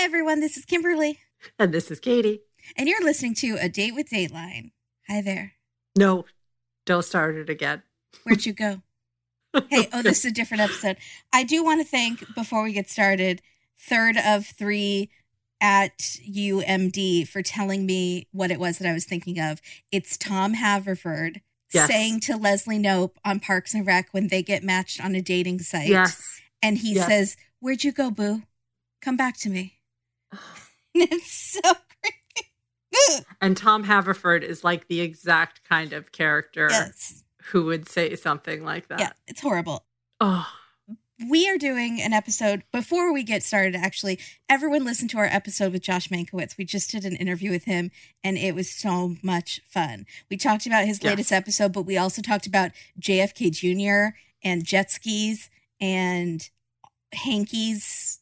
[0.00, 0.40] Hi, everyone.
[0.40, 1.18] This is Kimberly.
[1.58, 2.40] And this is Katie.
[2.74, 4.70] And you're listening to A Date with Dateline.
[5.06, 5.52] Hi there.
[5.94, 6.24] No,
[6.86, 7.82] don't start it again.
[8.22, 8.80] Where'd you go?
[9.68, 10.96] hey, oh, this is a different episode.
[11.34, 13.42] I do want to thank, before we get started,
[13.78, 15.10] third of three
[15.60, 19.60] at UMD for telling me what it was that I was thinking of.
[19.92, 21.42] It's Tom Haverford
[21.74, 21.88] Yes.
[21.88, 25.58] saying to Leslie Knope on Parks and Rec when they get matched on a dating
[25.58, 25.88] site.
[25.88, 26.40] Yes.
[26.62, 27.06] And he Yes.
[27.06, 28.44] says, Where'd you go, boo?
[29.02, 29.76] Come back to me.
[30.94, 31.60] it's so
[32.02, 33.24] creepy.
[33.40, 37.24] And Tom Haverford is like the exact kind of character yes.
[37.44, 39.00] who would say something like that.
[39.00, 39.84] Yeah, it's horrible.
[40.20, 40.46] Oh,
[41.28, 43.74] We are doing an episode before we get started.
[43.76, 46.58] Actually, everyone listen to our episode with Josh Mankiewicz.
[46.58, 47.90] We just did an interview with him,
[48.24, 50.04] and it was so much fun.
[50.30, 51.10] We talked about his Yes.
[51.10, 54.16] latest episode, but we also talked about JFK Jr.
[54.42, 55.48] and jet skis
[55.80, 56.48] and
[57.12, 58.20] hankies,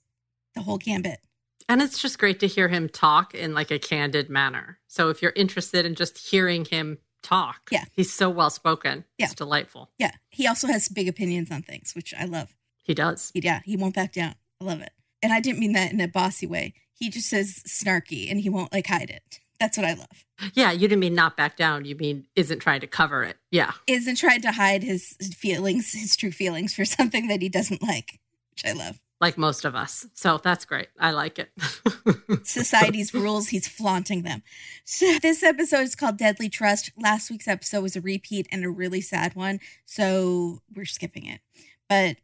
[0.55, 1.20] the whole gambit.
[1.68, 4.78] And it's just great to hear him talk in like a candid manner.
[4.86, 7.84] So if you're interested in just hearing him talk, Yeah.
[7.92, 9.05] he's so well spoken.
[9.19, 9.27] Yeah.
[9.27, 9.91] It's delightful.
[9.98, 12.55] Yeah, he also has big opinions on things, which I love.
[12.84, 13.30] He does.
[13.34, 14.34] He, yeah, he won't back down.
[14.60, 14.92] I love it.
[15.22, 16.75] And I didn't mean that in a bossy way.
[16.94, 19.41] He just says snarky, and he won't like hide it.
[19.60, 20.25] That's what I love.
[20.55, 21.84] Yeah, you didn't mean not back down.
[21.84, 23.36] You mean isn't trying to cover it.
[23.50, 23.72] Yeah.
[23.88, 28.20] isn't trying to hide his feelings, his true feelings for something that he doesn't like,
[28.53, 29.00] which I love.
[29.20, 30.06] Like most of us.
[30.14, 30.88] So that's great.
[30.98, 31.50] I like it.
[32.47, 34.42] Society's rules, he's flaunting them.
[34.84, 36.92] So this episode is called Deadly Trust.
[36.97, 41.41] Last week's episode was a repeat and a really sad one, so we're skipping it.
[41.88, 42.16] But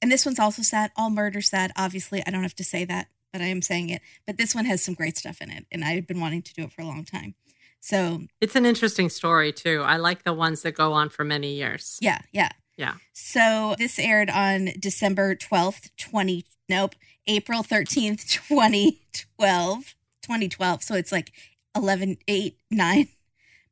[0.00, 0.90] and this one's also sad.
[0.96, 1.72] All murder sad.
[1.76, 4.00] Obviously, I don't have to say that, but I am saying it.
[4.26, 6.62] But this one has some great stuff in it, and I've been wanting to do
[6.62, 7.34] it for a long time.
[7.80, 9.82] So it's an interesting story too.
[9.84, 11.98] I like the ones that go on for many years.
[12.00, 12.50] Yeah, yeah.
[12.78, 12.94] Yeah.
[13.12, 16.94] So this aired on December 12th, 20 nope,
[17.26, 19.94] April 13th, 2012.
[20.22, 20.82] 2012.
[20.82, 21.32] So it's like
[21.76, 23.08] 11 8 9.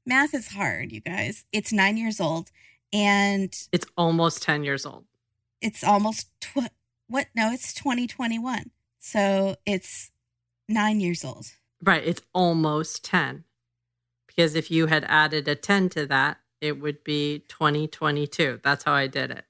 [0.04, 1.44] Math is hard, you guys.
[1.52, 2.50] It's 9 years old
[2.92, 5.05] and It's almost 10 years old.
[5.61, 6.70] it's almost tw-
[7.08, 7.27] what?
[7.34, 8.70] No, it's 2021.
[8.98, 10.11] So it's
[10.68, 11.46] 9 years old.
[11.83, 12.02] Right.
[12.05, 13.45] It's almost 10.
[14.27, 18.61] Because if you had added a 10 to that, it would be 2022.
[18.62, 19.44] That's how I did it.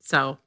[0.00, 0.38] So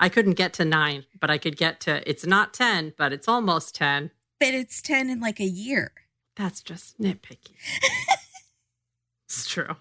[0.00, 3.28] I couldn't get to nine, but I could get to it's not 10, but it's
[3.28, 4.10] almost 10.
[4.40, 5.92] But it's 10 in like a year.
[6.36, 7.56] That's just nitpicky.
[9.26, 9.76] it's true.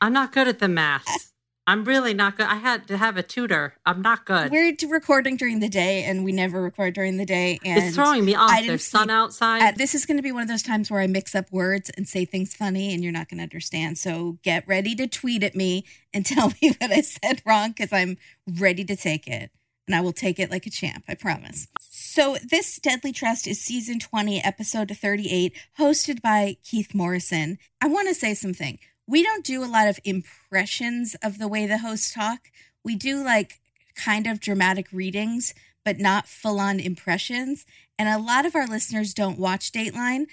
[0.00, 1.33] I'm not good at the maths.
[1.66, 2.46] I'm really not good.
[2.46, 3.74] I had to have a tutor.
[3.86, 4.50] I'm not good.
[4.50, 8.24] We're recording during the day and we never record during the day and it's throwing
[8.24, 8.50] me off.
[8.50, 9.62] There's sun outside.
[9.62, 11.90] Uh, this is going to be one of those times where I mix up words
[11.96, 13.98] and say things funny, and you're not going to understand.
[13.98, 17.92] So get ready to tweet at me and tell me what I said wrong because
[17.92, 18.18] I'm
[18.58, 19.50] ready to take it.
[19.86, 21.68] And I will take it like a champ, I promise.
[21.80, 27.58] So, this Deadly Trust is season 20, episode 38, hosted by Keith Morrison.
[27.82, 28.78] I want to say something.
[29.06, 32.50] We don't do a lot of impressions of the way the hosts talk.
[32.84, 33.60] We do like
[33.94, 35.54] kind of dramatic readings,
[35.84, 37.66] but not full on impressions.
[37.98, 40.26] And a lot of our listeners don't watch Dateline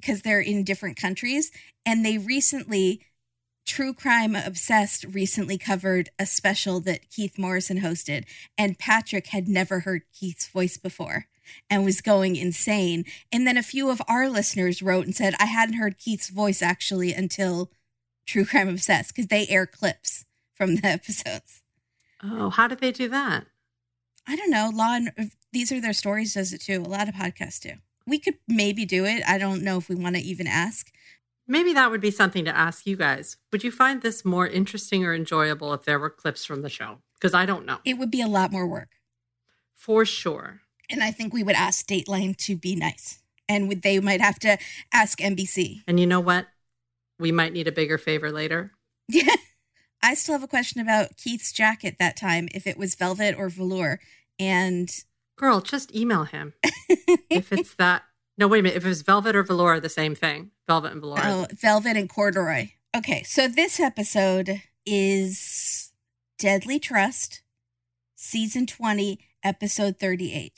[0.00, 1.50] because they're in different countries.
[1.86, 3.00] And they recently,
[3.66, 8.24] True Crime Obsessed recently covered a special that Keith Morrison hosted.
[8.58, 11.26] And Patrick had never heard Keith's voice before
[11.70, 13.04] and was going insane.
[13.32, 16.62] And then a few of our listeners wrote and said, I hadn't heard Keith's voice
[16.62, 17.70] actually until
[18.26, 20.24] True Crime Obsessed because they air clips
[20.54, 21.62] from the episodes.
[22.22, 23.46] oh, how did they do that?
[24.26, 24.70] I don't know.
[24.72, 26.80] Law and these are their stories does it too.
[26.80, 27.72] A lot of podcasts do.
[28.06, 29.22] We could maybe do it.
[29.26, 30.90] I don't know if we want to even ask.
[31.46, 33.36] Maybe that would be something to ask you guys.
[33.52, 36.98] Would you find this more interesting or enjoyable if there were clips from the show?
[37.14, 37.78] Because I don't know.
[37.84, 38.88] It would be a lot more work.
[39.74, 40.62] For sure.
[40.88, 43.18] And I think we would ask Dateline to be nice.
[43.46, 44.56] And would, they might have to
[44.92, 45.82] ask NBC.
[45.86, 46.46] And you know what?
[47.18, 48.72] We might need a bigger favor later.
[49.08, 49.34] Yeah.
[50.02, 53.48] I still have a question about Keith's jacket that time, if it was velvet or
[53.48, 54.00] velour.
[54.38, 54.90] And
[55.36, 56.52] Girl, just email him.
[57.30, 58.02] if it's that.
[58.36, 58.76] No, wait a minute.
[58.76, 60.50] If it was velvet or velour, the same thing.
[60.68, 61.20] Velvet and velour.
[61.22, 62.70] oh, velvet and corduroy.
[62.96, 65.92] Okay, so this episode is
[66.38, 67.42] Deadly Trust,
[68.14, 70.52] season 20, episode 38,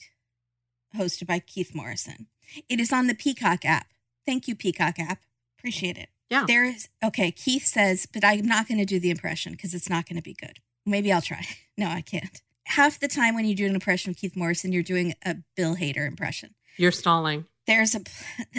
[0.96, 2.26] hosted by Keith Morrison.
[2.68, 3.86] It is on the Peacock app.
[4.26, 5.20] Thank you, Peacock app.
[5.58, 6.08] Appreciate it.
[6.30, 6.44] Yeah.
[6.46, 9.88] There is, okay, Keith says, but I'm not going to do the impression because it's
[9.88, 10.58] not going to be good.
[10.84, 11.44] Maybe I'll try.
[11.78, 12.40] No, I can't.
[12.64, 15.76] Half the time when you do an impression of Keith Morrison, you're doing a Bill
[15.76, 16.54] Hader impression.
[16.78, 17.44] You're stalling.
[17.66, 18.00] There's a,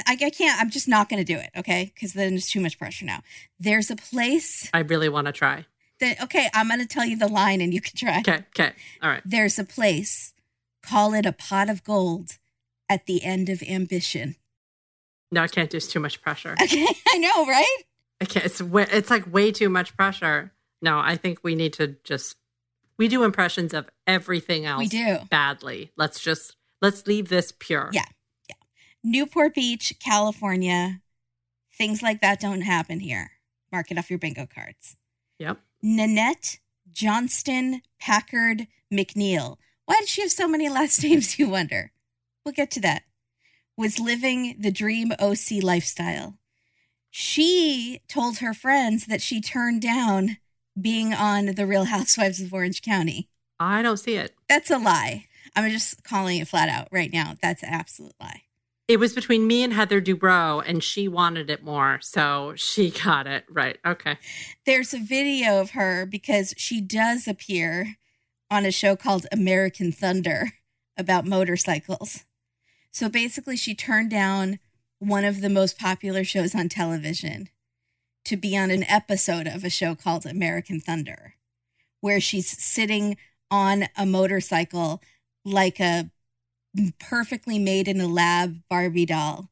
[0.06, 1.92] I, I can't, I'm just not going to do it, okay?
[1.96, 3.22] Because then it's too much pressure now.
[3.60, 5.66] There's a place I really want to try.
[6.00, 8.20] that, okay, I'm going to tell you the line and you can try.
[8.20, 8.44] Okay.
[8.56, 8.72] Okay.
[9.02, 9.24] All right.
[9.26, 10.36] There's a place,
[10.84, 12.38] call it a pot of gold,
[12.88, 14.36] at the end of ambition.
[15.32, 16.56] No, I can't do it's too much pressure.
[16.62, 17.78] Okay, I know, right?
[18.22, 20.54] I can't, it's way, it's like way too much pressure.
[20.82, 22.36] No, I think we need to just
[22.98, 24.80] we do impressions of everything else.
[24.80, 25.18] We do.
[25.30, 25.92] badly.
[25.98, 27.90] Let's just let's leave this pure.
[27.94, 28.06] Yeah,
[28.50, 28.56] yeah.
[29.04, 31.02] Newport Beach, California.
[31.78, 33.32] Things like that don't happen here.
[33.72, 34.98] Mark it off your bingo cards.
[35.40, 35.60] Yep.
[35.84, 36.58] Nanette
[36.92, 39.58] Johnston Packard McNeil.
[39.86, 41.92] Why did she have so many last names, you wonder?
[42.44, 43.04] We'll get to that.
[43.78, 46.40] Was living the dream OC lifestyle.
[47.12, 50.38] She told her friends that she turned down
[50.80, 53.30] being on The Real Housewives of Orange County.
[53.60, 54.34] I don't see it.
[54.50, 55.26] That's a lie.
[55.56, 57.36] I'm just calling it flat out right now.
[57.42, 58.44] That's an absolute lie.
[58.88, 63.28] It was between me and Heather Dubrow, and she wanted it more, so she got
[63.28, 63.78] it right.
[63.86, 64.18] Okay.
[64.66, 67.98] There's a video of her because she does appear
[68.50, 70.54] on a show called American Thunder
[70.98, 72.24] about motorcycles.
[72.98, 74.58] So basically, she turned down
[74.98, 77.50] one of the most popular shows on television
[78.26, 81.36] to be on an episode of a show called American Thunder,
[82.02, 83.16] where she's sitting
[83.52, 85.00] on a motorcycle
[85.46, 86.10] like a
[87.00, 89.52] perfectly made in a lab Barbie doll,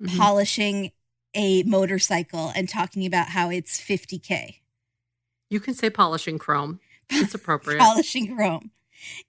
[0.00, 0.16] Mhm.
[0.16, 0.92] polishing
[1.34, 4.62] a motorcycle and talking about how it's 50K.
[5.50, 6.80] You can say polishing chrome.
[7.10, 7.80] It's appropriate.
[7.80, 8.70] polishing chrome.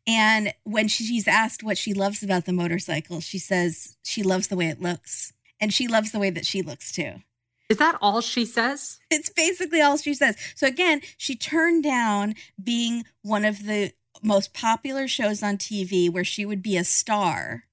[0.07, 4.55] And when she's asked what she loves about the motorcycle, she says she loves the
[4.55, 5.33] way it looks.
[5.59, 7.21] And she loves the way that she looks too.
[7.69, 8.99] Is that all she says?
[9.09, 10.35] It's basically all she says.
[10.55, 16.23] So again, she turned down being one of the most popular shows on TV where
[16.23, 17.63] she would be a star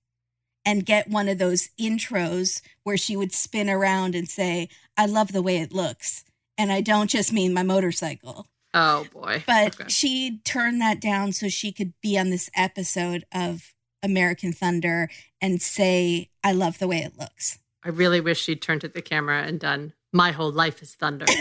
[0.64, 5.32] and get one of those intros where she would spin around and say, I love
[5.32, 6.24] the way it looks.
[6.56, 8.46] And I don't just mean my motorcycle.
[8.72, 9.42] Oh boy.
[9.46, 9.88] But Okay.
[9.88, 15.08] she turned that down so she could be on this episode of American Thunder
[15.40, 17.58] and say, I love the way it looks.
[17.84, 21.26] I really wish she'd turned to the camera and done My Whole Life is Thunder.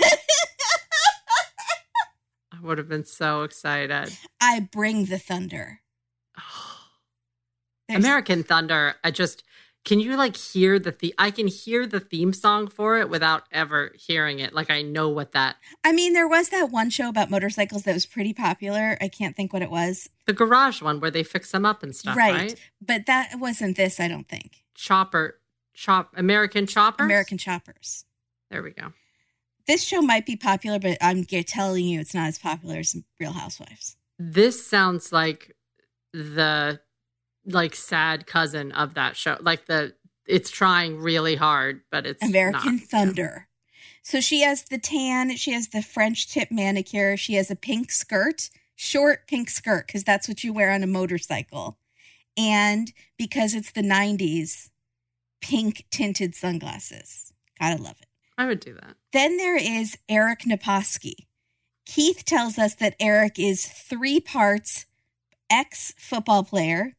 [2.51, 4.11] I would have been so excited.
[4.41, 5.79] I bring the thunder.
[7.89, 9.43] American Thunder, I just
[9.85, 13.43] can you like hear the the I can hear the theme song for it without
[13.51, 14.53] ever hearing it.
[14.53, 17.93] Like I know what that I mean, there was that one show about motorcycles that
[17.93, 18.97] was pretty popular.
[19.01, 20.09] I can't think what it was.
[20.25, 22.35] the garage one where they fix them up and stuff, right.
[22.35, 22.55] right?
[22.81, 24.63] But that wasn't this, I don't think.
[24.75, 25.39] Chopper
[25.73, 27.03] chop American Chopper.
[27.03, 28.05] American Choppers.
[28.51, 28.93] There we go.
[29.67, 33.33] This show might be popular, but I'm telling you it's not as popular as Real
[33.33, 33.97] Housewives.
[34.17, 35.55] This sounds like
[36.11, 36.79] the
[37.53, 39.37] like sad cousin of that show.
[39.39, 39.93] Like the
[40.27, 42.83] it's trying really hard, but it's American not.
[42.85, 43.47] Thunder.
[44.03, 47.91] So she has the tan, she has the French tip manicure, she has a pink
[47.91, 51.77] skirt, short pink skirt, because that's what you wear on a motorcycle.
[52.37, 54.69] And because it's the 90s,
[55.41, 57.33] pink tinted sunglasses.
[57.59, 58.07] Gotta love it.
[58.37, 58.95] I would do that.
[59.11, 61.27] Then there is Eric Naposki.
[61.85, 64.85] Keith tells us that Eric is three parts
[65.49, 66.95] ex football player,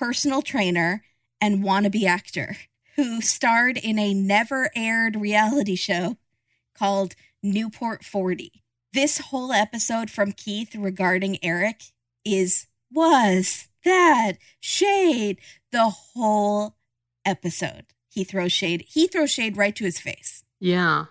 [0.00, 1.04] personal trainer,
[1.42, 2.56] and wannabe actor
[2.96, 6.16] who starred in a never aired reality show
[6.74, 8.62] called Newport 40.
[8.94, 11.82] This whole episode from Keith regarding Eric
[12.24, 15.38] is was that shade
[15.70, 16.76] the whole
[17.26, 17.84] episode.
[18.08, 18.86] He throws shade.
[18.88, 20.44] He throws shade right to his face.
[20.58, 21.06] Yeah.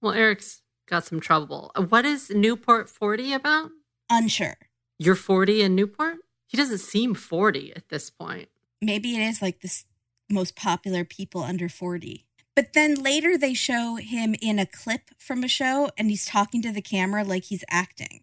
[0.00, 1.72] Well, Eric's got some trouble.
[1.88, 3.70] What is Newport 40 about?
[4.08, 4.56] Unsure.
[4.98, 6.18] You're 40 in Newport?
[6.48, 8.48] He doesn't seem 40 at this point.
[8.82, 9.84] maybe it is like this
[10.30, 12.24] most popular people under 40.
[12.56, 16.60] But then later they show him in a clip from a show and he's talking
[16.62, 18.22] to the camera like he's acting.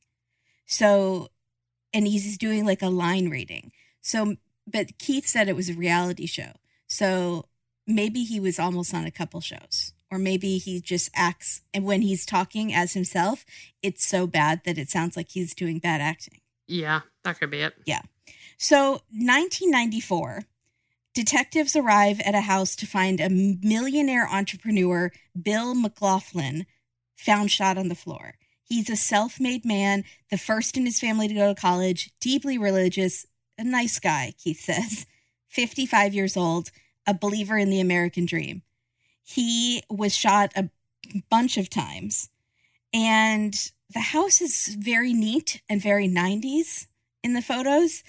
[0.66, 1.30] So,
[1.94, 3.72] and he's doing like a line reading.
[4.02, 4.36] So,
[4.68, 6.52] but Keith said it was a reality show.
[6.88, 7.46] So
[7.88, 9.94] maybe he was almost on a couple shows.
[10.12, 13.44] Or maybe he just acts, and when he's talking as himself,
[13.82, 16.42] it's so bad that it sounds like he's doing bad acting.
[16.68, 17.74] Yeah, that could be it.
[18.58, 20.44] So, 1994,
[21.14, 26.66] detectives arrive at a house to find a millionaire entrepreneur, Bill McLaughlin,
[27.16, 28.36] found shot on the floor.
[28.64, 32.58] He's a self made man, the first in his family to go to college, deeply
[32.58, 33.26] religious,
[33.58, 35.06] a nice guy, Keith says,
[35.48, 36.72] 55 years old,
[37.08, 38.64] a believer in the American dream.
[39.24, 40.70] He was shot a
[41.30, 42.30] bunch of times,
[42.94, 46.88] and the house is very neat and very 90s
[47.24, 48.04] in the photos.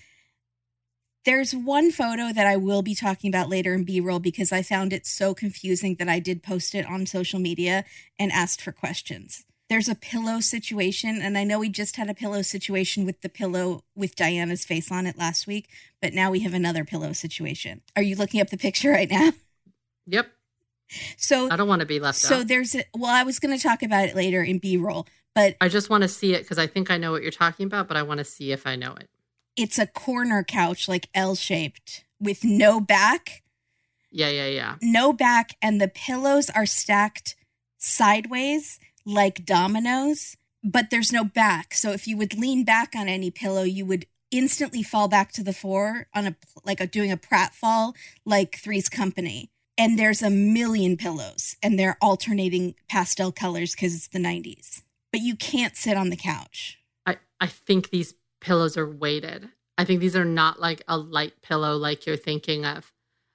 [1.27, 4.63] There's one photo that I will be talking about later in B roll because I
[4.63, 7.85] found it so confusing that I did post it on social media
[8.19, 9.45] and asked for questions.
[9.69, 13.29] there's a pillow situation and i know we just had a pillow situation with the
[13.29, 15.69] pillow with diana's face on it last week
[16.01, 19.33] but now we have another pillow situation are you looking up the picture right now
[20.07, 20.29] Yep.
[21.17, 22.47] so I don't want to be left so out.
[22.47, 25.05] there's a, well i was going to talk about it later in b-roll
[25.35, 27.67] but I just want to see it because I think I know what you're talking
[27.67, 29.11] about, but I want to see if I know it.
[29.57, 33.43] It's a corner couch like l-shaped with no back.
[34.11, 34.75] Yeah, yeah, yeah.
[34.81, 37.37] no back and the pillows are stacked
[37.77, 40.37] sideways like dominoes
[40.69, 41.75] but there's no back.
[41.75, 45.43] So if you would lean back on any pillow you would instantly fall back to
[45.43, 47.95] the floor on a like a doing a pratfall
[48.25, 49.51] like three's company.
[49.79, 54.83] And there's a million pillows and they're alternating pastel colors because it's the 90s
[55.17, 56.79] but you can't sit on the couch.
[57.07, 58.13] I, I think these
[58.47, 59.49] pillows are weighted.
[59.77, 62.93] I think these are not like a light pillow like you're thinking of.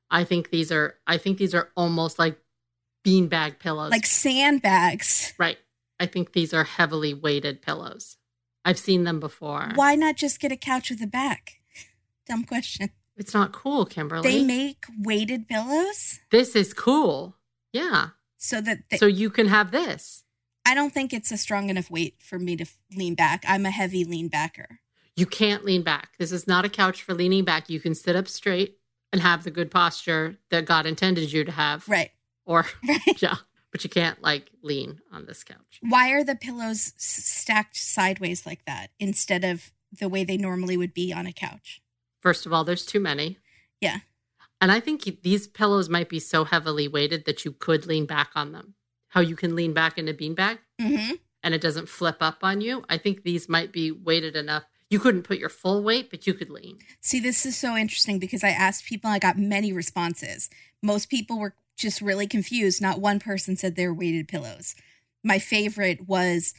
[0.10, 2.40] I think these are I think these are almost like
[3.06, 3.92] beanbag pillows.
[3.92, 5.58] like sandbags right.
[6.00, 8.18] I think these are heavily weighted pillows.
[8.64, 9.72] I've seen them before.
[9.76, 11.60] why not just get a couch with a back
[12.28, 14.22] dumb question It's not cool, Kimberly.
[14.30, 17.36] they make weighted pillows this is cool.
[17.74, 18.10] Yeah.
[18.38, 20.24] so that they, so you can have this.
[20.66, 22.66] I don't think it's a strong enough weight for me to
[22.96, 23.44] lean back.
[23.48, 24.80] I'm a heavy lean backer.
[25.16, 26.10] You can't lean back.
[26.20, 27.70] This is not a couch for leaning back.
[27.70, 28.78] You can sit up straight
[29.12, 31.88] and have the good posture that God intended you to have.
[31.88, 32.12] Right.
[32.46, 33.22] Or Right.
[33.22, 33.36] yeah,
[33.72, 35.80] but you can't like lean on this couch.
[35.82, 40.94] Why are the pillows stacked sideways like that instead of the way they normally would
[40.94, 41.82] be on a couch?
[42.22, 43.38] First of all, there's too many.
[43.82, 43.98] Yeah.
[44.62, 48.30] And I think these pillows might be so heavily weighted that you could lean back
[48.36, 48.76] on them.
[49.10, 51.16] How you can lean back in a beanbag Mm-hmm.
[51.44, 52.84] and it doesn't flip up on you.
[52.90, 54.64] I think these might be weighted enough.
[54.92, 56.80] You couldn't put your full weight, but you could lean.
[57.00, 60.50] See, this is so interesting because I asked people, I got many responses.
[60.84, 62.82] Most people were just really confused.
[62.82, 64.76] Not one person said they were weighted pillows.
[65.24, 66.54] My favorite was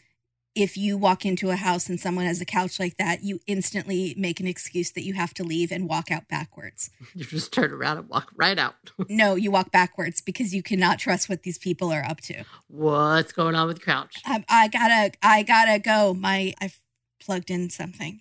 [0.55, 4.15] if you walk into a house and someone has a couch like that, you instantly
[4.17, 6.91] make an excuse that you have to leave and walk out backwards.
[7.15, 8.75] You just turn around and walk right out.
[9.11, 12.45] No, you walk backwards because you cannot trust what these people are up to.
[12.69, 14.17] What's going on with the couch?
[14.25, 16.15] I, I gotta, I gotta go.
[16.15, 16.79] My, I've
[17.25, 18.21] plugged in something.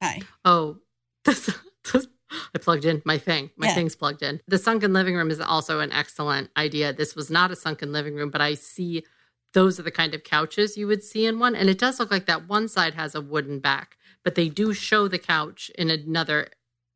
[0.00, 0.22] Bye.
[0.44, 0.78] Oh,
[1.24, 1.50] this,
[1.92, 2.06] this-
[2.54, 3.50] I plugged in my thing.
[3.56, 3.74] My Yeah.
[3.74, 4.40] thing's plugged in.
[4.48, 6.92] The sunken living room is also an excellent idea.
[6.94, 9.04] This was not a sunken living room, but I see
[9.52, 11.54] those are the kind of couches you would see in one.
[11.54, 14.72] And it does look like that one side has a wooden back, but they do
[14.72, 16.48] show the couch in another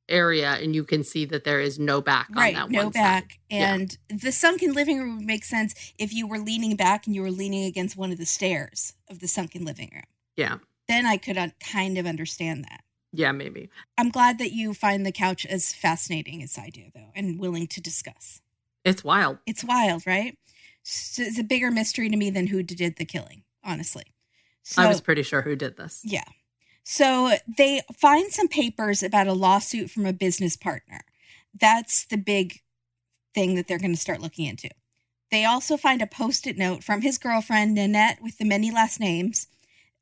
[0.09, 2.93] area, and you can see that there is no back on Right, that no one
[2.93, 3.33] back.
[3.33, 3.39] side.
[3.51, 3.75] Yeah.
[3.75, 7.21] And the sunken living room would make sense if you were leaning back and you
[7.23, 10.05] were leaning against one of the stairs of the sunken living room.
[10.37, 10.59] Yeah.
[10.89, 12.83] Then I could uh, kind of understand that.
[13.13, 13.71] Yeah, maybe.
[13.97, 17.67] I'm glad that you find the couch as fascinating as I do, though, and willing
[17.69, 18.41] to discuss.
[18.85, 19.39] It's wild.
[19.47, 20.37] It's wild, right?
[20.83, 24.05] So it's a bigger mystery to me than who did the killing, honestly.
[24.63, 26.03] So, I was pretty sure who did this.
[26.05, 26.25] Yeah.
[26.85, 31.01] So they find some papers about a lawsuit from a business partner.
[31.59, 32.61] That's the big
[33.35, 34.71] thing that they're going to start looking into.
[35.33, 39.01] They also find a post it note from his girlfriend, Nanette, with the many last
[39.01, 39.49] names.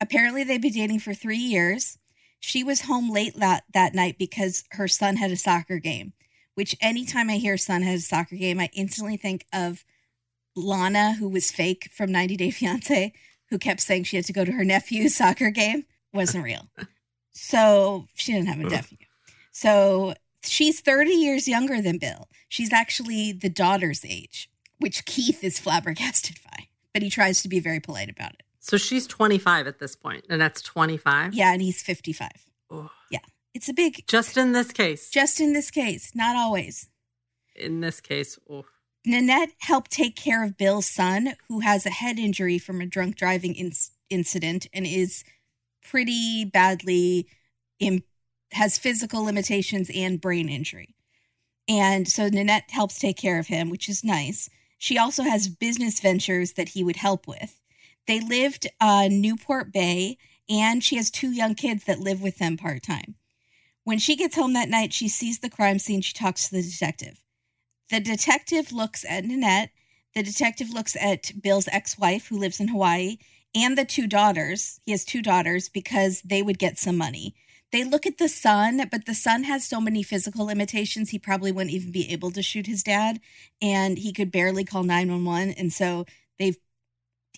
[0.05, 1.97] Apparently, they've been dating for three years.
[2.39, 6.13] She was home late la- that night because her son had a soccer game,
[6.57, 9.83] which anytime I hear son had a soccer game, I instantly think of
[10.55, 13.15] Lana, who was fake from 90 Day Fiance,
[13.49, 15.87] who kept saying she had to go to her nephew's soccer game.
[16.13, 16.69] Wasn't real.
[17.33, 18.99] So she didn't have a nephew.
[19.53, 22.29] So she's 30 years younger than Bill.
[22.51, 27.59] She's actually the daughter's age, which Keith is flabbergasted by, but he tries to be
[27.59, 28.44] very polite about it.
[28.65, 31.35] So she's 25 at this point, and that's 25.
[31.35, 32.31] Yeah, and he's 55.
[32.71, 32.91] Oh.
[33.11, 33.19] Yeah.
[33.53, 35.11] It's a big, Just in this case.
[35.11, 36.89] just in this case, not always.
[37.55, 38.39] in this case.
[38.51, 38.65] Oh.
[39.05, 43.17] Nanette helped take care of Bill's son, who has a head injury from a drunk
[43.17, 45.25] driving inc- incident and is
[45.85, 47.29] pretty badly
[47.81, 48.03] Im-
[48.53, 50.95] has physical limitations and brain injury.
[51.69, 54.49] And so Nanette helps take care of him, which is nice.
[54.79, 57.61] She also has business ventures that he would help with.
[58.07, 60.19] They lived uh, Newport Bay,
[60.49, 63.15] and she has two young kids that live with them part time.
[63.85, 66.01] When she gets home that night, she sees the crime scene.
[66.01, 67.23] She talks to the detective.
[67.91, 69.71] The detective looks at Nanette.
[70.15, 73.19] The detective looks at Bill's ex wife, who lives in Hawaii,
[73.55, 74.81] and the two daughters.
[74.85, 77.35] He has two daughters because they would get some money.
[77.73, 81.51] They look at the son, but the son has so many physical limitations, he probably
[81.51, 83.21] wouldn't even be able to shoot his dad,
[83.61, 85.55] and he could barely call 911.
[85.59, 86.07] And so
[86.39, 86.57] they've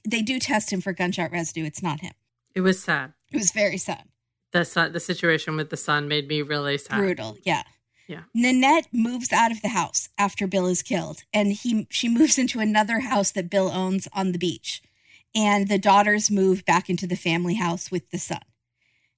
[0.06, 1.64] they do test him for gunshot residue.
[1.64, 2.12] It's not him.
[2.54, 3.12] It was sad.
[3.32, 4.04] It was very sad.
[4.52, 6.96] The son, the situation with the son made me really sad.
[6.98, 7.64] brutal yeah
[8.08, 8.22] Yeah.
[8.34, 12.60] nanette moves out of the house after bill is killed and he she moves into
[12.60, 14.80] another house that bill owns on the beach
[15.34, 18.40] and the daughters move back into the family house with the son.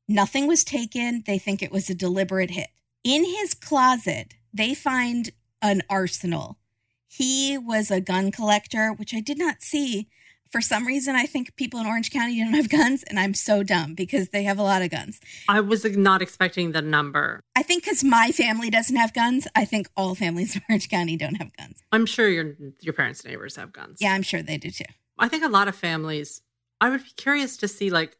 [0.09, 1.23] Nothing was taken.
[1.27, 2.69] They think it was a deliberate hit.
[3.05, 5.31] In his closet, they find
[5.63, 6.59] an arsenal.
[7.07, 10.09] He was a gun collector, which I did not see.
[10.51, 13.63] For some reason, I think people in Orange County don't have guns, and I'm so
[13.63, 15.21] dumb because they have a lot of guns.
[15.49, 17.41] I was not expecting the number.
[17.57, 21.17] I think because my family doesn't have guns, I think all families in Orange County
[21.17, 21.83] don't have guns.
[21.93, 23.99] I'm sure your your parents' neighbors have guns.
[24.01, 24.85] Yeah, I'm sure they do too.
[25.19, 26.41] I think a lot of families.
[26.81, 28.17] I would be curious to see, like,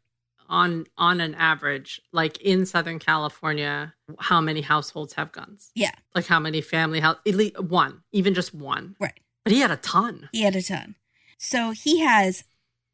[0.49, 5.71] on on an average, like in Southern California, how many households have guns?
[5.75, 7.19] Yeah, Like how many family house?
[7.27, 8.97] At least one, even just one.
[8.99, 9.13] right.
[9.45, 10.29] But he had a ton.
[10.33, 10.97] He had a ton.
[11.39, 12.45] So he has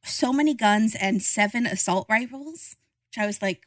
[0.04, 2.76] so many guns and seven assault rifles,
[3.08, 3.62] which I was like,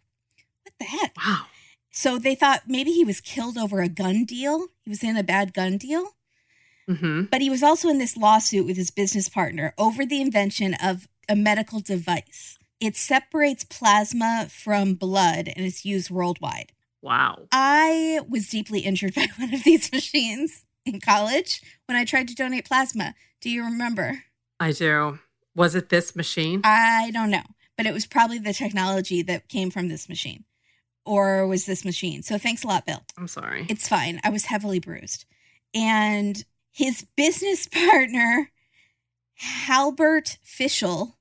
[0.64, 1.16] what the heck?
[1.18, 1.46] Wow.
[1.92, 4.68] So they thought maybe he was killed over a gun deal.
[4.84, 6.12] He was in a bad gun deal.
[6.88, 10.76] hmm But he was also in this lawsuit with his business partner over the invention
[10.76, 12.58] of a medical device.
[12.80, 16.72] It separates plasma from blood and it's used worldwide.
[17.02, 17.48] Wow.
[17.52, 22.36] I was deeply injured by one of these machines in college when I tried to
[22.36, 23.16] donate plasma.
[23.42, 24.24] Do you remember?
[24.60, 25.20] I do.
[25.56, 26.62] Was it this machine?
[26.64, 27.44] I don't know,
[27.76, 30.46] but it was probably the technology that came from this machine
[31.08, 32.22] or was this machine.
[32.22, 33.02] So thanks a lot, Bill.
[33.18, 33.66] I'm sorry.
[33.70, 34.20] It's fine.
[34.24, 35.26] I was heavily bruised.
[35.74, 38.52] And his business partner,
[39.36, 41.14] Halbert Fischel,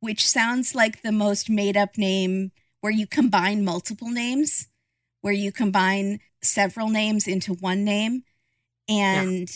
[0.00, 2.50] which sounds like the most made up name
[2.80, 4.66] where you combine multiple names,
[5.20, 8.24] where you combine several names into one name,
[8.88, 9.48] and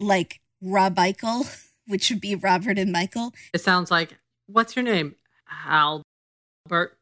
[0.00, 1.44] like Rob Eichel,
[1.86, 3.32] which would be Robert and Michael.
[3.52, 5.14] It sounds like, what's your name?
[5.46, 6.96] Halbert.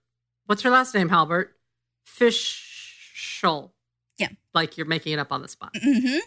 [0.47, 1.57] What's your last name, Halbert?
[2.07, 3.71] Fischel.
[4.19, 4.29] Yeah.
[4.55, 5.71] Like you're making it up on the spot.
[5.81, 6.19] hmm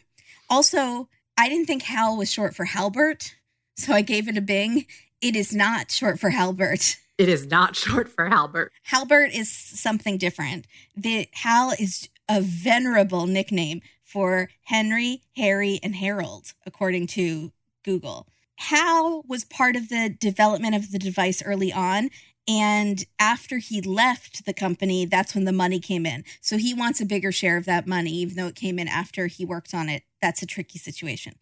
[0.50, 3.36] Also, I didn't think Hal was short for Halbert,
[3.78, 4.86] so I gave it a bing.
[5.22, 6.98] It is not short for Halbert.
[7.18, 8.72] It is not short for Halbert.
[8.84, 10.66] Halbert is something different.
[10.96, 17.52] The Hal is a venerable nickname for Henry, Harry, and Harold, according to
[17.84, 18.28] Google.
[18.58, 22.10] Hal was part of the development of the device early on.
[22.48, 26.24] And after he left the company, that's when the money came in.
[26.42, 29.28] So he wants a bigger share of that money, even though it came in after
[29.28, 30.04] he worked on it.
[30.22, 31.36] That's a tricky situation.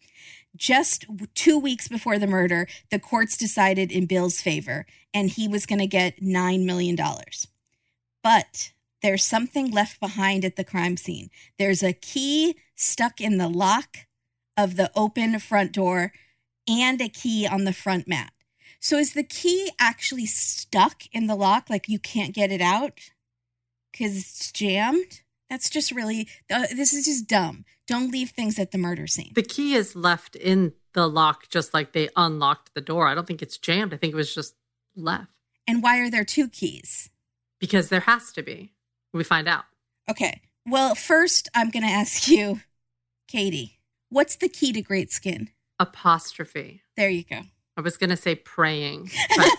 [0.56, 5.66] Just two weeks before the murder, the courts decided in Bill's favor, and he was
[5.66, 6.96] going to get $9 million.
[8.22, 8.72] But
[9.02, 11.28] there's something left behind at the crime scene.
[11.58, 13.98] There's a key stuck in the lock
[14.56, 16.12] of the open front door
[16.68, 18.32] and a key on the front mat.
[18.80, 21.70] So is the key actually stuck in the lock?
[21.70, 23.00] Like you can't get it out
[23.92, 25.22] because it's jammed?
[25.48, 27.64] That's just really, uh, this is just dumb.
[27.86, 29.32] Don't leave things at the murder scene.
[29.34, 33.06] The key is left in the lock, just like they unlocked the door.
[33.06, 33.92] I don't think it's jammed.
[33.94, 34.54] I think it was just
[34.96, 35.28] left
[35.66, 37.10] And why are there two keys?
[37.60, 38.72] because there has to be.
[39.14, 39.64] We find out.
[40.10, 40.42] Okay.
[40.66, 42.60] Well, first, I'm going to ask you,
[43.28, 43.78] Katie,
[44.10, 45.48] what's the key to great skin?
[45.84, 46.82] Apostrophe.
[46.96, 47.40] There you go.
[47.76, 49.10] I was going to say praying,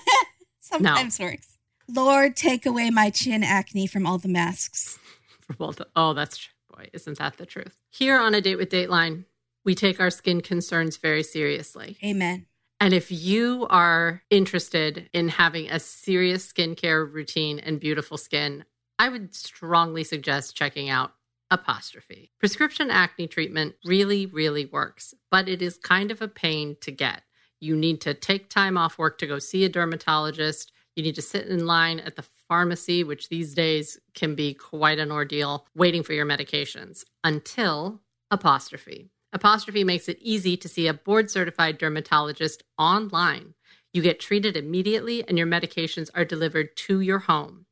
[0.59, 1.57] Sometimes works.
[1.87, 4.97] Lord, take away my chin acne from all the masks.
[5.59, 7.75] the- oh, that's tr- boy, isn't that the truth?
[7.91, 9.25] Here on a date with Dateline,
[9.63, 11.97] we take our skin concerns very seriously.
[12.03, 12.47] Amen.
[12.79, 18.65] And if you are interested in having a serious skincare routine and beautiful skin,
[18.97, 21.13] I would strongly suggest checking out
[21.51, 22.31] Apostrophe.
[22.39, 27.21] Prescription acne treatment really, really works, but it is kind of a pain to get.
[27.59, 30.71] You need to take time off work to go see a dermatologist.
[30.95, 34.99] You need to sit in line at the pharmacy, which these days can be quite
[34.99, 39.09] an ordeal, waiting for your medications until Apostrophe.
[39.33, 43.53] Apostrophe makes it easy to see a board certified dermatologist online.
[43.93, 47.64] You get treated immediately, and your medications are delivered to your home.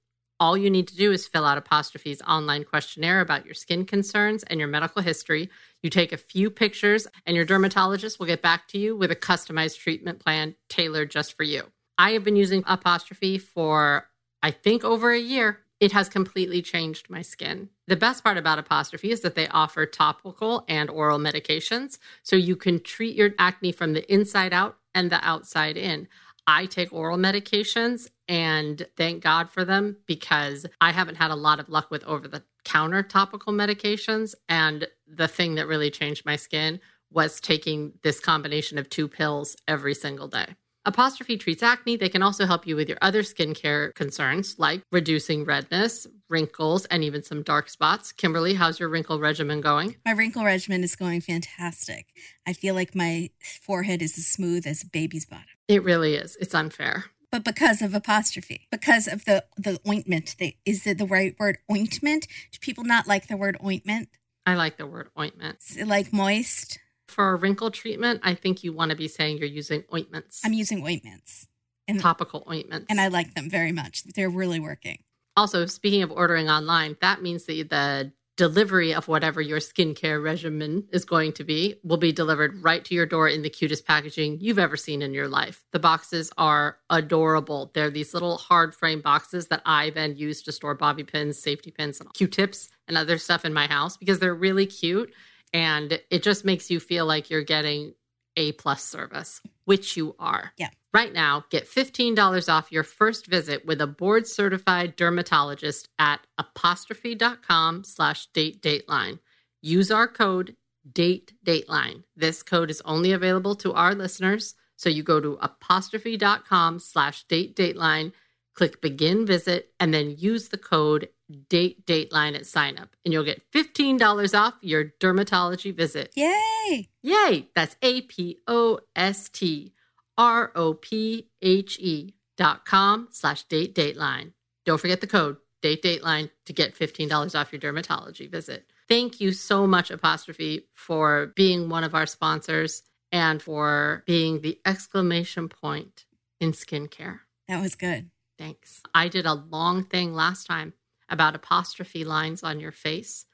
[0.43, 4.43] All you need to do is fill out Apostrophe's online questionnaire about your skin concerns
[4.43, 5.49] and your medical history.
[5.81, 9.15] You take a few pictures, and your dermatologist will get back to you with a
[9.15, 11.71] customized treatment plan tailored just for you.
[11.97, 14.09] I have been using Apostrophe for,
[14.41, 15.59] I think, over a year.
[15.79, 17.69] It has completely changed my skin.
[17.87, 22.57] The best part about Apostrophe is that they offer topical and oral medications, so you
[22.57, 26.09] can treat your acne from the inside out and the outside in.
[26.47, 31.59] I take oral medications and thank God for them because I haven't had a lot
[31.59, 34.35] of luck with over the counter topical medications.
[34.49, 36.79] And the thing that really changed my skin
[37.11, 40.55] was taking this combination of two pills every single day.
[40.85, 41.95] Apostrophe treats acne.
[41.95, 47.03] They can also help you with your other skincare concerns like reducing redness, wrinkles, and
[47.03, 48.11] even some dark spots.
[48.11, 49.95] Kimberly, how's your wrinkle regimen going?
[50.05, 52.07] My wrinkle regimen is going fantastic.
[52.45, 53.29] I feel like my
[53.61, 55.45] forehead is as smooth as a baby's bottom.
[55.69, 56.35] It really is.
[56.41, 57.05] It's unfair.
[57.31, 61.57] But because of apostrophe, because of the the ointment, they, is it the right word
[61.71, 62.27] ointment?
[62.51, 64.09] Do people not like the word ointment?
[64.45, 65.57] I like the word ointment.
[65.83, 66.77] Like moist?
[67.13, 70.53] For a wrinkle treatment, I think you want to be saying you're using ointments, I'm
[70.53, 71.47] using ointments,
[71.87, 72.87] and topical ointments.
[72.89, 74.03] and I like them very much.
[74.15, 74.97] They're really working.
[75.37, 80.87] Also, speaking of ordering online, that means that the delivery of whatever your skincare regimen
[80.91, 84.39] is going to be will be delivered right to your door in the cutest packaging
[84.41, 85.63] you've ever seen in your life.
[85.71, 87.69] The boxes are adorable.
[87.75, 91.69] They're these little hard frame boxes that I then use to store bobby pins, safety
[91.69, 95.13] pins, and Q-tips and other stuff in my house because they're really cute
[95.53, 97.93] and it just makes you feel like you're getting
[98.35, 100.51] a plus service, which you are.
[100.57, 100.69] Yeah.
[100.93, 107.83] Right now, get $15 off your first visit with a board certified dermatologist at apostrophe.com
[107.83, 109.19] slash date dateline.
[109.61, 110.55] Use our code
[110.91, 112.03] date dateline.
[112.15, 114.55] This code is only available to our listeners.
[114.75, 118.11] So you go to apostrophe.com slash date dateline,
[118.53, 121.09] click begin visit, and then use the code
[121.49, 122.95] date dateline at sign up.
[123.03, 126.11] And you'll get $15 off your dermatology visit.
[126.15, 126.89] Yay!
[127.01, 127.49] Yay!
[127.55, 129.73] That's A P O S T
[130.17, 134.33] R O P H E dot com slash date dateline.
[134.65, 138.65] Don't forget the code date dateline to get $15 off your dermatology visit.
[138.89, 144.59] Thank you so much, Apostrophe, for being one of our sponsors and for being the
[144.65, 146.05] exclamation point
[146.41, 147.19] in skincare.
[147.47, 148.09] That was good.
[148.37, 148.81] Thanks.
[148.93, 150.73] I did a long thing last time
[151.09, 153.25] about apostrophe lines on your face,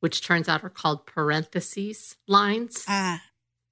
[0.00, 2.84] which turns out are called parentheses lines.
[2.88, 3.22] Ah,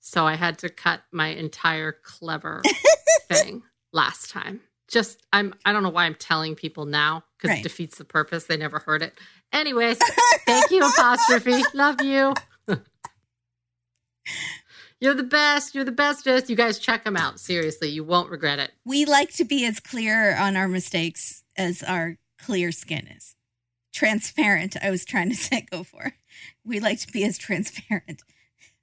[0.00, 2.62] So I had to cut my entire clever
[3.28, 3.62] thing
[3.92, 4.60] last time.
[4.88, 7.60] Just I'm I don't know why I'm telling people now because Right.
[7.60, 8.44] it defeats the purpose.
[8.44, 9.18] They never heard it.
[9.52, 9.98] Anyways,
[10.46, 11.62] thank you, apostrophe.
[11.74, 12.34] Love you.
[15.00, 15.74] You're the best.
[15.74, 16.48] You're the bestest.
[16.48, 17.38] You guys check them out.
[17.40, 18.72] Seriously, you won't regret it.
[18.84, 23.34] we like to be as clear on our mistakes as our clear skin is.
[23.94, 26.14] Transparent, I was trying to say, go for.
[26.64, 28.22] We like to be as transparent.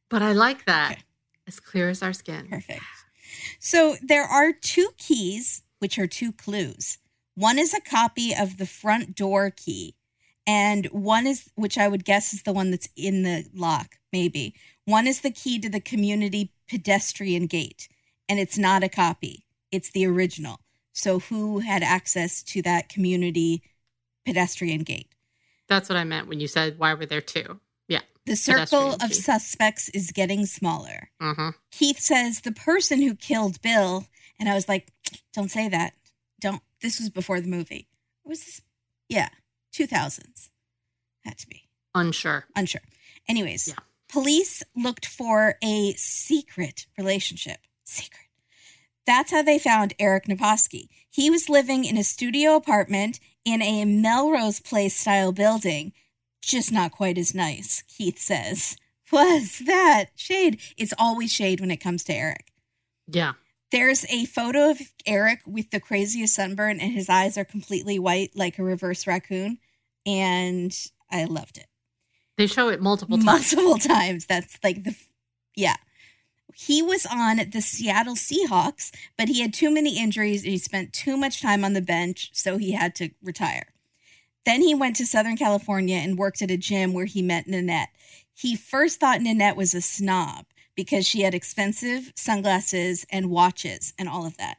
[0.10, 0.93] But I like that.
[0.93, 1.02] Okay.
[1.47, 2.47] As clear as our skin.
[2.50, 2.82] Perfect.
[3.60, 6.97] So there are two keys, which are two clues.
[7.36, 9.95] One is a copy of the front door key,
[10.45, 14.56] and one is, which I would guess is the one that's in the lock, maybe.
[14.86, 17.88] One is the key to the community pedestrian gate,
[18.28, 20.60] and it's not a copy, it's the original.
[20.93, 23.63] So who had access to that community
[24.25, 25.07] pedestrian gate?
[25.67, 27.60] That's what I meant when you said why were there two?
[27.88, 28.01] Yeah.
[28.25, 29.13] The circle of key.
[29.13, 31.10] suspects is getting smaller.
[31.21, 31.49] Mm-hmm.
[31.71, 34.05] Keith says the person who killed Bill,
[34.39, 34.91] and I was like,
[35.34, 35.93] don't say that.
[36.39, 36.62] Don't.
[36.81, 37.88] This was before the movie.
[38.25, 38.62] Was this?
[39.10, 39.29] Yeah,
[39.73, 40.49] 2000s.
[41.23, 41.63] Had to be.
[41.93, 42.45] Unsure.
[42.55, 42.81] Unsure.
[43.27, 43.75] Anyways, Yeah.
[44.10, 47.60] police looked for a secret relationship.
[47.84, 48.27] Secret.
[49.05, 50.88] That's how they found Eric Naposki.
[51.10, 55.93] He was living in a studio apartment in a Melrose Place style building,
[56.41, 58.75] just not quite as nice, Keith says.
[59.12, 60.60] Was that shade?
[60.77, 62.45] It's always shade when it comes to Eric.
[63.08, 63.34] Yeah.
[63.71, 68.32] There's a photo of Eric with the craziest sunburn, and his eyes are completely white
[68.36, 69.58] like a reverse raccoon.
[70.06, 70.75] And
[71.12, 71.67] I loved it
[72.38, 73.25] They show it multiple times.
[73.56, 74.25] multiple times.
[74.25, 74.95] That's like the,
[75.56, 75.75] yeah.
[76.55, 80.93] He was on the Seattle Seahawks, but he had too many injuries and he spent
[80.93, 83.67] too much time on the bench, so he had to retire.
[84.45, 87.89] Then he went to Southern California and worked at a gym where he met Nanette.
[88.33, 94.09] He first thought Nanette was a snob because she had expensive sunglasses and watches and
[94.09, 94.57] all of that.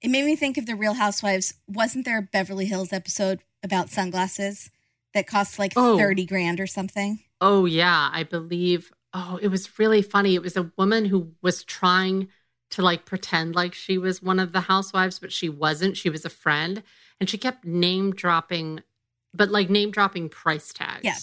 [0.00, 1.54] It made me think of the Real Housewives.
[1.66, 4.70] Wasn't there a Beverly Hills episode about sunglasses
[5.12, 5.98] that cost like Oh.
[5.98, 7.18] 30 grand or something?
[7.40, 8.92] Oh yeah, I believe.
[9.12, 10.34] Oh, it was really funny.
[10.34, 12.28] It was a woman who was trying
[12.70, 15.96] to like pretend like she was one of the housewives, but she wasn't.
[15.96, 16.82] She was a friend,
[17.18, 18.82] and she kept name dropping,
[19.34, 21.16] but like name dropping price tags Yeah.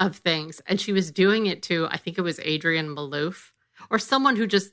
[0.00, 0.60] of things.
[0.66, 3.52] And she was doing it to, I think it was Adrienne Maloof
[3.90, 4.72] or someone who just.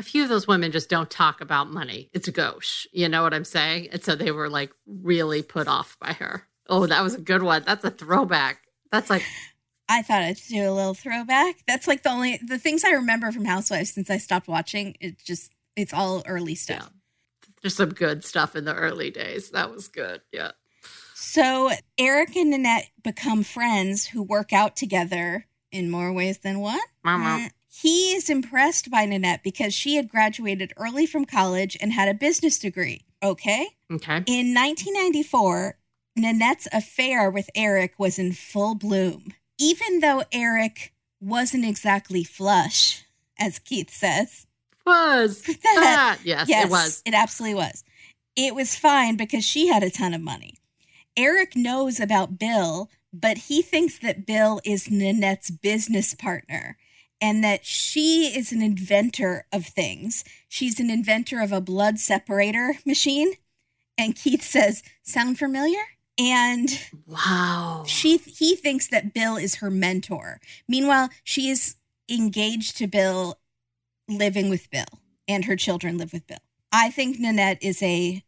[0.00, 2.08] A few of those women just don't talk about money.
[2.12, 2.86] It's gauche.
[2.92, 3.88] You know what I'm saying?
[3.90, 6.46] And so they were like really put off by her.
[6.68, 7.64] Oh, that was a good one.
[7.66, 8.60] That's a throwback.
[8.92, 9.24] That's like
[9.88, 11.56] I thought I'd do a little throwback.
[11.66, 14.96] That's like the only the things I remember from Housewives since I stopped watching.
[15.00, 16.90] It just it's all early stuff.
[16.90, 17.52] Yeah.
[17.62, 19.50] There's some good stuff in the early days.
[19.50, 20.20] That was good.
[20.32, 20.52] Yeah.
[21.14, 26.78] So Eric and Nanette become friends who work out together in more ways than one.
[27.02, 27.24] Mama.
[27.24, 32.08] Mm, he is impressed by Nanette because she had graduated early from college and had
[32.08, 33.04] a business degree.
[33.22, 33.68] Okay.
[33.90, 34.22] Okay.
[34.26, 35.76] In 1994,
[36.16, 39.32] Nanette's affair with Eric was in full bloom.
[39.58, 43.04] Even though Eric wasn't exactly flush,
[43.38, 44.46] as Keith says.
[44.86, 46.18] Was that?
[46.24, 47.02] Yes, yes, it was.
[47.04, 47.84] It absolutely was.
[48.36, 50.54] It was fine because she had a ton of money.
[51.16, 56.76] Eric knows about Bill, but he thinks that Bill is Nanette's business partner
[57.20, 60.24] and that she is an inventor of things.
[60.48, 63.32] She's an inventor of a blood separator machine.
[63.96, 65.82] And Keith says, Sound familiar?
[66.18, 66.68] And
[67.06, 67.84] Wow.
[67.86, 70.40] she he thinks that Bill is her mentor.
[70.66, 71.76] Meanwhile, she is
[72.10, 73.38] engaged to Bill,
[74.08, 74.86] living with Bill,
[75.28, 76.38] and her children live with Bill.
[76.72, 78.22] I think Nanette is a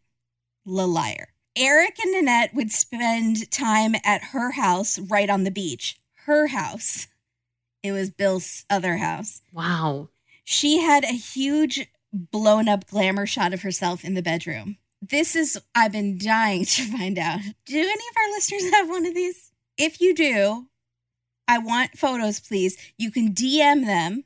[0.64, 1.28] liar.
[1.56, 6.00] Eric and Nanette would spend time at her house right on the beach.
[6.26, 7.08] Her house.
[7.82, 9.40] It was Bill's other house.
[9.52, 10.10] Wow.
[10.44, 14.76] She had a huge blown up glamour shot of herself in the bedroom.
[15.02, 17.40] This is, I've been dying to find out.
[17.66, 19.52] Do any of our listeners have one of these?
[19.76, 20.66] If you do,
[21.48, 22.76] I want photos, please.
[22.98, 24.24] You can DM them.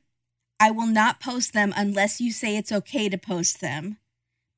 [0.60, 3.98] I will not post them unless you say it's okay to post them.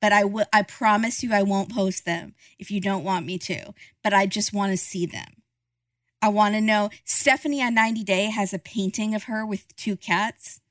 [0.01, 3.37] But I will I promise you I won't post them if you don't want me
[3.39, 3.73] to.
[4.03, 5.43] But I just want to see them.
[6.21, 9.95] I want to know Stephanie on 90 Day has a painting of her with two
[9.95, 10.61] cats.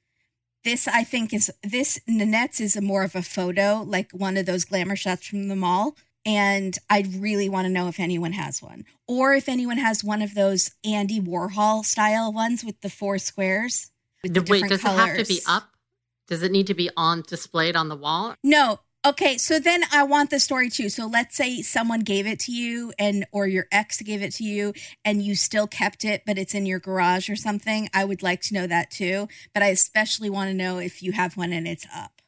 [0.67, 4.47] This I think is this Nanette's is a more of a photo, like one of
[4.47, 5.95] those glamour shots from the mall.
[6.27, 10.23] And I'd really want to know if anyone has one, or if anyone has one
[10.23, 13.93] of those Andy Warhol style ones with the four squares.
[14.25, 15.69] with the Wait, does it have to be up?
[16.27, 18.35] Does it need to be on displayed on the wall?
[18.43, 18.81] No.
[19.07, 20.89] Okay, so then I want the story too.
[20.89, 24.43] So let's say someone gave it to you and or your ex gave it to
[24.45, 24.73] you
[25.05, 27.89] and you still kept it but it's in your garage or something.
[27.95, 31.13] I would like to know that too, but I especially want to know if you
[31.13, 32.21] have one and it's up.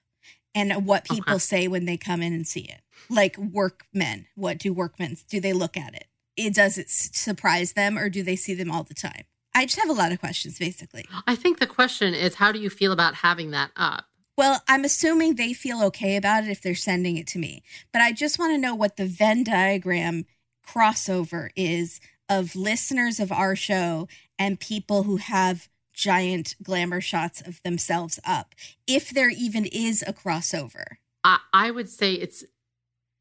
[0.55, 1.41] And what people Okay.
[1.41, 2.81] say when they come in and see it.
[3.11, 6.07] Like workmen, what do workmen do they look at it?
[6.37, 9.25] It does it surprise them or do they see them all the time?
[9.53, 11.07] I just have a lot of questions basically.
[11.27, 14.05] I think the question is how do you feel about having that up?
[14.39, 17.65] Well, I'm assuming they feel okay about it if they're sending it to me.
[17.93, 20.27] But I just want to know what the Venn diagram
[20.65, 24.07] crossover is of listeners of our show
[24.39, 28.55] and people who have giant glamour shots of themselves up,
[28.87, 30.85] if there even is a crossover.
[31.25, 32.45] I, I would say it's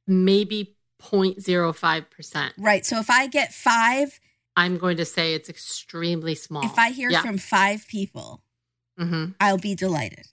[0.06, 2.52] maybe 0.05%.
[2.60, 2.86] Right.
[2.86, 4.20] So if I get five,
[4.56, 6.64] I'm going to say it's extremely small.
[6.64, 7.24] if I hear Yeah.
[7.24, 8.44] from five people,
[9.00, 9.34] Mhm.
[9.40, 10.28] I'll be delighted.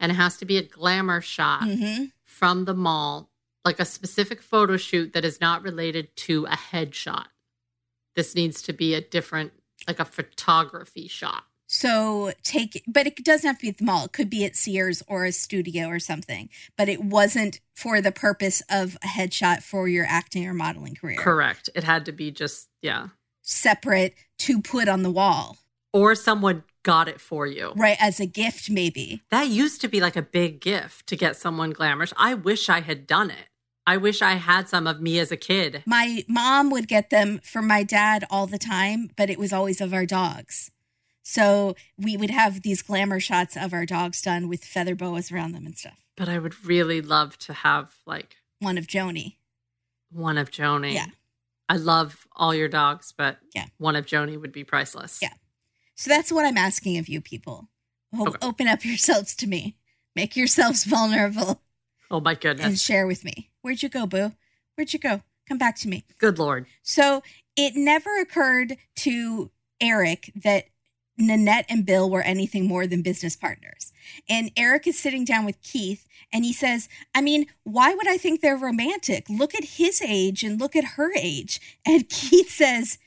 [0.00, 3.30] And it has to be a glamour shot hmm from the mall,
[3.64, 7.24] like a specific photo shoot that is not related to a headshot.
[8.14, 9.52] This needs to be a different,
[9.88, 11.42] like a photography shot.
[11.66, 14.04] So take, but it doesn't have to be at the mall.
[14.04, 16.48] It could be at Sears or a studio or something.
[16.76, 21.16] But it wasn't for the purpose of a headshot for your acting or modeling career.
[21.16, 21.68] Correct.
[21.74, 23.08] It had to be just, yeah.
[23.42, 25.58] Separate to put on the wall,
[25.92, 27.72] Or someone got it for you.
[27.76, 27.96] right?
[28.00, 29.22] As a gift, maybe.
[29.30, 32.12] That used to be like a big gift to get someone glamorous.
[32.16, 33.48] I wish I had done it.
[33.86, 35.82] I wish I had some of me as a kid.
[35.86, 39.80] My mom would get them for my dad all the time, but it was always
[39.80, 40.70] of our dogs.
[41.22, 45.52] So we would have these glamour shots of our dogs done with feather boas around
[45.52, 45.98] them and stuff.
[46.16, 49.36] But I would really love to have like One of Joni.
[50.10, 50.94] one of Joni.
[50.94, 51.06] Yeah.
[51.68, 53.66] I love all your dogs, but Yeah.
[53.78, 55.18] one of Joni would be priceless.
[55.20, 55.32] Yeah.
[55.98, 57.68] So that's what I'm asking of you people.
[58.18, 58.38] Okay.
[58.40, 59.76] Open up yourselves to me.
[60.14, 61.60] Make yourselves vulnerable
[62.10, 62.64] Oh my goodness.
[62.66, 63.50] and share with me.
[63.62, 64.32] Where'd you go, boo?
[64.76, 65.22] Where'd you go?
[65.48, 66.04] Come back to me.
[66.18, 66.66] Good Lord.
[66.82, 67.22] So
[67.56, 70.66] it never occurred to Eric that
[71.18, 73.92] Nanette and Bill were anything more than business partners.
[74.28, 78.18] And Eric is sitting down with Keith and he says, I mean, why would I
[78.18, 79.28] think they're romantic?
[79.28, 81.60] Look at his age and look at her age.
[81.84, 82.98] And Keith says,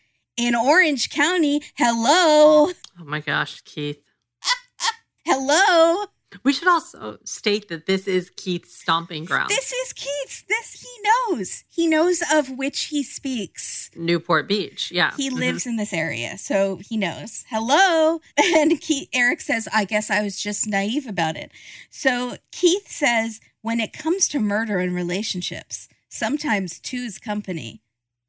[0.47, 4.01] in Orange County, hello, Oh my gosh, Keith.
[5.25, 6.05] hello.
[6.43, 9.49] We should also state that this is Keith's stomping ground.
[9.49, 10.43] This is Keith's.
[10.47, 11.65] This he knows.
[11.69, 13.91] He knows of which he speaks.
[13.97, 14.91] Newport Beach.
[14.93, 15.11] Yeah.
[15.17, 15.33] He Mhm.
[15.39, 17.43] lives in this area, so he knows.
[17.49, 18.21] Hello.
[18.37, 21.51] And Keith, Eric says, I guess I was just naive about it.
[21.89, 27.81] So Keith says, when it comes to murder and relationships, sometimes two's company,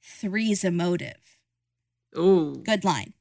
[0.03, 1.32] three's a motive.
[2.17, 2.63] Ooh.
[2.65, 3.15] Good line.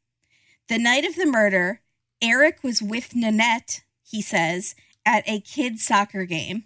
[0.67, 1.81] The night of the murder,
[2.21, 4.75] Eric was with Nanette, he says,
[5.05, 6.65] at a kids' soccer game.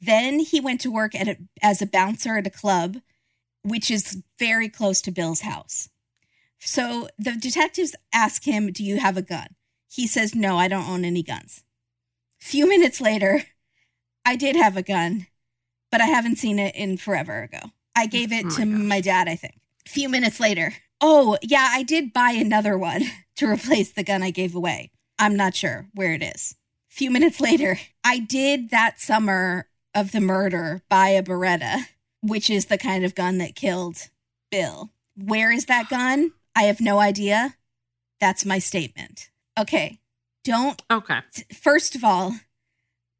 [0.00, 2.98] Then he went to work at a, as a bouncer at a club,
[3.62, 5.88] which is very close to Bill's house.
[6.60, 9.48] So the detectives ask him, Do you have a gun?
[9.90, 11.64] He says, No, I don't own any guns.
[12.38, 13.42] Few minutes later,
[14.24, 15.26] I did have a gun,
[15.90, 17.58] but I haven't seen it in forever ago.
[17.96, 18.66] I gave it Oh to gosh.
[18.68, 19.58] my dad, I think.
[19.86, 23.02] Few minutes later, oh, yeah, I did buy another one
[23.36, 24.90] to replace the gun I gave away.
[25.18, 26.54] I'm not sure where it is.
[26.90, 31.86] A Few minutes later, I did that summer of the murder buy a Beretta,
[32.22, 34.08] which is the kind of gun that killed
[34.50, 34.90] Bill.
[35.16, 36.32] Where is that gun?
[36.54, 37.56] I have no idea.
[38.20, 39.30] That's my statement.
[39.58, 39.98] Okay.
[40.44, 41.20] Don't Okay.
[41.52, 42.34] first of all,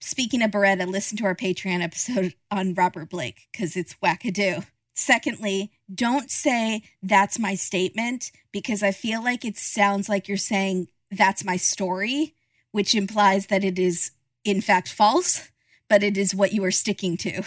[0.01, 4.65] speaking of Beretta, listen to our Patreon episode on Robert Blake because it's wackadoo.
[4.99, 10.89] Secondly, don't say that's my statement because I feel like it sounds like you're saying
[11.13, 12.35] that's my story,
[12.73, 14.11] which implies that it is
[14.45, 15.53] in fact false,
[15.89, 17.45] but it is what you are sticking to.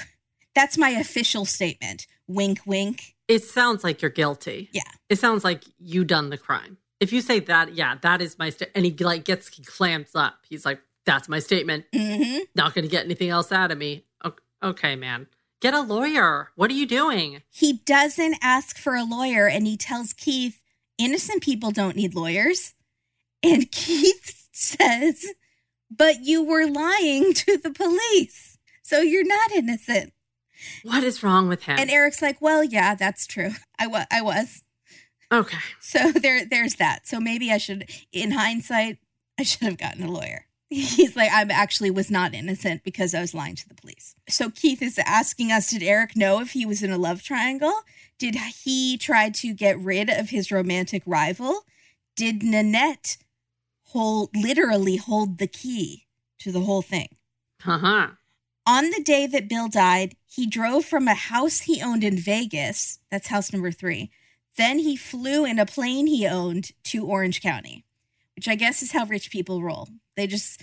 [0.55, 2.07] That's my official statement.
[2.25, 3.15] Wink, wink.
[3.27, 4.69] It sounds like you're guilty.
[4.71, 4.81] Yeah.
[5.09, 6.77] It sounds like you done the crime.
[7.01, 10.35] If you say that, yeah, that is my and he like gets he clams up.
[10.47, 11.83] He's like, "That's my statement.
[11.93, 14.05] hmm Not going to get anything else out of me."
[14.63, 15.27] Okay, man,
[15.61, 16.49] get a lawyer.
[16.55, 17.41] What are you doing?
[17.49, 20.59] He doesn't ask for a lawyer and he tells Keith,
[20.97, 22.73] innocent people don't need lawyers.
[23.41, 25.25] And Keith says,
[25.89, 28.57] but you were lying to the police.
[28.83, 30.13] So you're not innocent.
[30.83, 31.77] What is wrong with him?
[31.79, 33.51] And Eric's like, well, yeah, that's true.
[33.79, 34.61] I, wa- I was.
[35.31, 37.07] okay, So there, there's that.
[37.07, 38.97] So maybe I should, in hindsight,
[39.39, 40.45] I should have gotten a lawyer.
[40.71, 44.15] He's like, I actually was not innocent because I was lying to the police.
[44.29, 47.73] So Keith is asking us, did Eric know if he was in a love triangle?
[48.17, 51.65] Did he try to get rid of his romantic rival?
[52.15, 53.17] Did Nanette
[53.87, 56.07] hold, literally hold the key
[56.39, 57.09] to the whole thing?
[57.67, 58.07] uh huh.
[58.65, 62.99] On the day that Bill died, he drove from a house he owned in Vegas.
[63.09, 64.09] That's house number three.
[64.55, 67.83] Then he flew in a plane he owned to Orange County,
[68.35, 69.87] which I guess is how rich people roll.
[70.15, 70.61] They just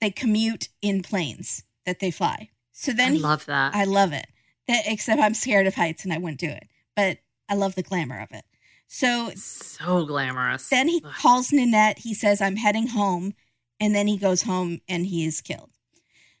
[0.00, 2.50] they commute in planes that they fly.
[2.72, 3.74] So then I love that.
[3.74, 4.26] I love it.
[4.68, 6.64] That, except I'm scared of heights and I wouldn't do it.
[6.96, 8.44] But I love the glamour of it.
[8.86, 10.68] So so glamorous.
[10.68, 11.12] then he Ugh.
[11.14, 12.00] calls Nanette.
[12.00, 13.34] He says, I'm heading home.
[13.80, 15.70] And then he goes home and he is killed.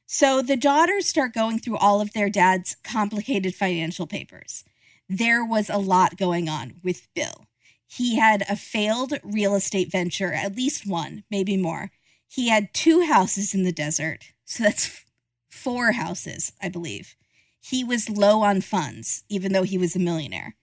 [0.06, 4.64] So the daughters start going through all of their dad's complicated financial papers.
[5.08, 7.46] There was a lot going on with Bill.
[7.92, 11.90] He had a failed real estate venture, at least one, maybe more.
[12.26, 14.32] He had two houses in the desert.
[14.44, 15.04] So that's
[15.50, 17.14] four houses, I believe.
[17.60, 20.56] He was low on funds, even though he was a millionaire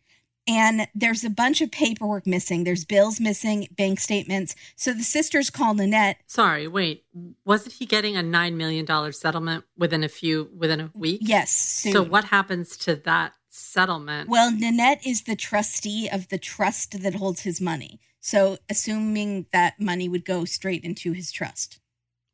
[0.49, 2.63] and there's a bunch of paperwork missing.
[2.63, 4.55] There's bills missing, bank statements.
[4.75, 6.17] So the sisters call Nanette.
[6.25, 7.05] Sorry, wait.
[7.45, 11.21] Wasn't he getting a nine million dollar settlement within a few within a week?
[11.23, 11.51] Yes.
[11.51, 11.93] Soon.
[11.93, 14.29] So what happens to that settlement?
[14.29, 17.99] Well, Nanette is the trustee of the trust that holds his money.
[18.19, 21.79] So assuming that money would go straight into his trust.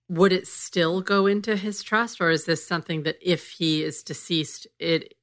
[0.09, 4.03] would it still go into his trust, or is this something that if he is
[4.03, 5.13] deceased, it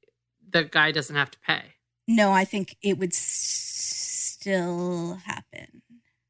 [0.49, 1.61] the guy doesn't have to pay?
[2.07, 3.17] No, I think it would s-
[4.39, 5.81] still happen.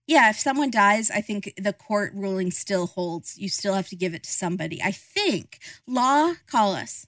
[0.05, 3.37] Yeah, if someone dies, I think the court ruling still holds.
[3.37, 4.81] You still have to give it to somebody.
[4.83, 5.59] I think.
[5.87, 7.07] Law, call us.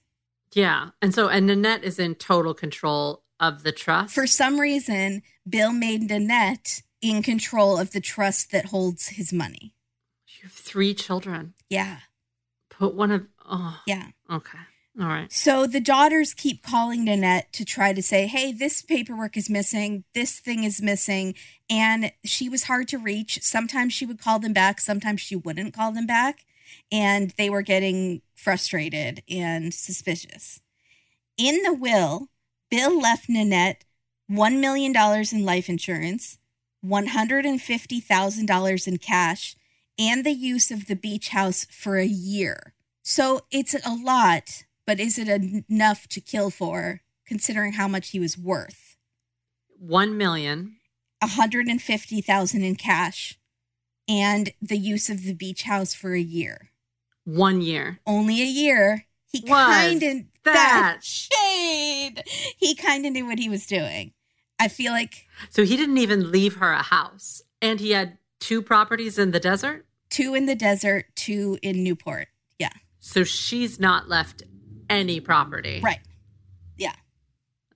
[0.52, 4.14] Yeah, and so and Nanette is in total control of the trust.
[4.14, 9.74] For some reason, Bill made Nanette in control of the trust that holds his money.
[10.26, 11.54] you have three children.
[11.68, 11.98] Yeah,
[12.70, 14.08] Put one of oh yeah.
[14.30, 14.58] okay
[14.98, 15.30] all right.
[15.30, 20.04] So the daughters keep calling Nanette to try to say, hey, this paperwork is missing,
[20.14, 21.34] this thing is missing.
[21.68, 23.38] And she was hard to reach.
[23.42, 26.46] Sometimes she would call them back, sometimes she wouldn't call them back.
[26.90, 30.60] And they were getting frustrated and suspicious.
[31.36, 32.28] In the will,
[32.70, 33.84] Bill left Nanette
[34.30, 34.94] $1 million
[35.32, 36.38] in life insurance,
[36.84, 39.56] $150,000 in cash,
[39.98, 42.74] and the use of the beach house for a year.
[43.02, 48.18] So it's a lot, but is it enough to kill for considering how much he
[48.18, 48.96] was worth?
[49.78, 50.76] One million.
[51.20, 53.38] 150,000 in cash
[54.08, 56.70] and the use of the beach house for a year.
[57.24, 57.98] One year.
[58.06, 59.06] Only a year.
[59.32, 62.22] He kind of that- shade.
[62.56, 64.12] He kind of knew what he was doing.
[64.58, 68.62] I feel like So he didn't even leave her a house, and he had two
[68.62, 69.86] properties in the desert.
[70.08, 72.28] two in the desert, two in Newport.
[72.58, 72.70] Yeah.
[73.00, 74.42] So she's not left
[74.88, 75.80] any property.
[75.82, 75.98] Right.
[76.78, 76.94] Yeah.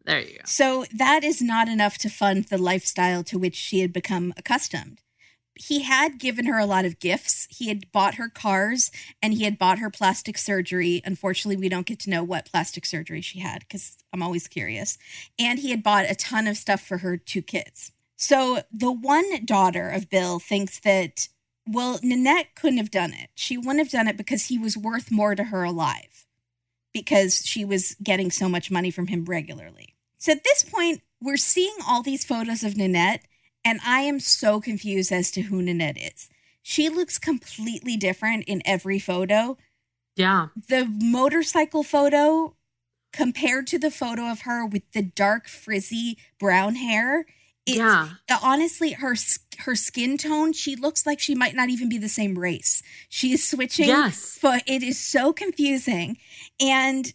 [0.07, 0.43] There you go.
[0.47, 5.01] So that is not enough to fund the lifestyle to which she had become accustomed.
[5.63, 7.47] He had given her a lot of gifts.
[7.51, 8.91] He had bought her cars
[9.23, 11.03] and he had bought her plastic surgery.
[11.05, 14.97] Unfortunately, we don't get to know what plastic surgery she had because I'm always curious.
[15.39, 17.93] And he had bought a ton of stuff for her two kids.
[18.17, 21.29] So the one daughter of Bill thinks that
[21.67, 23.29] Well, Nanette couldn't have done it.
[23.35, 26.27] She wouldn't have done it because he was worth more to her alive
[26.93, 29.95] because she was getting so much money from him regularly.
[30.19, 33.25] So at this point, we're seeing all these photos of Nanette,
[33.65, 36.29] and I am so confused as to who Nanette is.
[36.63, 39.57] She looks completely different in every photo.
[40.17, 40.49] Yeah.
[40.69, 42.55] The motorcycle photo
[43.13, 47.27] compared to the photo of her with the dark frizzy brown hair,
[47.67, 48.11] it's Yeah.
[48.43, 49.15] honestly her
[49.59, 52.83] her skin tone, she looks like she might not even be the same race.
[53.09, 54.39] She is switching Yes.
[54.41, 56.17] but it is so confusing
[56.59, 57.13] and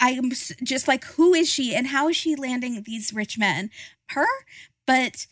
[0.00, 0.30] i'm
[0.62, 3.68] just like who is she and how is she landing these rich men
[4.10, 4.26] her
[4.86, 5.26] but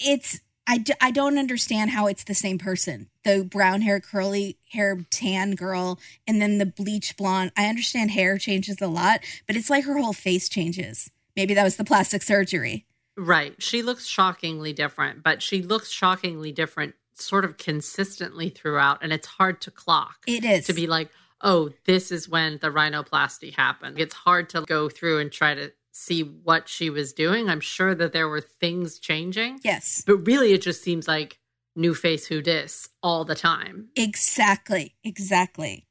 [0.00, 4.58] it's I, d- I don't understand how it's the same person the brown hair curly
[4.72, 9.56] hair tan girl and then the bleach blonde i understand hair changes a lot but
[9.56, 12.86] it's like her whole face changes maybe that was the plastic surgery
[13.16, 13.54] Right.
[13.62, 18.98] She looks shockingly different, but she looks shockingly different sort of consistently throughout.
[19.02, 22.70] And it's hard to clock it is to be like, oh, this is when the
[22.70, 23.98] rhinoplasty happened.
[24.00, 27.48] It's hard to go through and try to see what she was doing.
[27.48, 31.38] I'm sure that there were things changing, yes but really it just seems like
[31.76, 33.88] new face who dis all the time.
[33.96, 35.86] Exactly, exactly.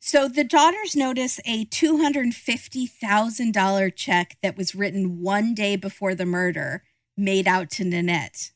[0.00, 6.84] So the daughters notice a $250,000 check that was written one day before the murder
[7.16, 8.52] made out to Nanette.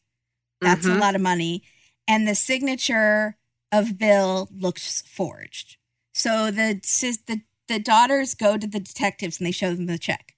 [0.61, 1.01] That's a Mhm.
[1.01, 1.63] lot of money.
[2.07, 3.37] And the signature
[3.73, 5.77] of Bill looks forged.
[6.13, 6.81] So the,
[7.27, 10.37] the, the daughters go to the detectives and they show them the check.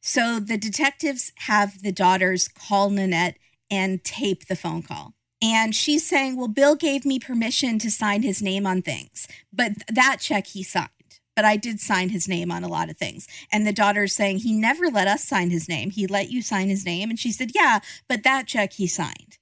[0.00, 3.36] So the detectives have the daughters call Nanette
[3.70, 5.14] and tape the phone call.
[5.42, 9.72] And she's saying, Well, Bill gave me permission to sign his name on things, but
[9.88, 10.88] that check he signed.
[11.36, 13.26] But I did sign his name on a lot of things.
[13.50, 15.90] And the daughter's saying, He never let us sign his name.
[15.90, 17.08] He let you sign his name.
[17.08, 19.38] And she said, Yeah, but that check he signed.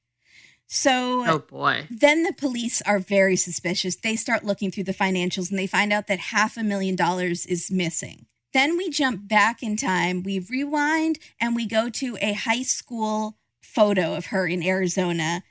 [0.69, 1.87] So Oh boy.
[1.91, 3.97] then the police are very suspicious.
[3.97, 7.47] They start looking through the financials and they find out that half a million dollars
[7.47, 8.27] is missing.
[8.53, 13.37] Then we jump back in time, we rewind, and we go to a high school
[13.61, 15.43] photo of her in Arizona.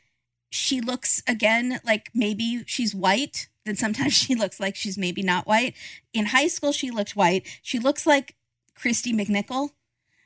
[0.50, 3.48] She looks again like maybe she's white.
[3.66, 5.76] Then sometimes she looks like she's maybe not white.
[6.14, 7.46] In high school, she looked white.
[7.62, 8.36] She looks like
[8.78, 9.70] Kristy McNichol.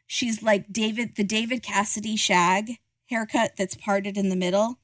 [0.08, 4.80] She's like David, the David Cassidy shag haircut that's parted in the middle,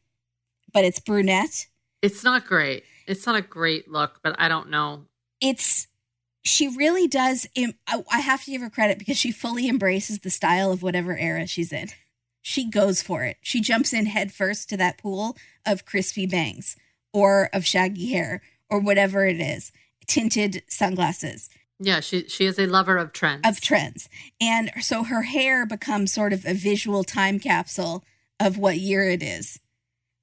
[0.73, 1.67] but it's brunette.
[2.01, 2.83] It's not great.
[3.07, 5.05] It's not a great look, but I don't know.
[5.41, 5.88] It's
[6.47, 7.47] she really does.
[7.55, 10.81] Im- I I have to give her credit because she fully embraces the style of
[10.81, 11.89] whatever era she's in.
[12.41, 13.37] She goes for it.
[13.41, 15.35] She jumps in headfirst to that pool
[15.65, 16.77] of crispy bangs
[17.13, 19.71] or of shaggy hair or whatever it is,
[20.07, 21.49] tinted sunglasses.
[21.79, 23.41] Yeah, she she is a lover of trends.
[23.45, 24.09] of trends.
[24.39, 28.03] And so her hair becomes sort of a visual time capsule
[28.39, 29.59] of what year it is.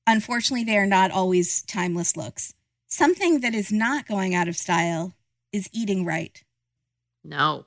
[0.07, 2.55] Unfortunately, they are not always timeless looks.
[2.87, 5.15] Something that is not going out of style
[5.55, 6.43] is eating right.
[7.25, 7.67] no.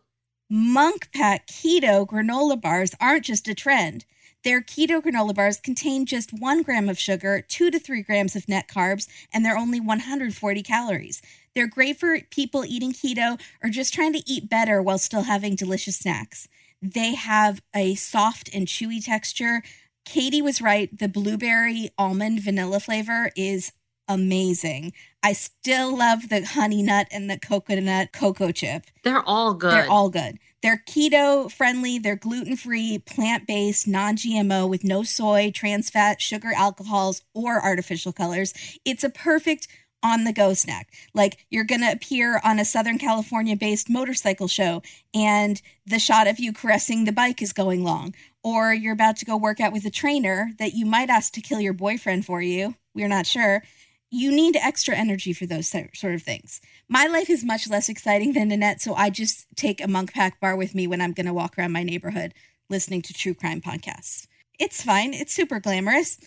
[0.50, 4.06] Munk Pack keto granola bars aren't just a trend.
[4.46, 8.48] Their keto granola bars contain just one gram of sugar, two to three grams of
[8.48, 11.22] net carbs, and they're only 140 calories.
[11.54, 15.56] They're great for people eating keto or just trying to eat better while still having
[15.56, 16.48] delicious snacks.
[16.82, 19.64] They have a soft and chewy texture.
[20.06, 20.98] Katie was right.
[20.98, 23.74] The blueberry almond vanilla flavor is
[24.08, 24.93] amazing.
[25.24, 28.86] I still love the honey nut and the coconut cocoa chip.
[29.03, 29.72] They're all good.
[29.72, 30.39] They're all good.
[30.64, 36.22] They're keto friendly, they're gluten free, plant based, non GMO with no soy, trans fat,
[36.22, 38.53] sugar, alcohols, or artificial colors.
[38.84, 39.68] It's a perfect
[40.03, 40.89] on the go snack.
[41.14, 44.82] Like you're going to appear on a Southern California based motorcycle show
[45.14, 48.14] and the shot of you caressing the bike is going long.
[48.43, 51.41] Or you're about to go work out with a trainer that you might ask to
[51.41, 52.76] kill your boyfriend for you.
[52.93, 53.64] We're not sure.
[54.10, 56.62] You need extra energy for those sort of things.
[56.88, 60.39] My life is much less exciting than Nanette, so I just take a Munk Pack
[60.39, 62.34] bar with me when I'm going to walk around my neighborhood
[62.70, 64.28] listening to true crime podcasts.
[64.60, 66.18] It's fine, it's super glamorous.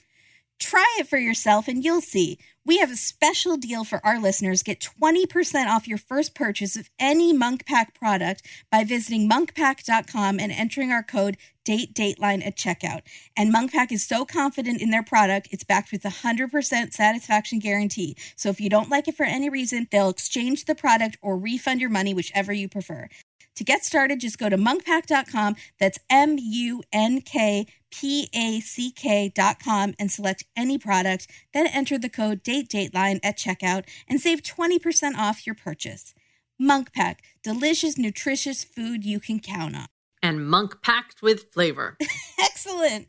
[0.58, 2.38] Try it for yourself and you'll see.
[2.66, 4.62] We have a special deal for our listeners.
[4.62, 10.52] Get 20% off your first purchase of any Munk Pack product by visiting munkpack.com and
[10.52, 13.00] entering our code date dateline at checkout.
[13.34, 17.60] And Munk Pack is so confident in their product, it's backed with a 100% satisfaction
[17.60, 18.14] guarantee.
[18.36, 21.80] So if you don't like it for any reason, they'll exchange the product or refund
[21.80, 23.08] your money, whichever you prefer.
[23.56, 25.56] To get started, just go to munkpack.com.
[25.78, 31.26] That's M U N K P A C K.com and select any product.
[31.52, 36.14] Then enter the code date dateline at checkout and save 20% off your purchase.
[36.58, 39.86] Munk Pack, delicious, nutritious food you can count on.
[40.22, 41.96] and monk packed with flavor.
[42.38, 43.08] Excellent.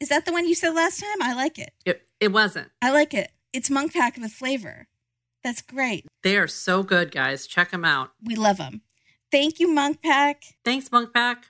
[0.00, 1.22] Is that the one you said last time?
[1.22, 1.70] I like it.
[1.84, 2.70] it, it wasn't.
[2.82, 3.30] I like it.
[3.52, 4.88] it's monk pack with flavor.
[5.44, 6.06] That's great.
[6.24, 7.46] They are so good, guys.
[7.46, 8.10] Check them out.
[8.22, 8.82] We love them.
[9.30, 10.42] Thank you, Munk Pack.
[10.64, 11.46] Thanks, Munk Pack.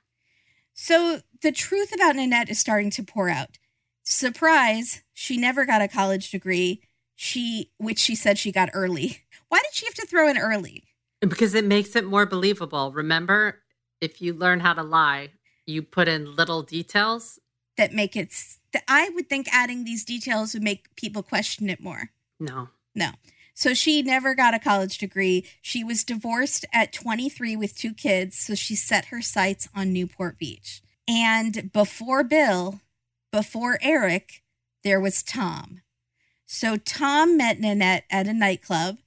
[0.75, 3.59] So the truth about Nanette is starting to pour out.
[4.05, 6.83] Surprise, she never got a college degree.
[7.15, 9.19] She which she said she got early.
[9.49, 10.85] Why did she have to throw in early?
[11.21, 12.91] Because it makes it more believable.
[12.93, 13.61] Remember,
[14.01, 15.31] if you learn how to lie,
[15.67, 17.39] you put in little details.
[17.77, 18.35] That make it
[18.73, 22.11] that I would think adding these details would make people question it more.
[22.41, 22.69] No.
[22.95, 23.11] No.
[23.55, 25.47] So she never got a college degree.
[25.61, 30.39] She was divorced at 23 with two kids, so she set her sights on Newport
[30.39, 30.83] Beach.
[31.09, 32.81] And before Bill,
[33.33, 34.43] before Eric,
[34.85, 35.81] there was Tom.
[36.47, 38.99] So Tom met Nanette at a nightclub,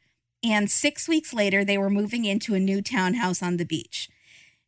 [0.43, 4.09] and six weeks later, they were moving into a new townhouse on the beach.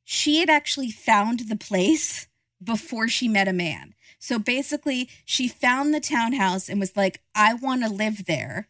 [0.03, 2.28] She had actually found the place
[2.63, 3.93] before she met a man.
[4.19, 8.69] So basically, she found the townhouse and was like, I want to live there.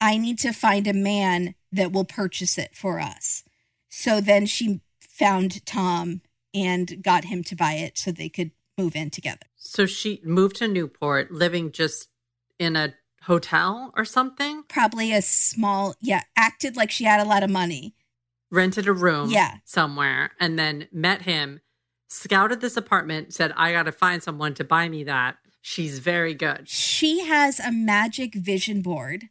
[0.00, 3.44] I need to find a man that will purchase it for us.
[3.88, 6.20] So then she found Tom
[6.54, 9.46] and got him to buy it so they could move in together.
[9.56, 12.08] So she moved to Newport, living just
[12.58, 17.42] in a hotel or something, Probably a small, yeah, acted like she had a lot
[17.42, 17.94] of money.
[18.50, 19.56] rented a room Yeah.
[19.64, 21.60] somewhere, and then met him,
[22.08, 25.36] scouted this apartment, said, I got to find someone to buy me that.
[25.60, 26.68] She's very good.
[26.68, 29.30] She has a magic vision board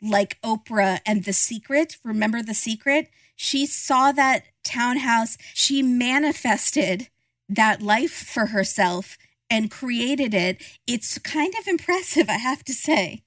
[0.00, 1.98] like Oprah and The Secret.
[2.04, 3.08] Remember The Secret?
[3.36, 5.36] She saw that townhouse.
[5.54, 7.08] She manifested
[7.48, 9.16] that life for herself
[9.50, 10.62] and created it.
[10.86, 13.24] It's kind of impressive, I have to say.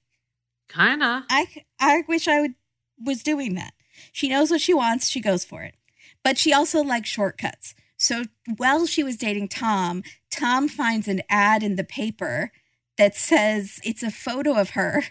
[0.68, 1.24] Kinda.
[1.30, 1.46] I
[1.80, 2.54] I wish I would
[3.02, 3.72] was doing that.
[4.12, 5.74] She knows what she wants, she goes for it.
[6.22, 7.74] But she also likes shortcuts.
[7.96, 8.24] So
[8.56, 12.52] while she was dating Tom, Tom finds an ad in the paper
[12.96, 15.04] that says it's a photo of her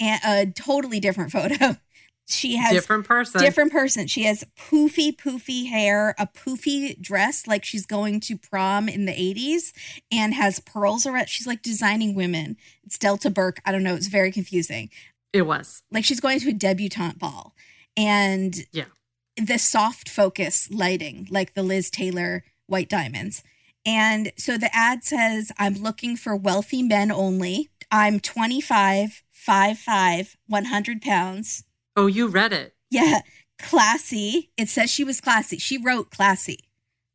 [0.00, 1.76] and a totally different photo.
[2.30, 3.40] She has Different person.
[3.40, 4.06] different person.
[4.06, 9.12] She has poofy, poofy hair, a poofy dress like she's going to prom in the
[9.12, 9.72] 80s,
[10.12, 11.28] and has pearls around.
[11.30, 12.58] She's like designing women.
[12.84, 13.60] It's Delta Burke.
[13.64, 13.94] I don't know.
[13.94, 14.90] It's very confusing.
[15.32, 15.82] It was.
[15.90, 17.54] Like she's going to a debutante ball.
[17.96, 18.84] And Yeah.
[19.36, 23.42] the soft focus lighting, like the Liz Taylor white diamonds.
[23.86, 27.70] And so the ad says, I'm looking for wealthy men only.
[27.90, 31.64] I'm 25, 5'5, 100 pounds.
[31.98, 32.76] Oh, you read it.
[32.92, 33.22] Yeah,
[33.58, 34.52] classy.
[34.56, 35.58] It says she was classy.
[35.58, 36.60] She wrote classy.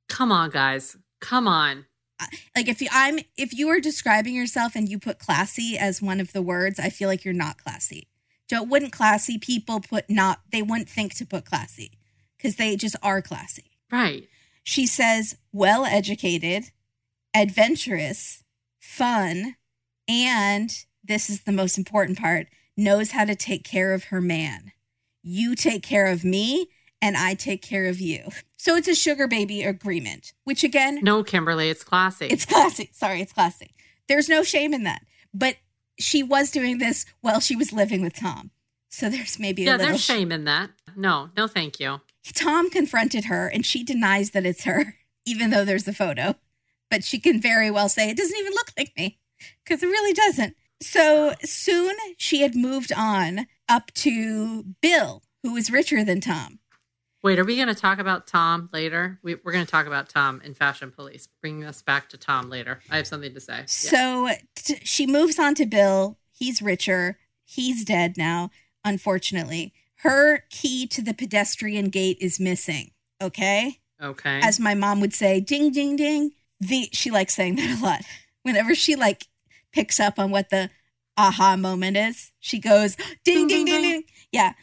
[0.09, 0.97] Come on, guys.
[1.21, 1.85] Come on.
[2.19, 6.01] Uh, like if you I'm if you are describing yourself and you put classy as
[6.01, 8.09] one of the words, I feel like you're not classy.
[8.49, 11.91] Don't wouldn't classy people put not they wouldn't think to put classy
[12.35, 13.71] because they just are classy.
[13.89, 14.27] Right.
[14.65, 16.71] She says well educated,
[17.33, 18.43] adventurous,
[18.81, 19.55] fun,
[20.09, 22.47] and this is the most important part,
[22.77, 24.71] knows how to take care of her man.
[25.21, 26.67] You take care of me
[27.01, 28.29] and I take care of you.
[28.57, 32.27] So it's a sugar baby agreement, which again, No, Kimberly, it's classy.
[32.27, 32.89] it's classy.
[32.93, 33.73] Sorry, it's classy.
[34.07, 35.01] There's no shame in that.
[35.33, 35.57] But
[35.99, 38.51] she was doing this while she was living with Tom.
[38.89, 40.69] So there's maybe a yeah, little there's shame in that.
[40.95, 42.01] No, no, thank you.
[42.33, 44.95] Tom confronted her and she denies that it's her,
[45.25, 46.35] even though there's a photo.
[46.89, 49.19] But she can very well say, it doesn't even look like me
[49.63, 50.55] because it really doesn't.
[50.83, 56.59] So soon she had moved on up to Bill, who was richer than Tom.
[57.23, 59.17] Wait, are we going to talk about Tom later?
[59.23, 61.29] We, we're going to talk about Tom in Fashion Police.
[61.41, 62.81] Bring us back to Tom later.
[62.91, 63.59] I have something to say.
[63.59, 63.65] Yeah.
[63.65, 66.19] So t- she moves on to Bill.
[66.31, 67.17] He's richer.
[67.45, 68.49] He's dead now,
[68.83, 69.73] unfortunately.
[69.97, 72.91] Her key to the pedestrian gate is missing.
[73.21, 73.79] Okay.
[74.01, 74.41] Okay.
[74.43, 76.31] As my mom would say, ding, ding, ding.
[76.59, 78.01] The she likes saying that a lot.
[78.41, 79.27] Whenever she like
[79.73, 80.69] picks up on what the
[81.17, 84.03] aha moment is, she goes, ding, ding, ding, ding.
[84.31, 84.53] Yeah.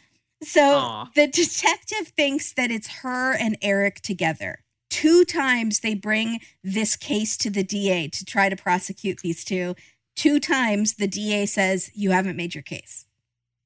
[0.43, 1.09] So Aw.
[1.15, 4.59] the detective thinks that it's her and Eric together.
[4.89, 9.75] Two times they bring this case to the DA to try to prosecute these two.
[10.15, 13.05] Two times the DA says, You haven't made your case.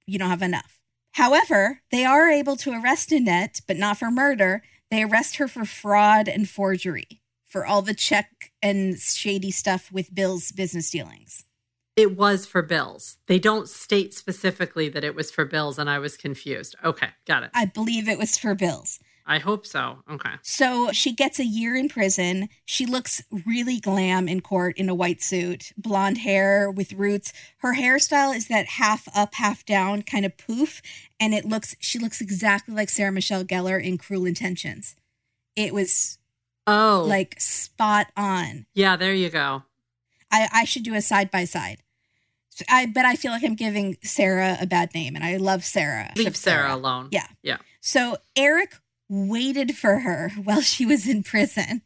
[0.05, 0.79] You don't have enough.
[1.13, 4.61] However, they are able to arrest Nanette, but not for murder.
[4.91, 10.13] They arrest her for fraud and forgery for all the check and shady stuff with
[10.13, 11.43] Bill's business dealings.
[11.95, 13.17] it was for bills.
[13.27, 16.75] They don't state specifically that it was for bills, and I was confused.
[16.83, 17.51] Okay, got it.
[17.53, 18.99] I believe it was for Bill's.
[19.27, 20.03] I hope so.
[20.11, 20.33] Okay.
[20.43, 22.47] So she gets a year in prison.
[22.65, 27.33] She looks really glam in court in a white suit, blonde hair with roots.
[27.59, 30.81] Her hairstyle is that half up, half down kind of poof,
[31.19, 34.95] and it looks she looks exactly like Sarah Michelle Gellar in Cruel Intentions.
[35.55, 36.19] It was
[36.67, 38.65] Oh, like spot on.
[38.73, 39.63] yeah, there you go.
[40.31, 41.77] I, I should do a side by side.
[42.69, 46.11] I but I feel like I'm giving Sarah a bad name, and I love Sarah.
[46.15, 47.09] Leave Ship Sarah alone.
[47.11, 47.27] Yeah.
[47.43, 47.57] Yeah.
[47.81, 48.75] So Eric
[49.09, 51.81] waited for her while she was in prison.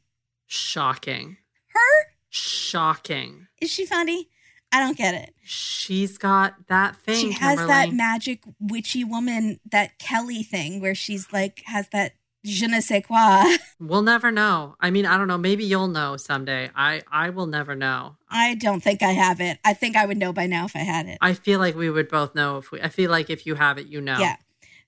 [0.46, 1.38] Shocking.
[1.74, 3.48] Her Shocking.
[3.62, 4.30] is she funny?
[4.72, 5.34] I don't get it.
[5.44, 7.16] She's got that thing.
[7.16, 12.14] she has that magic witchy woman, that Kelly thing, where she's like has that
[12.44, 13.44] je ne sais quoi.
[13.80, 14.76] We'll never know.
[14.80, 15.38] I mean, I don't know.
[15.38, 16.70] Maybe you'll know someday.
[16.76, 18.18] I I will never know.
[18.30, 19.60] I don't think I have it.
[19.64, 21.18] I think I would know by now if I had it.
[21.22, 22.82] I feel like we would both know if we.
[22.82, 24.20] I feel like if you have it, you know.
[24.20, 24.36] Yeah.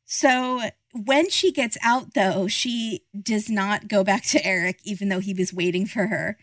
[0.06, 0.62] So
[0.94, 5.34] when she gets out, though, she does not go back to Eric, even though he
[5.34, 6.38] was waiting for her.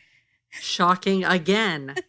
[0.51, 1.95] Shocking again.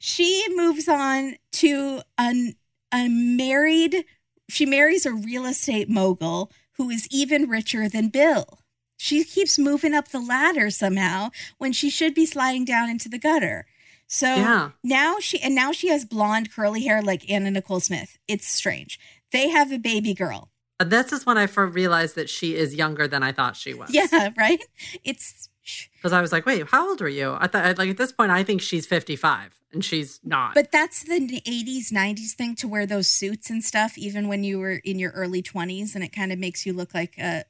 [0.00, 2.54] She moves on to an,
[2.92, 4.04] a married,
[4.48, 8.58] she marries a real estate mogul who is even richer than Bill.
[8.96, 13.18] She keeps moving up the ladder somehow when she should be sliding down into the
[13.18, 13.66] gutter.
[14.06, 14.70] So Yeah.
[14.84, 18.18] now she and now she has blonde curly hair like Anna Nicole Smith.
[18.28, 19.00] It's strange.
[19.32, 20.50] They have a baby girl.
[20.78, 23.90] This is when I first realized that she is younger than I thought she was.
[23.94, 24.62] Yeah, right?
[25.04, 25.48] It's
[25.96, 27.36] Because I was like, wait, how old are you?
[27.38, 30.54] I thought, like, at this point, I think she's 55 and she's not.
[30.54, 34.58] but that's the 80s, 90s thing to wear those suits and stuff even when you
[34.58, 37.44] were in your early 20s and it kind of makes you look like a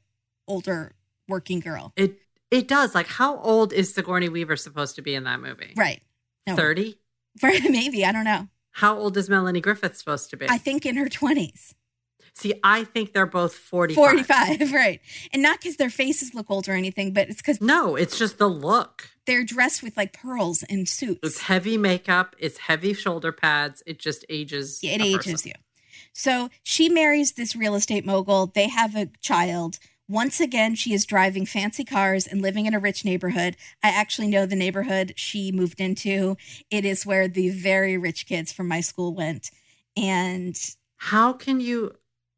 [0.47, 0.93] older
[1.27, 1.91] working girl.
[1.95, 2.19] it
[2.51, 2.93] it does.
[2.93, 5.73] Like, how old is Sigourney Weaver supposed to be in that movie?
[5.75, 6.03] Right.
[6.45, 6.55] No.
[6.55, 6.99] 30?
[7.41, 8.47] Maybe, I don't know.
[8.73, 10.45] How old is Melanie Griffith supposed to be?
[10.47, 11.73] I think in her 20s.
[12.35, 14.25] See, I think they're both 45.
[14.25, 14.99] 45, right.
[15.31, 18.37] And not because their faces look old or anything, but it's because No, it's just
[18.39, 19.09] the look.
[19.27, 21.19] they're dressed with like pearls and suits.
[21.21, 23.83] It's heavy makeup, it's heavy shoulder pads.
[23.85, 24.79] It just ages.
[24.81, 25.49] Yeah, it ages person.
[25.49, 25.53] you.
[26.11, 28.47] So she marries this real estate mogul.
[28.47, 29.77] They have a child.
[30.09, 33.55] Once again, she is driving fancy cars and living in a rich neighborhood.
[33.83, 36.35] I actually know the neighborhood she moved into.
[36.69, 39.49] It is where the very rich kids from my school went.
[39.95, 40.55] And
[40.97, 41.93] How can you?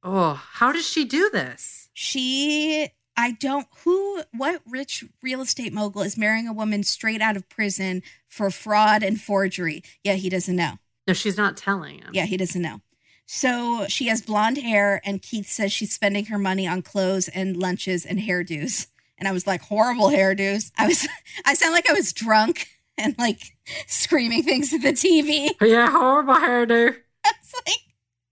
[0.05, 1.85] Oh, how does she do this?
[1.95, 7.37] she, I don't, who, what rich real estate mogul is marrying a woman straight out
[7.37, 9.81] of prison for fraud and forgery?
[10.03, 10.73] Yeah, he doesn't know.
[11.07, 12.09] No, she's not telling him.
[12.11, 12.81] Yeah, he doesn't know.
[13.25, 17.57] So she has blonde hair, and Keith says she's spending her money on clothes and
[17.57, 18.87] lunches and hairdos.
[19.17, 20.71] And I was like, horrible hairdos.
[20.77, 21.07] I was,
[21.45, 23.39] I sound like I was drunk and like
[23.87, 25.49] screaming things at the TV.
[25.61, 26.97] Yeah, horrible hairdo.
[27.27, 27.75] It's like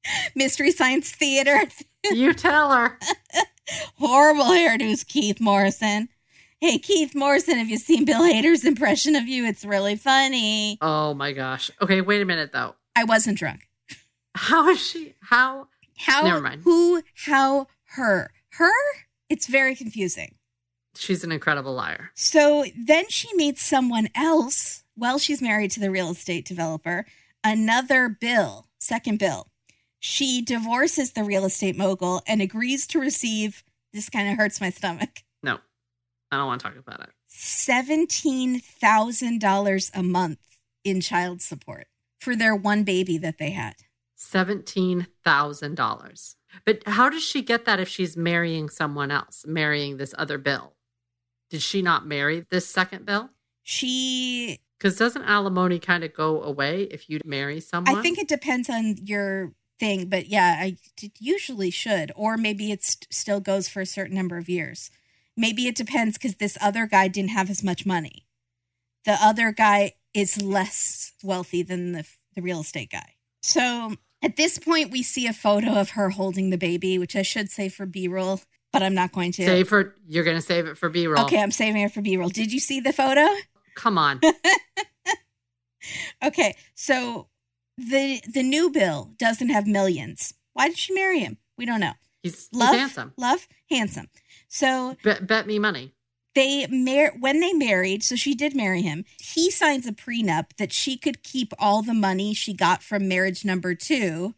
[0.36, 1.62] Mystery Science Theater.
[2.12, 2.99] You tell her.
[3.97, 6.10] horrible hairdos, Keith Morrison.
[6.60, 9.45] Hey, Keith Morrison, have you seen Bill Hader's impression of you?
[9.45, 10.78] It's really funny.
[10.82, 11.72] Oh my gosh.
[11.82, 12.76] Okay, wait a minute though.
[12.93, 13.70] I wasn't drunk.
[14.36, 15.16] How is she?
[15.22, 15.68] How?
[15.97, 16.24] How?
[16.24, 16.64] Never mind.
[16.66, 17.04] Who?
[17.26, 17.68] How?
[17.86, 18.32] Her?
[18.49, 18.72] Her?
[19.30, 20.36] It's very confusing.
[20.95, 22.12] She's an incredible liar.
[22.16, 27.06] So then she meets someone else Well, she's married to the real estate developer,
[27.45, 29.47] another Bill, second Bill.
[30.06, 34.70] She divorces the real estate mogul and agrees to receive, this kind of hurts my
[34.70, 35.60] stomach, No,
[36.30, 37.10] I don't want to talk about it.
[37.32, 40.39] $17,000 a month
[40.84, 41.88] in child support
[42.20, 43.76] for their one baby that they had.
[44.16, 46.36] Seventeen thousand dollars.
[46.66, 50.74] But how does she get that if she's marrying someone else, marrying this other Bill?
[51.49, 53.30] Did she not marry this second Bill?
[53.64, 57.97] She, Because doesn't alimony kind of go away if you marry someone?
[57.97, 59.54] I think it depends on your
[59.84, 60.78] thing, but yeah, I
[61.20, 62.14] usually should.
[62.16, 64.90] Or maybe it st- still goes for a certain number of years.
[65.36, 68.26] Maybe it depends because this other guy didn't have as much money.
[69.04, 73.16] The other guy is less wealthy than the, the real estate guy.
[73.42, 77.24] So at this point, we see a photo of her holding the baby, which I
[77.24, 78.40] should say for B roll,
[78.72, 79.44] but I'm not going to.
[79.44, 81.26] save for you're going to save it for B roll.
[81.26, 82.30] Okay, I'm saving it for B roll.
[82.30, 83.28] Did you see the photo?
[83.76, 84.22] Come on.
[86.24, 87.28] Okay, so
[87.78, 90.34] the the new Bill doesn't have millions.
[90.54, 91.38] Why did she marry him?
[91.58, 91.94] We don't know.
[92.22, 93.14] He's, he's Love, handsome.
[93.18, 94.08] love, handsome.
[94.48, 95.94] So Bet, bet me money.
[96.36, 99.04] they mar- when they married, so she did marry him.
[99.20, 103.44] He signs a prenup that she could keep all the money she got from marriage
[103.44, 104.36] number two,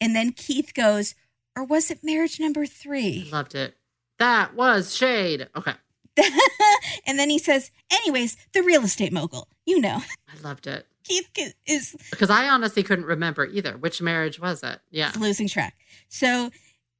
[0.00, 1.14] and then Keith goes,
[1.56, 3.28] or was it marriage number three?
[3.30, 3.76] Loved it.
[4.18, 5.48] That was shade.
[5.56, 5.74] Okay.
[7.06, 10.86] and then he says, anyways, the real estate mogul, you know, I loved it.
[11.04, 11.28] Keith
[11.66, 13.76] is Because I honestly couldn't remember either.
[13.76, 14.80] Which marriage was it?
[14.90, 15.12] Yeah.
[15.18, 15.76] losing track.
[16.08, 16.50] So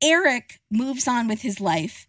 [0.02, 2.06] Eric moves on with his life,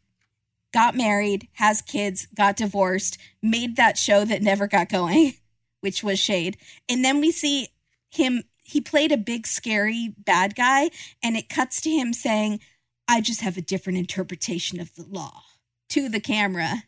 [0.73, 5.35] got married, has kids, got divorced, made that show that never got going,
[5.79, 6.57] which was Shade.
[6.89, 7.69] And then we see
[8.09, 10.89] him, he played a big, scary bad guy,
[11.23, 12.59] and it cuts to him saying,
[13.07, 15.43] I just have a different interpretation of the law
[15.89, 16.83] to the camera.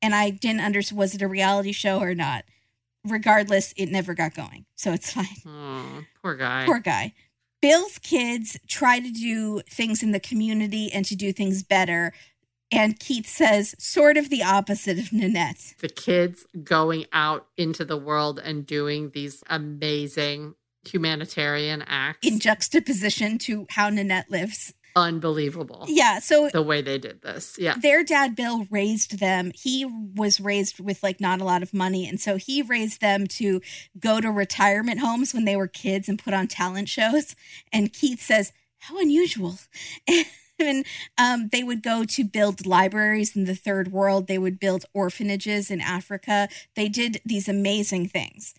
[0.00, 2.44] And I didn't understand, was it a reality show or not?
[3.04, 4.66] regardless, it never got going.
[4.74, 5.26] So it's fine.
[5.46, 6.66] Oh, poor guy.
[6.66, 7.14] Poor guy.
[7.60, 12.12] Bill's kids try to do things in the community and to do things better.
[12.70, 15.74] And Keith says sort of the opposite of Nanette.
[15.80, 20.54] the kids going out into the world and doing these amazing
[20.86, 22.26] humanitarian acts.
[22.26, 24.74] In juxtaposition to how Nanette lives.
[24.98, 25.84] Unbelievable.
[25.88, 26.18] Yeah.
[26.18, 27.56] So The way they did this.
[27.58, 27.74] Yeah.
[27.80, 29.52] their dad Bill raised them.
[29.54, 33.26] He was raised with like not a lot of money, and so he raised them
[33.28, 33.60] to
[33.98, 37.34] go to retirement homes when they were kids and put on talent shows.
[37.72, 39.58] And Keith says, "How unusual."
[40.60, 40.84] And
[41.16, 44.26] um, they would go to build libraries in the third world.
[44.26, 46.48] They would build orphanages in Africa.
[46.74, 48.54] They did these amazing things.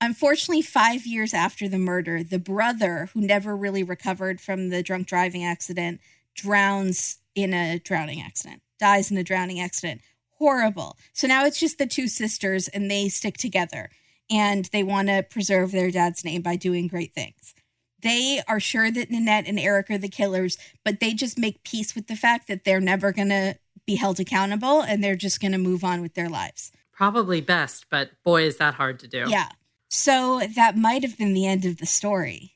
[0.00, 5.06] Unfortunately, five years after the murder, the brother, who never really recovered from the drunk
[5.06, 6.00] driving accident,
[6.34, 10.00] drowns in a drowning accident, dies in a drowning accident.
[10.38, 10.96] Horrible.
[11.12, 13.90] So now it's just the two sisters and they stick together
[14.30, 17.54] and they want to preserve their dad's name by doing great things.
[18.02, 21.94] They are sure that Nanette and Eric are the killers, but they just make peace
[21.94, 25.52] with the fact that they're never going to be held accountable and they're just going
[25.52, 26.72] to move on with their lives.
[26.92, 29.24] Probably best, but boy, is that hard to do.
[29.28, 29.48] Yeah.
[29.90, 32.52] So that might have been the end of the story.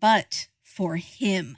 [0.00, 1.56] But for him,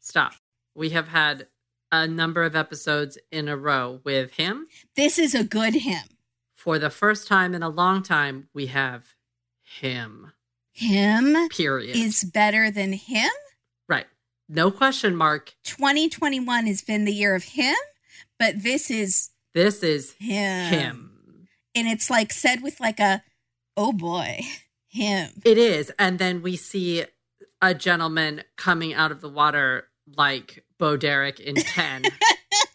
[0.00, 0.34] Stop.
[0.74, 1.48] We have had
[1.90, 4.68] a number of episodes in a row with him.
[4.94, 6.04] this is a good him.
[6.54, 9.14] For the first time in a long time, we have
[9.62, 10.32] him.
[10.72, 11.96] Him Period.
[11.96, 13.30] is better than him.
[13.88, 14.06] right.
[14.48, 15.54] No question mark.
[15.64, 17.74] 2021 has been the year of him,
[18.38, 20.72] but this is This is him.
[20.72, 21.48] him.
[21.74, 23.22] And it's like said with like a,
[23.76, 24.40] oh boy,
[24.88, 25.30] him.
[25.44, 25.92] It is.
[25.98, 27.04] And then we see
[27.62, 32.04] a gentleman coming out of the water like Bo Derek in 10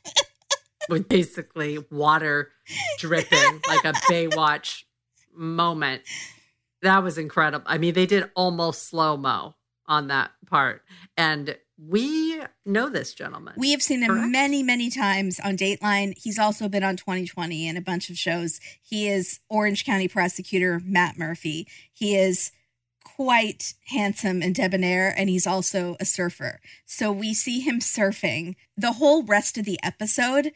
[0.90, 2.52] with basically water
[2.98, 4.84] dripping like a Baywatch
[5.34, 6.02] moment.
[6.82, 7.66] That was incredible.
[7.68, 10.84] I mean, they did almost slow mo on that part.
[11.16, 11.56] And
[11.88, 13.54] we know this gentleman.
[13.58, 14.32] We have seen him Correct.
[14.32, 16.18] many, many times on Dateline.
[16.18, 18.60] He's also been on 2020 and a bunch of shows.
[18.82, 21.68] He is Orange County prosecutor Matt Murphy.
[21.92, 22.52] He is
[23.04, 26.60] quite handsome and debonair, and he's also a surfer.
[26.86, 28.56] So we see him surfing.
[28.78, 30.52] The whole rest of the episode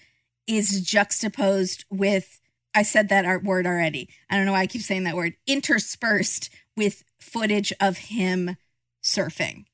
[0.48, 2.40] is juxtaposed with,
[2.76, 4.10] I said that art word already.
[4.30, 8.58] I don't know why I keep saying that word, interspersed with footage of him
[9.04, 9.66] surfing.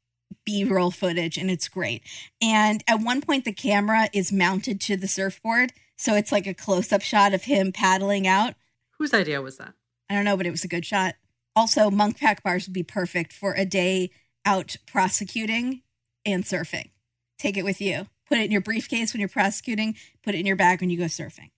[0.46, 2.04] B roll footage, and it's great.
[2.42, 5.74] And at one point, the camera is mounted to the surfboard.
[5.98, 8.56] So it's like a close up shot of him paddling out.
[8.98, 9.74] Whose idea was that?
[10.10, 11.16] I don't know, but it was a good shot.
[11.56, 14.10] Also, Munk Pack bars would be perfect for a day
[14.46, 15.82] out prosecuting
[16.26, 16.90] and surfing.
[17.38, 18.08] Take it with you.
[18.28, 20.98] Put it in your briefcase when you're prosecuting, put it in your bag when you
[20.98, 21.52] go surfing.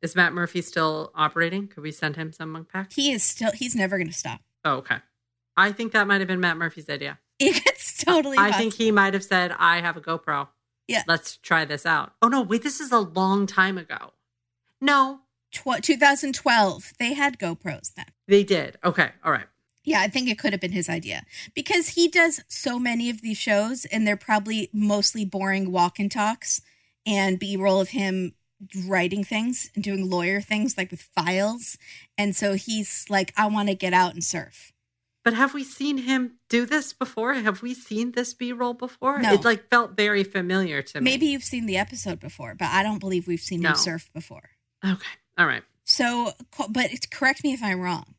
[0.00, 1.66] Is Matt Murphy still operating?
[1.66, 2.92] Could we send him some Munk Pack?
[2.92, 4.40] He is still, he's never going to stop.
[4.64, 4.98] Oh, okay.
[5.56, 7.18] I think that might have been Matt Murphy's idea.
[7.66, 8.58] It's totally I possible.
[8.58, 10.48] think he might have said, I have a GoPro.
[10.86, 11.02] Yeah.
[11.06, 12.12] Let's try this out.
[12.20, 14.12] Oh, no, wait, this is a long time ago.
[14.80, 15.20] No,
[15.52, 18.06] Tw- 2012, they had GoPros then.
[18.28, 18.78] they did.
[18.84, 19.10] Okay.
[19.24, 19.46] All right.
[19.84, 21.24] Yeah, I think it could have been his idea
[21.54, 26.10] because he does so many of these shows, and they're probably mostly boring walk and
[26.12, 26.60] talks
[27.06, 28.34] and B roll of him
[28.86, 31.78] writing things and doing lawyer things like with files.
[32.18, 34.72] And so he's like, I want to get out and surf.
[35.22, 37.34] But have we seen him do this before?
[37.34, 39.18] Have we seen this B roll before?
[39.20, 39.34] No.
[39.34, 41.04] It like felt very familiar to me.
[41.10, 43.70] Maybe you've seen the episode before, but I don't believe we've seen No.
[43.70, 44.50] him surf before.
[44.84, 45.06] Okay.
[45.36, 45.62] All right.
[45.84, 46.32] So,
[46.70, 48.14] but correct me if I'm wrong.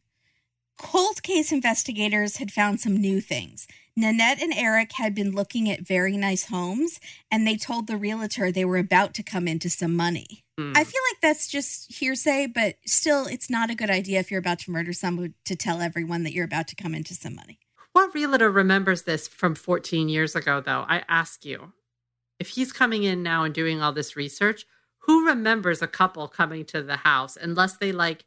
[0.81, 3.67] Cold case investigators had found some new things.
[3.95, 8.51] Nanette and Eric had been looking at very nice homes, and they told the realtor
[8.51, 10.43] they were about to come into some money.
[10.57, 10.73] Hmm.
[10.75, 14.39] I feel like that's just hearsay, but still, it's not a good idea if you're
[14.39, 17.59] about to murder someone to tell everyone that you're about to come into some money.
[17.93, 20.85] What realtor remembers this from 14 years ago, though?
[20.87, 21.73] I ask you.
[22.39, 24.65] If he's coming in now and doing all this research,
[25.01, 28.25] who remembers a couple coming to the house unless they like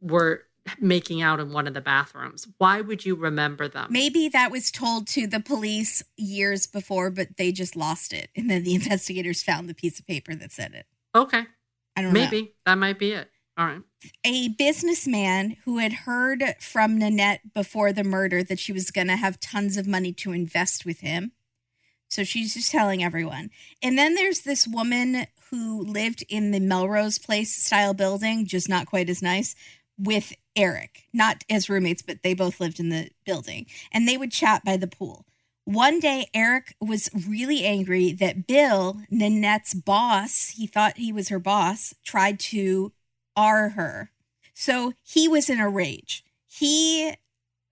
[0.00, 0.44] were
[0.78, 2.46] making out in one of the bathrooms?
[2.58, 3.88] Why would you remember them?
[3.90, 8.28] Maybe that was told to the police years before, but they just lost it.
[8.36, 10.86] And then the investigators found the piece of paper that said it.
[11.14, 11.46] Okay.
[11.96, 12.20] I don't know.
[12.20, 13.28] Maybe that might be it.
[13.58, 13.82] All right.
[14.24, 19.16] a businessman who had heard from Nanette before the murder that she was going to
[19.16, 21.32] have tons of money to invest with him.
[22.08, 23.50] So she's just telling everyone.
[23.82, 28.86] And then there's this woman who lived in the Melrose Place style building, just not
[28.86, 29.54] quite as nice,
[29.98, 33.66] with Eric, not as roommates, but they both lived in the building.
[33.92, 35.26] And they would chat by the pool.
[35.64, 41.38] One day, Eric was really angry that Bill, Nanette's boss, he thought he was her
[41.38, 42.92] boss, tried to
[43.36, 44.10] R her.
[44.54, 46.24] So he was in a rage.
[46.46, 47.14] He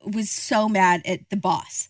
[0.05, 1.89] was so mad at the boss.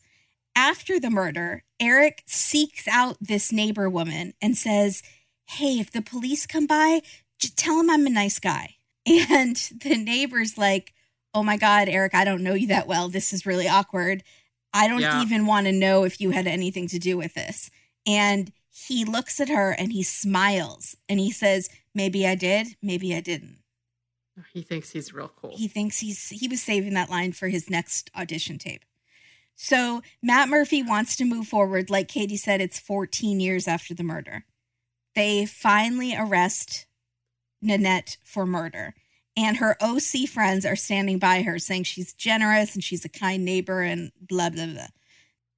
[0.57, 5.03] After the murder, Eric seeks out this neighbor woman and says,
[5.47, 7.03] Hey, if the police come by,
[7.57, 8.78] tell them I'm a nice guy.
[9.30, 10.92] And the neighbor's like,
[11.34, 13.09] Oh my God, Eric, I don't know you that well.
[13.09, 14.22] This is really awkward.
[14.72, 15.22] I don't Yeah.
[15.22, 17.70] even want to know if you had anything to do with this.
[18.06, 23.14] And he looks at her and he smiles and he says, Maybe I did, maybe
[23.14, 23.59] I didn't.
[24.52, 25.56] He thinks he's real cool.
[25.56, 28.84] He thinks he's he was saving that line for his next audition tape.
[29.56, 31.90] So Matt Murphy wants to move forward.
[31.90, 34.44] Like Katie said, it's 14 years after the murder.
[35.16, 36.86] They finally arrest
[37.62, 38.94] Nanette for murder.
[39.36, 43.44] And her OC friends are standing by her saying she's generous and she's a kind
[43.44, 44.86] neighbor and blah, blah, blah.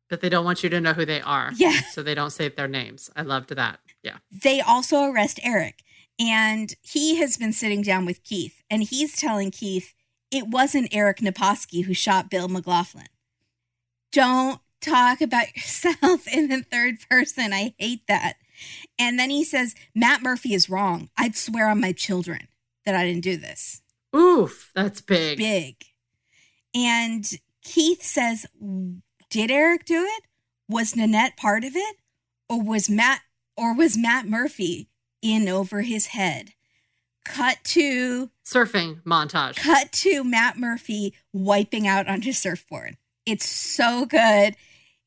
[0.09, 1.51] but they don't want you to know who they are.
[1.57, 1.81] Yeah.
[1.91, 3.09] So they don't say their names.
[3.17, 3.81] I loved that.
[4.03, 4.19] Yeah.
[4.31, 5.83] They also arrest Eric.
[6.19, 9.95] And he has been sitting down with Keith and he's telling Keith
[10.31, 13.07] it wasn't Eric Naposki who shot Bill McLaughlin.
[14.13, 17.53] Don't talk about yourself in the third person.
[17.55, 18.35] I hate that.
[18.99, 21.11] And then he says, Matt Murphy is wrong.
[21.17, 22.49] I'd swear on my children
[22.85, 23.83] that I didn't do this.
[24.15, 25.39] Oof, that's big.
[25.39, 25.77] Big.
[26.75, 27.25] And
[27.63, 28.47] Keith says,
[29.31, 30.23] Did Eric do it?
[30.69, 31.97] Was Nanette part of it?
[32.49, 33.21] Or was Matt
[33.57, 34.89] or was Matt Murphy
[35.23, 36.55] in over his head?
[37.25, 39.57] Cut to Surfing montage.
[39.57, 42.97] cut to Matt Murphy wiping out on his surfboard.
[43.27, 44.57] It's so good.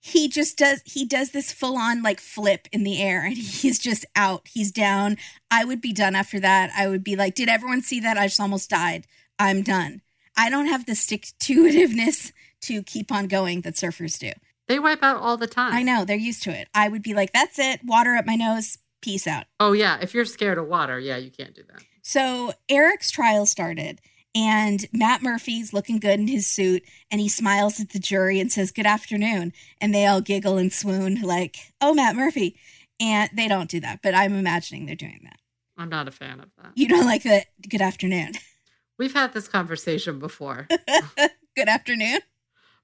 [0.05, 3.79] He just does he does this full on like flip in the air and he's
[3.79, 4.41] just out.
[4.51, 5.15] He's down.
[5.49, 6.71] I would be done after that.
[6.77, 8.17] I would be like, did everyone see that?
[8.17, 9.07] I just almost died.
[9.39, 10.01] I'm done.
[10.35, 12.33] I don't have the stick to itiveness
[12.63, 14.31] to keep on going that surfers do.
[14.67, 15.73] They wipe out all the time.
[15.73, 16.67] I know, they're used to it.
[16.73, 19.45] I would be like, that's it, water up my nose, peace out.
[19.57, 21.81] Oh yeah, if you're scared of water, yeah, you can't do that.
[22.01, 24.01] So Eric's trial started,
[24.35, 28.51] and Matt Murphy's looking good in his suit, and he smiles at the jury and
[28.51, 29.53] says, Good afternoon.
[29.79, 32.57] And they all giggle and swoon, like, Oh, Matt Murphy.
[32.99, 35.37] And they don't do that, but I'm imagining they're doing that.
[35.77, 36.71] I'm not a fan of that.
[36.75, 38.33] You don't like the good afternoon.
[38.99, 40.67] We've had this conversation before,
[41.55, 42.19] good afternoon.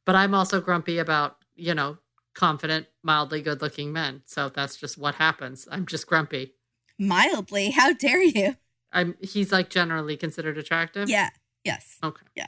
[0.05, 1.99] but I'm also grumpy about, you know,
[2.33, 4.23] confident, mildly good looking men.
[4.25, 5.67] So that's just what happens.
[5.71, 6.53] I'm just grumpy.
[6.97, 7.69] Mildly.
[7.71, 8.55] How dare you?
[8.91, 11.09] I'm he's like generally considered attractive.
[11.09, 11.29] Yeah.
[11.63, 11.97] Yes.
[12.03, 12.25] Okay.
[12.35, 12.47] Yeah.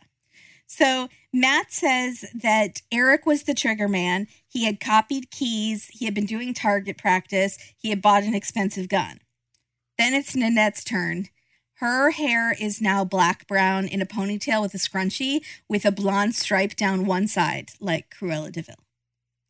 [0.68, 4.28] So Matt says that Eric was the trigger man.
[4.48, 5.90] He had copied keys.
[5.92, 7.58] He had been doing target practice.
[7.78, 9.20] He had bought an expensive gun.
[9.98, 11.28] Then it's Nanette's turn.
[11.76, 16.36] Her hair is now black brown in a ponytail with a scrunchie with a blonde
[16.36, 18.76] stripe down one side, like Cruella de Vil.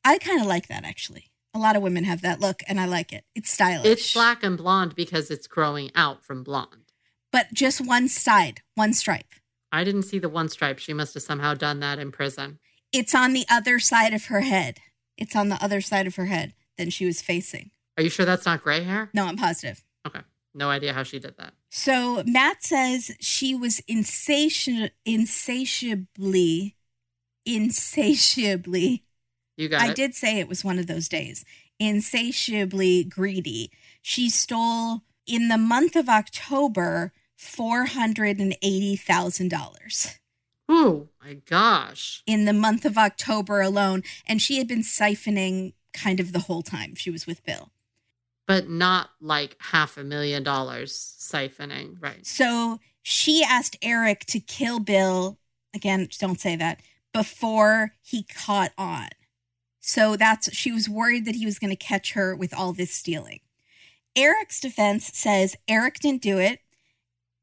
[0.03, 1.26] I kind of like that actually.
[1.53, 3.26] A lot of women have that look, and I like it.
[3.36, 3.86] It's stylish.
[3.86, 6.93] It's black and blonde because it's growing out from blonde.
[7.32, 9.26] but just one side, one stripe.
[9.72, 10.80] I didn't see the one stripe.
[10.80, 12.60] She must have somehow done that in prison.
[12.92, 14.80] It's on the other side of her head.
[15.18, 17.72] It's on the other side of her head than she was facing.
[17.98, 19.10] Are you sure that's not gray hair?
[19.14, 19.84] No, I'm positive.
[20.06, 20.22] Okay.
[20.54, 21.54] No idea how she did that.
[21.70, 26.76] So Matt says she was insati- insatiably,
[27.46, 29.04] insatiably.
[29.58, 29.96] You got I it.
[29.96, 31.46] did say it was one of those days.
[31.80, 33.72] Insatiably greedy.
[34.02, 40.20] She stole in the month of October four hundred and eighty thousand dollars
[40.70, 42.22] Oh my gosh.
[42.28, 46.62] in the month of October alone, and she had been siphoning kind of the whole
[46.62, 47.72] time she was with Bill.
[48.48, 51.98] But not like half a million dollars siphoning.
[52.00, 52.26] Right.
[52.26, 55.39] So she asked Eric to kill Bill.
[55.74, 56.80] Again, don't say that
[57.12, 59.10] before he caught on.
[59.80, 62.94] So that's she was worried that he was going to catch her with all this
[62.94, 63.39] stealing.
[64.16, 66.60] Eric's defense says Eric didn't do it.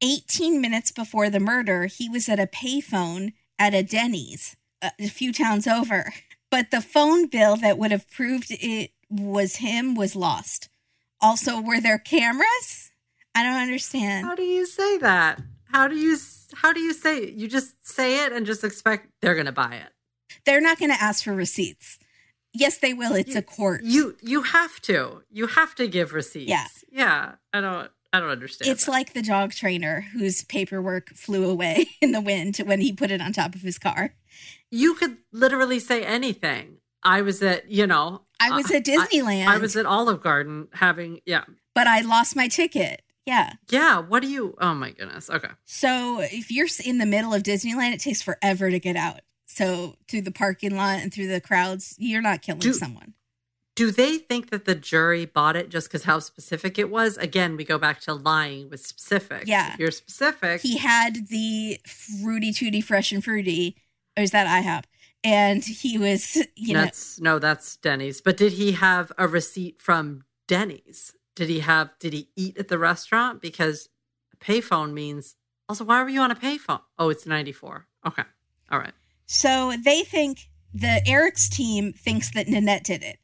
[0.01, 5.33] 18 minutes before the murder, he was at a payphone at a Denny's a few
[5.33, 6.13] towns over.
[6.51, 10.67] But the phone bill that would have proved it was him was lost.
[11.21, 12.91] Also, were there cameras?
[13.35, 14.25] I don't understand.
[14.25, 15.41] How do you say that?
[15.65, 16.17] How do you
[16.55, 17.33] how do you say it?
[17.35, 19.93] You just say it and just expect they're going to buy it.
[20.45, 21.99] They're not going to ask for receipts.
[22.51, 23.13] Yes, they will.
[23.13, 23.83] It's a court.
[23.83, 25.21] You you have to.
[25.29, 26.49] You have to give receipts.
[26.49, 26.65] Yeah.
[26.91, 27.31] Yeah.
[27.53, 28.71] I don't I don't understand.
[28.71, 28.91] it's that.
[28.91, 33.21] like the dog trainer whose paperwork flew away in the wind when he put it
[33.21, 34.15] on top of his car.
[34.71, 36.77] you could literally say anything.
[37.03, 40.67] I was at, you know, I was uh, at Disneyland, I, was at Olive Garden
[40.73, 41.43] having yeah.
[41.73, 43.01] but I lost my ticket.
[43.25, 43.53] Yeah.
[43.69, 45.29] Yeah, what do you Oh my goodness.
[45.29, 45.49] Okay.
[45.65, 49.21] So if you're in the middle of Disneyland, it takes forever to get out.
[49.45, 53.13] So through the parking lot and through the crowds, you're not killing Do- someone.
[53.79, 57.15] Do they think that the jury bought it just because how specific it was?
[57.15, 59.43] Again, we go back to lying with specific.
[59.45, 59.71] Yeah.
[59.71, 60.59] If you're specific.
[60.59, 63.77] He had the fruity tooty fresh and fruity,
[64.17, 64.83] or is that IHOP?
[65.23, 68.19] And he was, you know, that's no, that's Denny's.
[68.19, 71.13] But did he have a receipt from Denny's?
[71.37, 73.41] Did he have did he eat at the restaurant?
[73.41, 73.87] Because
[74.33, 75.37] a payphone means
[75.69, 76.81] also why were you on a payphone?
[76.97, 77.87] Oh, it's 94.
[78.07, 78.23] Okay.
[78.69, 78.91] All right.
[79.25, 83.19] So they think the Eric's team thinks that Nanette did it.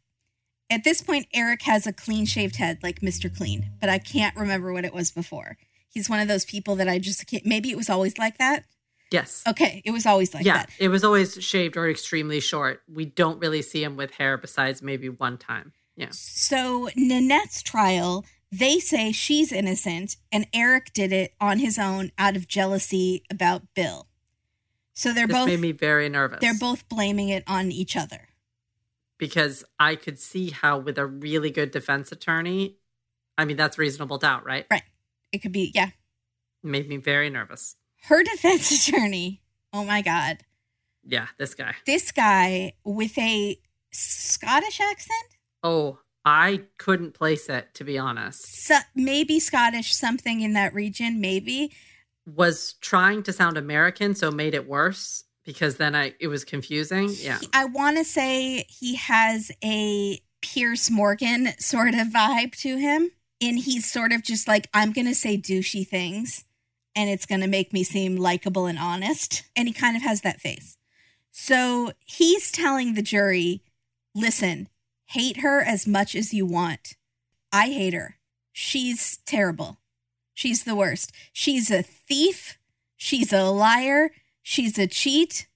[0.69, 3.35] At this point, Eric has a clean shaved head like Mr.
[3.35, 5.57] Clean, but I can't remember what it was before.
[5.89, 7.45] He's one of those people that I just can't.
[7.45, 8.65] Maybe it was always like that.
[9.11, 9.43] Yes.
[9.47, 10.69] Okay, it was always like yeah, that.
[10.79, 12.81] it was always shaved or extremely short.
[12.91, 15.73] We don't really see him with hair besides maybe one time.
[15.95, 16.09] Yeah.
[16.11, 22.35] So Nanette's trial, they say she's innocent, and Eric did it on his own out
[22.35, 24.07] of jealousy about Bill.
[24.93, 26.39] So they're This both made me very nervous.
[26.41, 28.29] they're both blaming it on each other.
[29.17, 32.77] Because I could see how with a really good defense attorney,
[33.37, 34.65] I mean that's reasonable doubt, right?
[34.69, 34.83] Right.
[35.31, 35.87] It could be yeah.
[36.63, 37.75] It made me very nervous.
[38.03, 39.41] Her defense attorney.
[39.73, 40.37] Oh my god.
[41.03, 41.75] Yeah, this guy.
[41.85, 43.59] This guy with a
[43.91, 45.37] Scottish accent?
[45.63, 48.65] Oh, I couldn't place it to be honest.
[48.65, 51.71] So, maybe Scottish, something in that region, maybe.
[52.25, 57.09] Was trying to sound American, so made it worse because then I it was confusing.
[57.19, 57.39] Yeah.
[57.39, 63.11] He- I want to say he has a Piers Morgan sort of vibe to him.
[63.41, 66.45] And he's sort of just like, I'm going to say douchey things
[66.95, 69.43] and it's going to make me seem likable and honest.
[69.57, 70.77] And he kind of has that face.
[71.31, 73.61] So he's telling the jury
[74.15, 74.69] listen,
[75.07, 76.95] hate her as much as you want.
[77.51, 78.17] I hate her.
[78.53, 79.79] She's terrible.
[80.33, 81.11] She's the worst.
[81.33, 82.57] She's a thief.
[82.95, 84.11] She's a liar.
[84.47, 85.47] She's a cheat.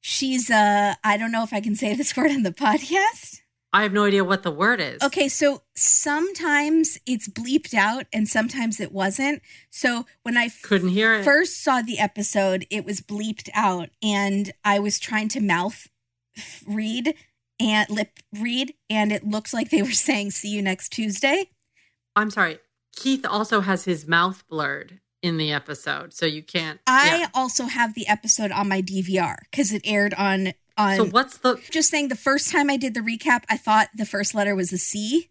[0.00, 3.40] She's a, I don't know if I can say this word on the podcast.
[3.72, 5.00] I have no idea what the word is.
[5.00, 9.42] Okay, so sometimes it's bleeped out and sometimes it wasn't.
[9.70, 11.24] So when I Couldn't hear it.
[11.24, 15.86] first saw the episode, it was bleeped out and I was trying to mouth
[16.66, 17.14] read
[17.60, 21.48] and lip read and it looked like they were saying see you next Tuesday.
[22.16, 22.58] I'm sorry.
[22.96, 26.80] Keith also has his mouth blurred in the episode, so you can't.
[26.86, 27.26] I yeah.
[27.32, 31.56] also have the episode on my DVR cuz it aired on on So what's the
[31.70, 34.72] just saying the first time I did the recap, I thought the first letter was
[34.72, 35.30] a C,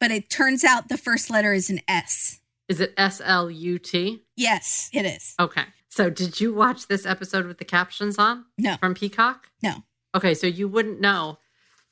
[0.00, 2.40] but it turns out the first letter is an S.
[2.68, 4.22] is it S L U T?
[4.36, 5.34] Yes, it is.
[5.38, 5.64] Okay.
[5.88, 9.48] So did you watch this episode with the captions on No, from Peacock?
[9.62, 9.84] no.
[10.12, 11.38] Okay, so you wouldn't know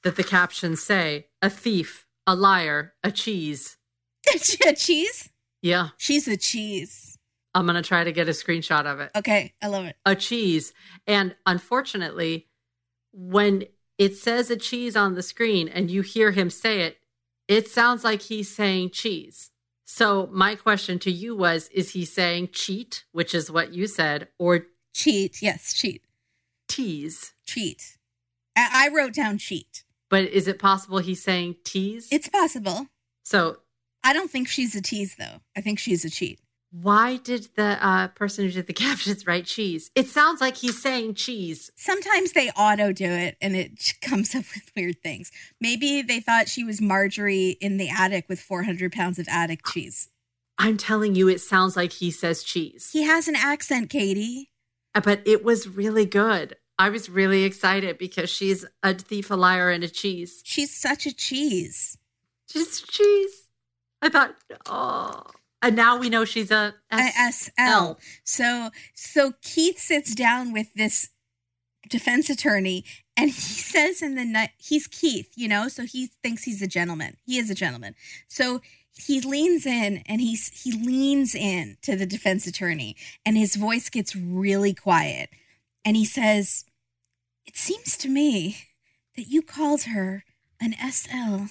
[0.02, 3.76] that the captions say a thief, a liar, a cheese.
[4.66, 5.28] a cheese?
[5.62, 7.07] Yeah, She's a cheese.
[7.58, 9.10] I'm going to try to get a screenshot of it.
[9.16, 9.96] Okay, I love it.
[10.06, 10.72] A cheese.
[11.06, 12.46] And unfortunately,
[13.12, 13.64] when
[13.98, 16.98] it says a cheese on the screen and you hear him say it,
[17.48, 19.50] it sounds like he's saying cheese.
[19.84, 24.28] So my question to you was is he saying cheat, which is what you said,
[24.38, 25.40] or Cheat.
[25.42, 26.02] Yes, cheat.
[26.68, 27.32] tease?
[27.46, 27.96] Cheat.
[28.56, 29.84] I, I wrote down cheat.
[30.10, 32.08] But is it possible he's saying tease?
[32.10, 32.86] It's possible.
[33.22, 33.58] so
[34.04, 35.40] I don't think she's a tease, though.
[35.56, 36.40] I think she's a cheat.
[36.70, 39.90] Why did the uh, person who did the captions write cheese?
[39.94, 41.70] It sounds like he's saying cheese.
[41.76, 45.30] Sometimes they auto do it and it comes up with weird things.
[45.60, 50.08] Maybe they thought she was Marjorie in the attic with 400 pounds of attic cheese.
[50.58, 52.90] I'm telling you, it sounds like he says cheese.
[52.92, 54.50] He has an accent, Katie.
[54.94, 56.56] Uh, But it was really good.
[56.80, 60.42] I was really excited because she's a thief, a liar, and a cheese.
[60.44, 61.96] She's such a cheese.
[62.50, 63.48] She's cheese.
[64.02, 64.34] I thought,
[64.66, 65.22] oh.
[65.60, 67.98] And now we know she's a S- SL.
[68.24, 71.10] So so Keith sits down with this
[71.88, 72.84] defense attorney
[73.16, 76.66] and he says in the night he's Keith, you know, so he thinks he's a
[76.66, 77.16] gentleman.
[77.24, 77.94] He is a gentleman.
[78.28, 78.60] So
[78.96, 83.88] he leans in and he's he leans in to the defense attorney and his voice
[83.88, 85.30] gets really quiet
[85.84, 86.64] and he says,
[87.46, 88.58] "It seems to me
[89.16, 90.24] that you called her
[90.60, 91.50] an SLUT."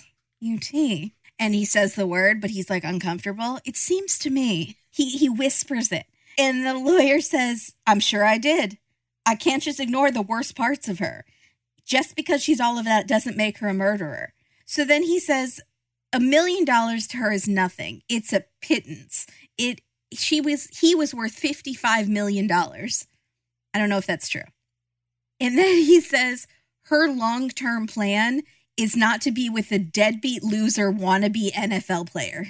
[1.40, 3.60] And he says the word, but he's like uncomfortable.
[3.66, 4.78] It seems to me.
[4.90, 6.06] He he whispers it.
[6.38, 8.78] And the lawyer says, "I'm sure I did.
[9.26, 11.26] I can't just ignore the worst parts of her.
[11.86, 14.34] Just because she's all of that doesn't make her a murderer."
[14.66, 15.62] So then he says,
[16.12, 18.02] "A million dollars to her is nothing.
[18.10, 19.28] It's a pittance.
[19.58, 19.82] It
[20.12, 23.08] she was he was worth 55 million dollars.
[23.74, 24.50] I don't know if that's true."
[25.40, 26.48] And then he says,
[26.86, 28.42] "Her long-term plan
[28.78, 32.46] is not to be with a deadbeat loser wannabe NFL player."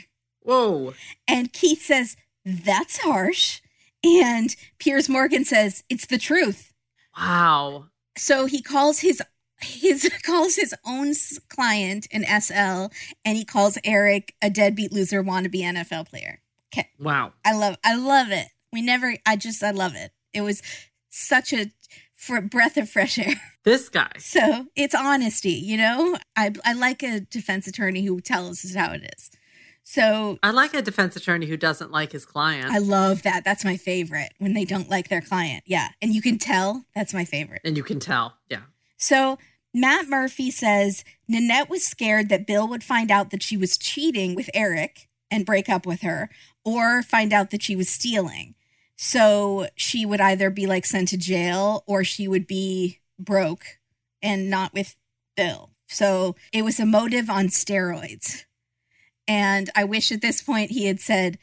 [0.47, 0.93] Whoa.
[1.27, 2.15] And Keith says,
[2.45, 3.59] That's harsh.
[4.01, 6.71] And Piers Morgan says, It's the truth.
[7.19, 7.87] Wow.
[8.17, 9.21] So he calls his
[9.61, 11.13] He calls his own
[11.49, 12.93] client an SL,
[13.25, 16.39] and he calls Eric a deadbeat loser wannabe NFL player.
[16.73, 17.33] Okay, Wow.
[17.43, 18.47] I love, I love it.
[18.71, 20.11] We never, I just, I love it.
[20.33, 20.61] It was
[21.09, 21.71] such a
[22.17, 23.35] for breath of fresh air.
[23.63, 24.11] This guy.
[24.17, 26.17] So it's honesty, you know.
[26.37, 29.29] I I like a defense attorney who tells us how it is.
[29.83, 32.71] So I like a defense attorney who doesn't like his client.
[32.71, 33.43] I love that.
[33.43, 35.63] That's my favorite when they don't like their client.
[35.65, 37.61] Yeah, and you can tell that's my favorite.
[37.65, 38.35] and you can tell.
[38.49, 38.61] Yeah.
[38.97, 39.37] So
[39.73, 44.33] Matt Murphy says Nanette was scared that Bill would find out that she was cheating
[44.33, 46.29] with Eric and break up with her,
[46.63, 48.55] or find out that she was stealing.
[48.97, 53.79] So she would either be like sent to jail or she would be broke
[54.21, 54.95] and not with
[55.35, 55.71] Bill.
[55.87, 58.43] So it was a motive on steroids.
[59.27, 61.37] And I wish at this point he had said,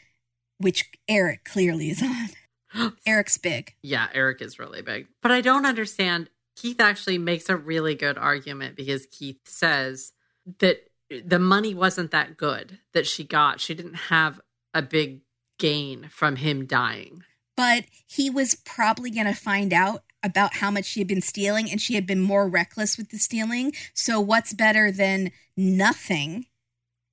[0.59, 2.93] which Eric clearly is on.
[3.07, 3.75] Eric's big.
[3.83, 5.07] Yeah, Eric is really big.
[5.23, 6.31] But I don't understand.
[6.57, 10.13] Keith actually makes a really good argument because Keith says
[10.59, 10.79] that
[11.25, 13.61] the money wasn't that good that she got.
[13.61, 14.41] She didn't have
[14.73, 15.21] a big
[15.59, 17.23] gain from him dying.
[17.57, 21.71] But he was probably going to find out about how much she had been stealing
[21.71, 23.73] and she had been more reckless with the stealing.
[23.93, 26.47] So, what's better than nothing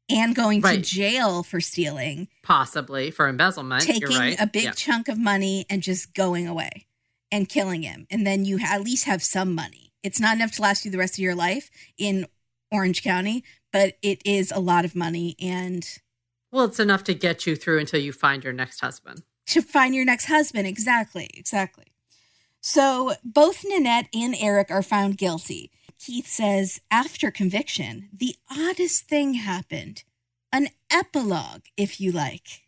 [0.09, 0.75] and going Right.
[0.75, 3.85] to jail for stealing, Possibly for embezzlement.
[3.87, 4.39] You're taking right.
[4.39, 4.71] a big Yeah.
[4.71, 6.87] chunk of money and just going away
[7.31, 8.07] and killing him?
[8.09, 9.93] And then you at least have some money.
[10.03, 12.25] It's not enough to last you the rest of your life in
[12.71, 15.87] Orange County, but it is a lot of money and
[16.51, 19.23] Well, it's enough to get you through until you find your next husband.
[19.47, 20.67] To find your next husband.
[20.67, 21.85] Exactly, exactly.
[22.61, 25.71] So both Nanette and Eric are found guilty.
[25.99, 30.03] Keith says after conviction, the oddest thing happened
[30.53, 32.63] an epilogue, if you like.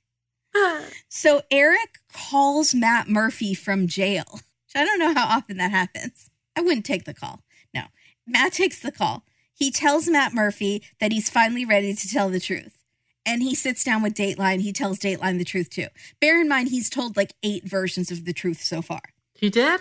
[1.09, 4.39] So Eric calls Matt Murphy from jail.
[4.75, 6.29] I don't know how often that happens.
[6.55, 7.41] I wouldn't take the call.
[7.73, 7.83] No,
[8.27, 9.23] Matt takes the call.
[9.53, 12.82] He tells Matt Murphy that he's finally ready to tell the truth.
[13.25, 14.61] And he sits down with Dateline.
[14.61, 15.87] He tells Dateline the truth too.
[16.19, 19.01] Bear in mind, he's told like eight versions of the truth so far.
[19.35, 19.79] He did?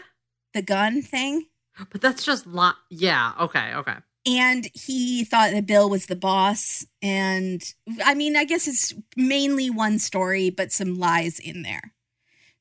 [0.54, 1.46] The gun thing,
[1.90, 2.76] But that's just lot.
[2.90, 3.32] Yeah.
[3.40, 3.74] Okay.
[3.74, 3.96] Okay.
[4.26, 6.86] and he thought that Bill was the boss.
[7.00, 7.62] And
[8.04, 11.92] I mean, I guess it's mainly one story, but some lies in there.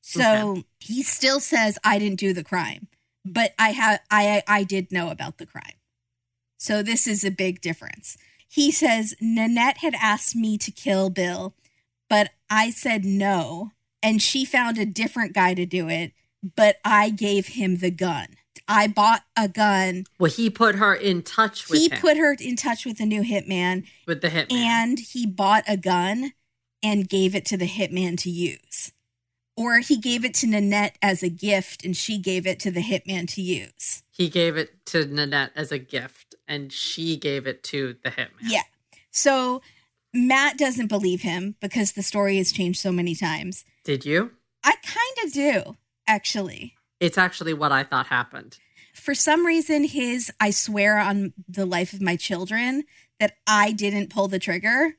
[0.00, 2.88] So he still says, I didn't do the crime,
[3.24, 5.76] but I have, I, I did know about the crime.
[6.58, 8.16] So this is a big difference.
[8.52, 11.54] He says, Nanette had asked me to kill Bill,
[12.10, 13.70] but I said no.
[14.02, 16.12] And she found a different guy to do it,
[16.56, 18.28] but I gave him the gun.
[18.68, 20.04] I bought a gun.
[20.18, 23.06] Well, he put her in touch with He him, put her in touch with a
[23.06, 24.52] new hitman with the hitman.
[24.52, 26.32] and he bought a gun
[26.82, 28.92] and gave it to the hitman to use.
[29.56, 32.82] Or he gave it to Nanette as a gift and she gave it to the
[32.82, 34.02] hitman to use.
[34.10, 38.28] he gave it to Nanette as a gift, and she gave it to the hitman.
[38.42, 38.62] Yeah.
[39.10, 39.62] So
[40.14, 43.64] Matt doesn't believe him because the story has changed so many times.
[43.84, 44.32] Did you?
[44.64, 45.76] I kind of do,
[46.06, 46.74] actually.
[47.00, 48.58] It's actually what I thought happened.
[48.94, 52.84] For some reason, his I swear on the life of my children
[53.18, 54.96] that I didn't pull the trigger,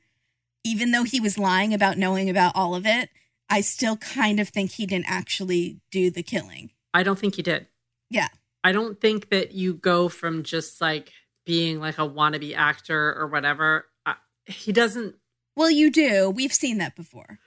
[0.64, 3.10] even though he was lying about knowing about all of it.
[3.48, 6.70] I still kind of think he didn't actually do the killing.
[6.92, 7.66] I don't think he did.
[8.10, 8.28] Yeah.
[8.62, 11.12] I don't think that you go from just like
[11.44, 13.86] being like a wannabe actor or whatever.
[14.06, 14.14] I,
[14.46, 15.16] he doesn't.
[15.56, 16.30] Well, you do.
[16.30, 17.38] We've seen that before.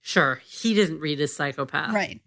[0.00, 1.92] Sure, he didn't read his psychopath.
[1.92, 2.20] Right.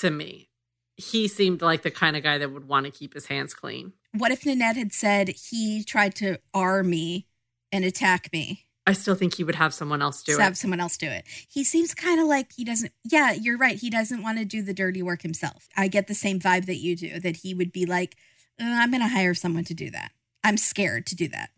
[0.00, 0.50] To me,
[0.96, 3.92] he seemed like the kind of guy that would want to keep his hands clean.
[4.12, 7.26] What if Nanette had said he tried to R me
[7.72, 8.66] and attack me?
[8.86, 10.42] I still think he would have someone else do to it.
[10.42, 11.24] have someone else do it.
[11.50, 12.92] He seems kind of like he doesn't.
[13.04, 13.76] Yeah, you're right.
[13.76, 15.68] He doesn't want to do the dirty work himself.
[15.76, 17.20] I get the same vibe that you do.
[17.20, 18.16] That he would be like,
[18.60, 20.12] "Uh, "I'm going to hire someone to do that.
[20.48, 21.50] I'm scared to do that."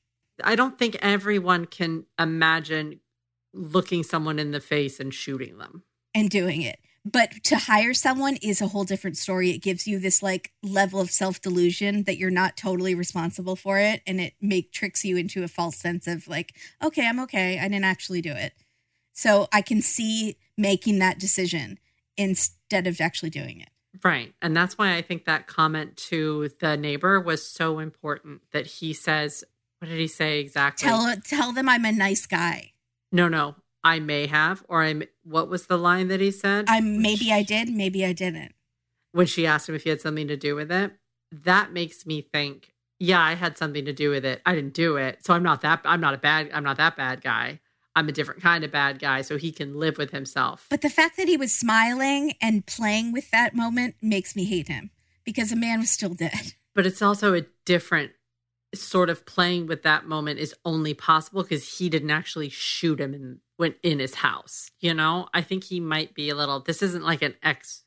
[0.43, 3.01] I don't think everyone can imagine
[3.53, 5.83] looking someone in the face and shooting them.
[6.15, 6.81] and doing it.
[7.05, 9.51] But to hire someone is a whole different story.
[9.51, 13.79] It gives you this like level of self delusion that you're not totally responsible for
[13.79, 17.59] it, and it make tricks you into a false sense of like, okay, I'm okay.
[17.59, 18.53] I didn't actually do it.
[19.13, 21.79] So I can see making that decision
[22.17, 23.71] instead of actually doing it.
[24.05, 24.33] Right.
[24.41, 28.93] And that's why I think that comment to the neighbor was so important that he
[28.93, 29.43] says,
[29.79, 30.89] what did he say exactly?
[30.89, 32.73] Tell tell them I'm a nice guy.
[33.13, 36.67] no, no, I may have, or I'm, what was the line that he said?
[36.69, 38.53] I'm maybe I did, maybe I didn't.
[39.13, 40.93] when she asked him if he had something to do with it,
[41.33, 44.43] that makes me think, yeah, I had something to do with it.
[44.45, 45.25] I didn't do it.
[45.25, 47.61] So I'm not that, I'm not a bad, I'm not that bad guy.
[47.97, 49.23] I'm a different kind of bad guy.
[49.23, 50.67] So he can live with himself.
[50.71, 54.69] But the fact that he was smiling and playing with that moment makes me hate
[54.69, 54.91] him
[55.25, 56.55] because a man was still dead.
[56.75, 58.13] but it's also a different
[58.75, 63.15] sort of playing with that moment is only possible because he didn't actually shoot him
[63.15, 64.71] in went in his house.
[64.81, 66.61] You know, I think he might be a little.
[66.61, 67.85] This isn't like an ex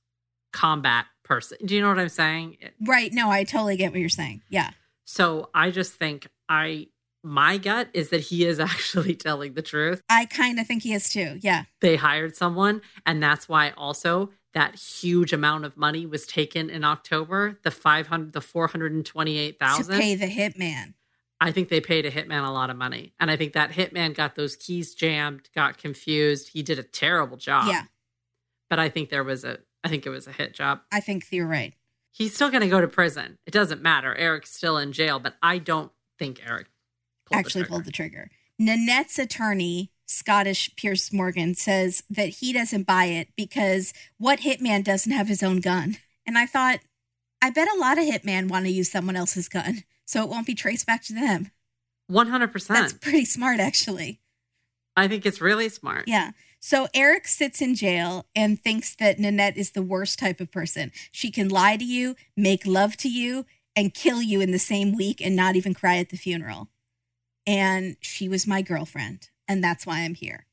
[0.52, 1.58] combat person.
[1.66, 2.58] Do you know what I'm saying?
[2.86, 3.12] Right.
[3.12, 4.44] No, I totally get what you're saying.
[4.50, 4.72] Yeah.
[5.06, 6.88] So I just think I
[7.24, 10.02] my gut is that he is actually telling the truth.
[10.10, 11.40] I kind of think he is too.
[11.42, 11.64] Yeah.
[11.80, 16.84] They hired someone, and that's why also that huge amount of money was taken in
[16.84, 20.94] October, the 500 the 428,000 to pay the hitman.
[21.42, 23.14] I think they paid a hitman a lot of money.
[23.20, 26.50] And I think that hitman got those keys jammed, got confused.
[26.50, 27.68] He did a terrible job.
[27.68, 27.84] Yeah.
[28.70, 30.80] But I think there was a I think it was a hit job.
[30.92, 31.74] I think you're right.
[32.14, 33.38] He's still going to go to prison.
[33.46, 34.16] It doesn't matter.
[34.16, 36.68] Eric's still in jail, but I don't think Eric
[37.34, 38.30] pulled actually pulled the trigger.
[38.60, 45.12] Nanette's attorney, Scottish Piers Morgan, says that he doesn't buy it because what hitman doesn't
[45.12, 45.98] have his own gun?
[46.26, 46.80] And I thought,
[47.42, 50.48] I bet a lot of hitman want to use someone else's gun, so it won't
[50.48, 51.52] be traced back to them.
[52.10, 52.68] 100%.
[52.68, 54.22] That's pretty smart, actually.
[54.96, 56.08] I think it's really smart.
[56.08, 56.32] Yeah.
[56.60, 60.92] So Eric sits in jail and thinks that Nanette is the worst type of person.
[61.12, 63.46] She can lie to you, make love to you,
[63.76, 66.70] and kill you in the same week and not even cry at the funeral.
[67.46, 70.46] And she was my girlfriend, and that's why I'm here.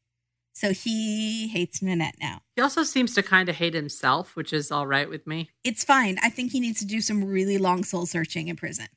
[0.52, 2.42] So he hates Nanette now.
[2.56, 5.50] He also seems to kind of hate himself, which is all right with me.
[5.64, 6.18] It's fine.
[6.22, 8.88] I think he needs to do some really long soul searching in prison.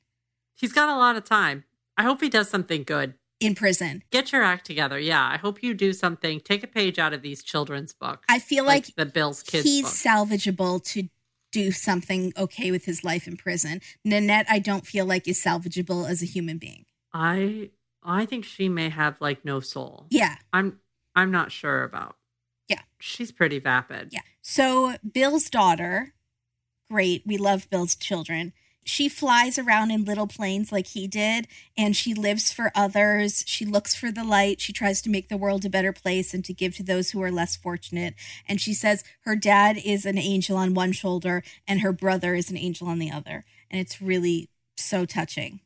[0.56, 1.64] He's got a lot of time.
[1.96, 4.04] I hope he does something good in prison.
[4.12, 5.00] Get your act together.
[5.00, 6.40] Yeah, I hope you do something.
[6.40, 8.26] Take a page out of these children's books.
[8.28, 9.64] I feel like, like the Bill's kids.
[9.64, 9.94] He's book.
[9.94, 11.08] salvageable to
[11.52, 13.80] do something okay with his life in prison.
[14.04, 16.86] Nanette, I don't feel like is salvageable as a human being.
[17.14, 17.70] I
[18.06, 20.06] I think she may have like no soul.
[20.10, 20.36] Yeah.
[20.52, 20.80] I'm
[21.16, 22.16] I'm not sure about.
[22.68, 22.82] Yeah.
[23.00, 24.10] She's pretty vapid.
[24.12, 24.22] Yeah.
[24.42, 26.14] So Bill's daughter,
[26.90, 27.24] great.
[27.26, 28.54] We love Bill's children
[28.86, 31.48] she flies around in little planes like he did
[31.78, 35.38] and she lives for others she looks for the light she tries to make the
[35.38, 38.14] world a better place and to give to those who are less fortunate
[38.48, 42.50] and she says her dad is an angel on one shoulder and her brother is
[42.50, 45.60] an angel on the other and it's really so touching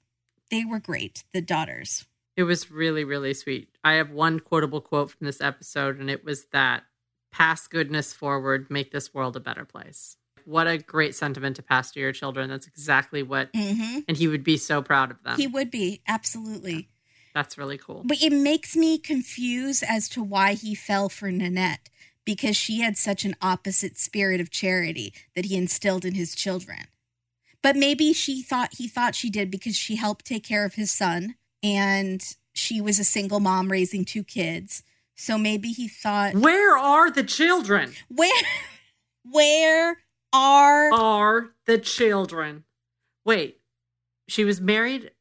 [0.52, 2.06] they were great the daughters
[2.38, 6.24] it was really really sweet i have one quotable quote from this episode and it
[6.24, 6.84] was that
[7.32, 10.16] pass goodness forward make this world a better place
[10.48, 12.50] what a great sentiment to pass to your children.
[12.50, 14.00] That's exactly what, mm-hmm.
[14.08, 15.36] and he would be so proud of them.
[15.36, 16.88] He would be, absolutely.
[17.36, 18.04] That's really cool.
[18.06, 21.90] But it makes me confused as to why he fell for Nanette
[22.24, 26.88] because she had such an opposite spirit of charity that he instilled in his children.
[27.62, 30.92] But maybe she thought he thought she did because she helped take care of his
[30.92, 32.22] son and
[32.54, 34.84] she was a single mom raising two kids.
[35.16, 37.94] So maybe he thought Where are the children?
[38.10, 38.44] Where
[39.24, 39.98] where
[40.34, 42.64] are are the children.
[43.26, 43.60] Wait,
[44.28, 45.12] she was married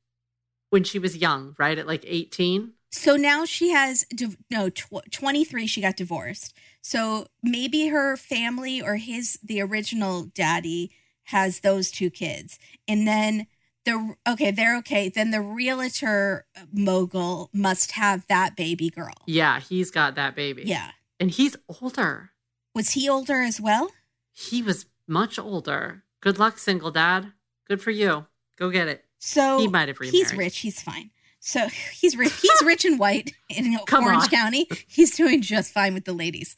[0.71, 1.79] when she was young, right?
[1.79, 2.73] At like 18?
[2.91, 4.05] So now she has
[4.51, 6.55] no tw- 23 she got divorced.
[6.81, 10.93] So maybe her family or his the original daddy
[11.25, 12.59] has those two kids.
[12.87, 13.49] And then
[13.87, 15.09] the okay, they're okay.
[15.09, 19.15] Then the realtor uh, mogul must have that baby girl.
[19.27, 20.65] Yeah, he's got that baby.
[20.67, 20.91] Yeah.
[21.19, 22.33] And he's older.
[22.75, 23.91] Was he older as well?
[24.33, 26.03] He was much older.
[26.21, 27.33] Good luck, single dad.
[27.67, 28.27] Good for you.
[28.59, 29.05] Go get it.
[29.19, 30.15] So he might have remarried.
[30.15, 30.59] He's rich.
[30.59, 31.11] He's fine.
[31.41, 32.35] So he's rich.
[32.43, 34.29] He's rich and white in Orange on.
[34.29, 34.69] County.
[34.87, 36.57] He's doing just fine with the ladies.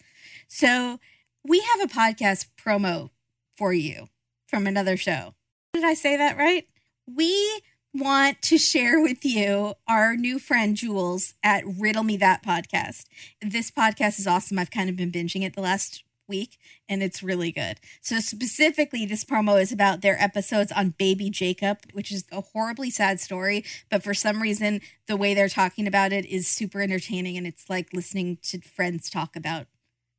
[0.49, 0.99] So
[1.45, 3.11] we have a podcast promo
[3.57, 4.09] for you
[4.47, 5.35] from another show.
[5.75, 6.67] Did I say that right?
[7.17, 7.63] We
[7.95, 13.07] want to share with you our new friend Jules at Riddle Me That podcast.
[13.41, 14.59] This podcast is awesome.
[14.59, 17.81] I've kind of been binging it the last week and it's really good.
[18.03, 22.91] So specifically this promo is about their episodes on baby Jacob, which is a horribly
[22.91, 27.39] sad story, but for some reason the way they're talking about it is super entertaining
[27.39, 29.67] and it's like listening to friends talk about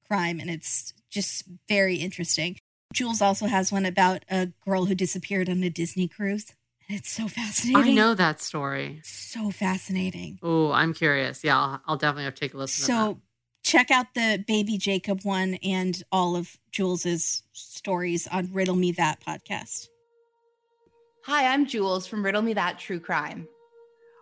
[0.08, 2.58] crime and it's just very interesting.
[2.92, 6.56] Jules also has one about a girl who disappeared on a Disney cruise.
[6.90, 7.92] It's so fascinating.
[7.92, 9.02] I know that story.
[9.04, 10.40] So fascinating.
[10.42, 11.44] Oh, I'm curious.
[11.44, 12.84] Yeah, I'll, I'll, definitely have to take a listen.
[12.84, 13.22] So
[13.62, 19.22] check out the baby Jacob one and all of Jules's stories on Riddle Me That
[19.22, 19.88] podcast.
[21.26, 23.48] Hi, I'm Jules from Riddle Me That True Crime.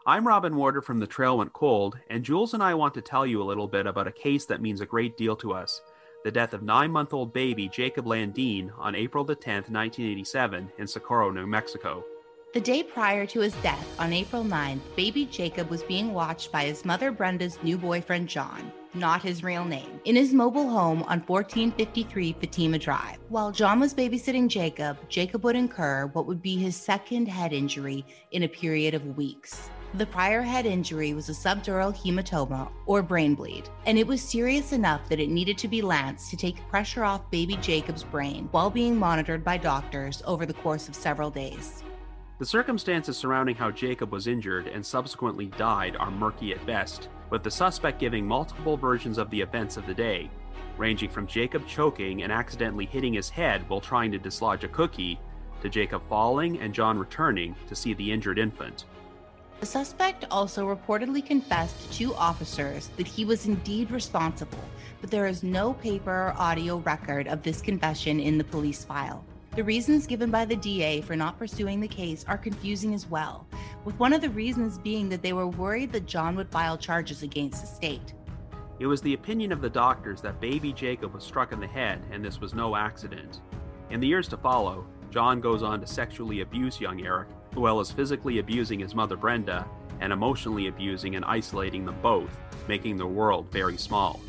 [0.06, 3.26] I'm Robin Warder from The Trail Went Cold, and Jules and I want to tell
[3.26, 5.82] you a little bit about a case that means a great deal to us
[6.26, 10.86] the death of nine month old baby Jacob Landine on April the 10th, 1987, in
[10.86, 12.04] Socorro, New Mexico.
[12.54, 16.64] The day prior to his death on April 9th, baby Jacob was being watched by
[16.64, 21.20] his mother Brenda's new boyfriend John, not his real name, in his mobile home on
[21.20, 23.18] 1453 Fatima Drive.
[23.28, 28.06] While John was babysitting Jacob, Jacob would incur what would be his second head injury
[28.32, 29.70] in a period of weeks.
[29.96, 34.72] The prior head injury was a subdural hematoma or brain bleed, and it was serious
[34.72, 38.70] enough that it needed to be lanced to take pressure off baby Jacob's brain while
[38.70, 41.84] being monitored by doctors over the course of several days.
[42.40, 47.42] The circumstances surrounding how Jacob was injured and subsequently died are murky at best, with
[47.42, 50.30] the suspect giving multiple versions of the events of the day,
[50.78, 55.20] ranging from Jacob choking and accidentally hitting his head while trying to dislodge a cookie,
[55.62, 58.86] to Jacob falling and John returning to see the injured infant.
[59.60, 64.64] The suspect also reportedly confessed to officers that he was indeed responsible,
[65.02, 69.26] but there is no paper or audio record of this confession in the police file.
[69.58, 73.48] The reasons given by the DA for not pursuing the case are confusing as well,
[73.86, 77.24] with one of the reasons being that they were worried that John would file charges
[77.24, 78.14] against the state.
[78.78, 82.06] It was the opinion of the doctors that baby Jacob was struck in the head
[82.12, 83.42] and this was no accident.
[83.90, 87.80] In the years to follow, John goes on to sexually abuse young Eric, as well
[87.80, 89.68] as physically abusing his mother Brenda
[90.02, 94.20] and emotionally abusing and isolating them both, making the world very small.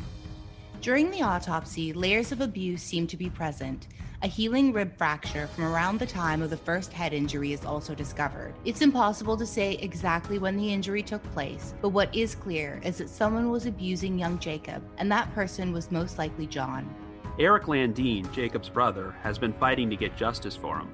[0.81, 3.89] During the autopsy, layers of abuse seem to be present.
[4.21, 7.95] A healing rib fracture from around the time of the first head injury is also
[7.95, 8.53] discovered.
[8.65, 12.97] It's impossible to say exactly when the injury took place, but what is clear is
[12.97, 16.93] that someone was abusing young Jacob, and that person was most likely John.
[17.39, 20.89] Eric Landine, Jacob's brother, has been fighting to get justice for him.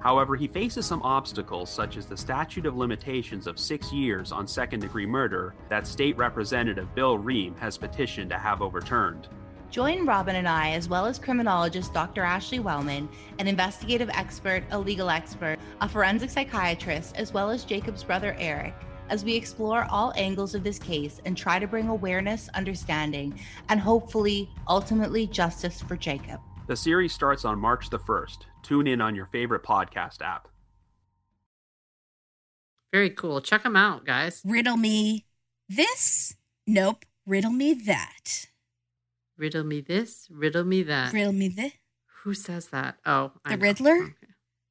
[0.00, 4.46] However, he faces some obstacles, such as the statute of limitations of six years on
[4.46, 9.28] second degree murder that State Representative Bill Rehm has petitioned to have overturned.
[9.76, 12.22] Join Robin and I, as well as criminologist Dr.
[12.22, 18.02] Ashley Wellman, an investigative expert, a legal expert, a forensic psychiatrist, as well as Jacob's
[18.02, 18.72] brother Eric,
[19.10, 23.38] as we explore all angles of this case and try to bring awareness, understanding,
[23.68, 26.40] and hopefully, ultimately, justice for Jacob.
[26.68, 28.46] The series starts on March the 1st.
[28.62, 30.48] Tune in on your favorite podcast app.
[32.94, 33.42] Very cool.
[33.42, 34.40] Check them out, guys.
[34.42, 35.26] Riddle me
[35.68, 36.34] this.
[36.66, 37.04] Nope.
[37.26, 38.46] Riddle me that.
[39.38, 41.12] Riddle me this, riddle me that.
[41.12, 41.72] Riddle me this.
[42.22, 42.96] Who says that?
[43.04, 43.62] Oh, I The know.
[43.62, 43.96] Riddler?
[44.04, 44.14] Okay.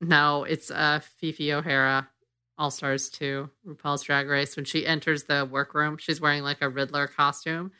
[0.02, 2.10] No, it's uh Phi Phi O'Hara,
[2.58, 4.56] All Stars 2, RuPaul's Drag Race.
[4.56, 7.72] When she enters the workroom, she's wearing like a Riddler costume.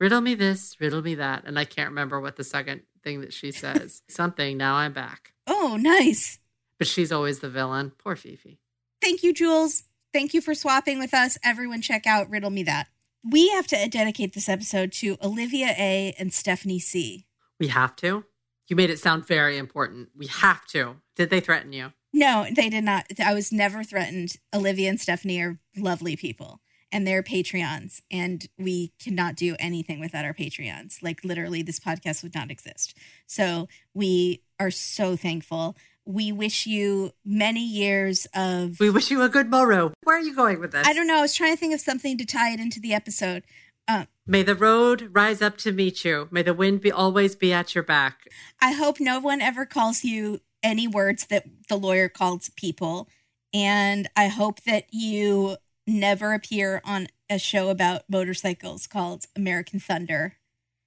[0.00, 1.44] Riddle me this, riddle me that.
[1.46, 4.02] And I can't remember what the second thing that she says.
[4.08, 5.32] Something, now I'm back.
[5.46, 6.38] Oh, nice.
[6.78, 7.92] But she's always the villain.
[7.98, 8.58] Poor Phi Phi.
[9.00, 9.84] Thank you, Jules.
[10.12, 11.36] Thank you for swapping with us.
[11.44, 12.86] Everyone, check out Riddle Me That.
[13.28, 16.14] We have to dedicate this episode to Olivia A.
[16.18, 17.26] and Stephanie C.
[17.58, 18.24] We have to?
[18.68, 20.10] You made it sound very important.
[20.16, 20.96] We have to.
[21.16, 21.92] Did they threaten you?
[22.12, 23.06] No, they did not.
[23.24, 24.36] I was never threatened.
[24.54, 26.60] Olivia and Stephanie are lovely people
[26.94, 31.02] and they're Patreons, and we cannot do anything without our Patreons.
[31.02, 32.96] Like, literally, this podcast would not exist.
[33.26, 35.76] So, we are so thankful.
[36.06, 38.78] We wish you many years of.
[38.78, 39.92] We wish you a good morrow.
[40.02, 40.86] Where are you going with this?
[40.86, 41.18] I don't know.
[41.18, 43.42] I was trying to think of something to tie it into the episode.
[43.86, 46.28] Uh, May the road rise up to meet you.
[46.30, 48.28] May the wind be always be at your back.
[48.60, 53.08] I hope no one ever calls you any words that the lawyer calls people.
[53.52, 55.56] And I hope that you
[55.86, 60.36] never appear on a show about motorcycles called American Thunder.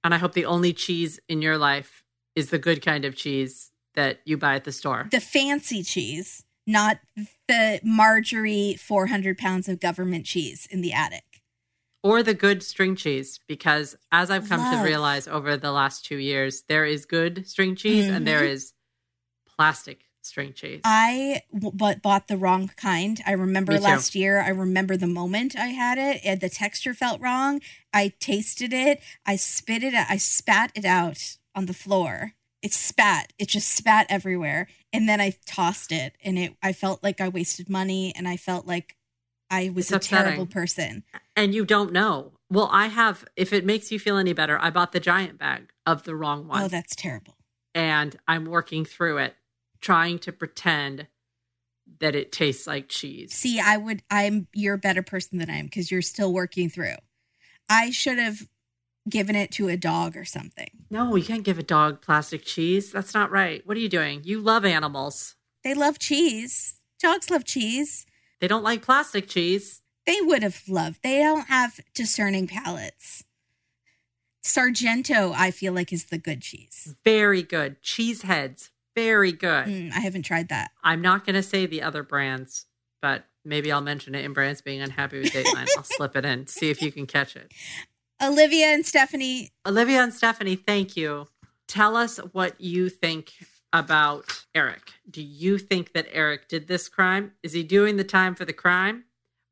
[0.02, 2.02] And I hope the only cheese in your life
[2.34, 5.08] is the good kind of cheese that you buy at the store.
[5.10, 6.98] The fancy cheese, not
[7.48, 11.24] the Marjorie 400 pounds of government cheese in the attic.
[12.04, 14.78] Or the good string cheese, because as I've come Love.
[14.78, 18.50] to realize over the last two years, there is good string cheese and there Mhm.
[18.50, 18.72] is
[19.56, 20.80] plastic string cheese.
[20.84, 23.20] I w- but bought the wrong kind.
[23.26, 24.40] I remember last year.
[24.40, 26.20] I remember the moment I had it.
[26.24, 27.60] and The texture felt wrong.
[27.92, 29.00] I tasted it.
[29.26, 29.94] I spit it.
[29.94, 32.34] I spat it out on the floor.
[32.62, 33.32] It spat.
[33.38, 34.68] It just spat everywhere.
[34.92, 36.54] And then I tossed it, and it.
[36.62, 38.96] I felt like I wasted money, and I felt like
[39.50, 41.04] I was It's a terrible person.
[41.36, 42.32] and you don't know.
[42.50, 45.70] Well, I have, if it makes you feel any better, I bought the giant bag
[45.86, 46.62] of the wrong oh, one.
[46.62, 47.36] Oh, that's terrible.
[47.74, 49.36] and I'm working through it,
[49.80, 51.06] trying to pretend
[52.00, 53.34] that it tastes like cheese.
[53.34, 54.02] See, I would.
[54.10, 54.48] I'm.
[54.52, 56.96] You're a better person than I am because you're still working through.
[57.70, 58.46] I should have
[59.08, 60.70] given it to a dog or something.
[60.90, 62.92] No, you can't give a dog plastic cheese.
[62.92, 63.66] That's not right.
[63.66, 64.22] What are you doing?
[64.24, 65.34] You love animals.
[65.64, 66.80] They love cheese.
[67.00, 68.06] Dogs love cheese.
[68.40, 69.82] They don't like plastic cheese.
[70.06, 71.00] They would have loved.
[71.02, 73.24] They don't have discerning palates.
[74.42, 76.94] Sargento, I feel like, is the good cheese.
[77.04, 77.82] Very good.
[77.82, 78.70] Cheese heads.
[78.94, 79.66] Very good.
[79.66, 80.70] Mm, I haven't tried that.
[80.82, 82.66] I'm not going to say the other brands
[83.00, 85.66] but maybe I'll mention it in Brands being unhappy with Dateline.
[85.76, 87.52] I'll slip it in, see if you can catch it.
[88.22, 91.28] Olivia and Stephanie, Olivia and Stephanie, thank you.
[91.66, 93.32] Tell us what you think
[93.72, 94.92] about Eric.
[95.08, 97.32] Do you think that Eric did this crime?
[97.42, 99.04] Is he doing the time for the crime?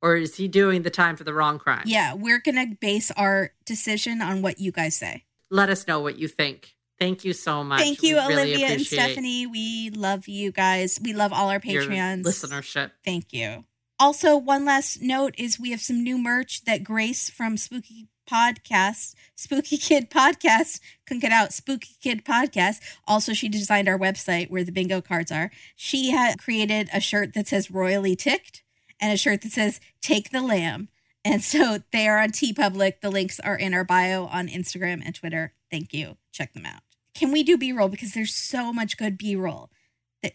[0.03, 1.83] Or is he doing the time for the wrong crime?
[1.87, 5.25] yeah, we're going to base our decision on what you guys say.
[5.51, 6.77] Let us know what you think.
[6.99, 7.81] Thank you so much.
[7.81, 9.47] Thank you, We really Olivia and Stephanie.
[9.47, 10.99] We love you guys.
[11.03, 12.25] We love all our Patreons.
[12.25, 12.93] listenership.
[13.05, 13.65] Thank you.
[13.99, 19.15] Also, one last note is we have some new merch that Grace from Spooky Podcast,
[19.35, 21.53] Spooky Kid Podcast, couldn't get out.
[21.53, 22.81] Spooky Kid Podcast.
[23.07, 25.51] Also, she designed our website where the bingo cards are.
[25.75, 28.63] She had created a shirt that says Royally Ticked
[29.01, 30.89] and a shirt that says Take the Lamb.
[31.25, 33.01] And so they are on TeePublic.
[33.01, 35.55] The links are in our bio on Instagram and Twitter.
[35.71, 36.17] Thank you.
[36.31, 36.83] Check them out.
[37.15, 37.89] Can we do B roll?
[37.89, 39.71] Because there's so much good B roll.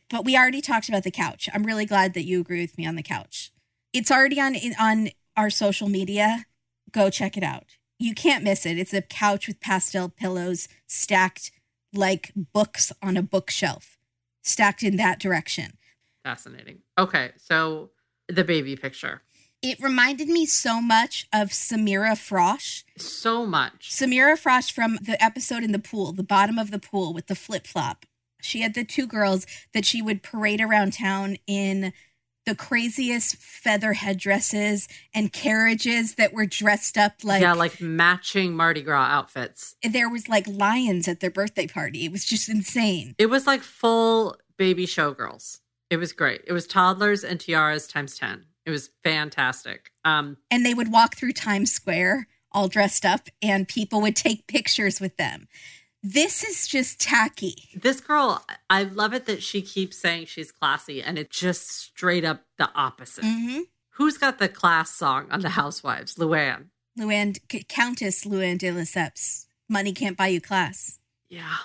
[0.09, 1.49] But we already talked about the couch.
[1.53, 3.51] I'm really glad that you agree with me on the couch.
[3.93, 6.45] It's already on on our social media.
[6.91, 7.77] Go check it out.
[8.01, 8.79] You can't miss it.
[8.79, 11.51] It's a couch with pastel pillows stacked
[11.93, 13.99] like books on a bookshelf,
[14.41, 15.73] stacked in that direction.
[16.23, 16.79] Fascinating.
[16.97, 17.91] Okay, so
[18.27, 19.21] the baby picture.
[19.61, 22.83] It reminded me so much of Samira Frosh.
[22.97, 23.91] So much.
[23.91, 27.35] Samira Frost from the episode in the pool, the bottom of the pool with the
[27.35, 28.07] flip flop.
[28.41, 29.45] She had the two girls
[29.75, 31.93] that she would parade around town in
[32.45, 38.81] the craziest feather headdresses and carriages that were dressed up like yeah, like matching Mardi
[38.81, 39.75] Gras outfits.
[39.83, 42.05] there was like lions at their birthday party.
[42.05, 43.15] It was just insane.
[43.17, 45.59] It was like full baby showgirls.
[45.89, 46.41] It was great.
[46.47, 48.45] It was toddlers and tiaras times 10.
[48.65, 49.91] It was fantastic.
[50.05, 54.47] Um, And they would walk through Times Square all dressed up and people would take
[54.47, 55.47] pictures with them.
[56.03, 57.69] This is just tacky.
[57.75, 62.25] this girl, I love it that she keeps saying she's classy and it's just straight
[62.25, 63.23] up the opposite.
[63.25, 63.59] hmm
[63.95, 66.15] Who's got the class song on the Housewives?
[66.15, 66.67] Luann.
[66.97, 69.45] Luann, C- Countess Luann de Lesseps.
[69.69, 70.97] Money can't buy you class.
[71.29, 71.57] Yeah.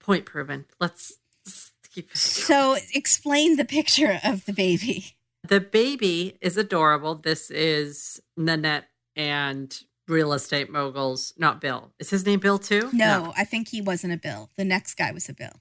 [0.00, 0.64] Point proven.
[0.80, 1.12] Let's,
[1.44, 2.16] let's keep it.
[2.16, 5.14] So explain the picture of the baby.
[5.46, 7.14] The baby is adorable.
[7.14, 11.92] This is Nanette and real estate moguls, not Bill.
[11.98, 12.90] Is his name Bill too?
[12.92, 14.50] No, I think he wasn't a bill.
[14.56, 15.60] The next guy was a bill.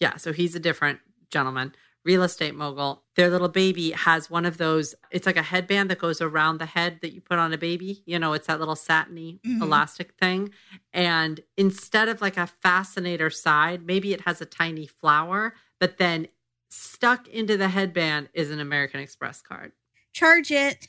[0.00, 1.00] Yeah, so he's a different
[1.30, 3.04] gentleman, real estate mogul.
[3.16, 6.66] Their little baby has one of those, it's like a headband that goes around the
[6.66, 8.02] head that you put on a baby.
[8.06, 9.62] You know, it's that little satiny Mhm.
[9.62, 10.50] elastic thing.
[10.92, 16.28] And instead of like a fascinator side, maybe it has a tiny flower, but then
[16.70, 19.72] stuck into the headband is an American Express card.
[20.12, 20.88] Charge it.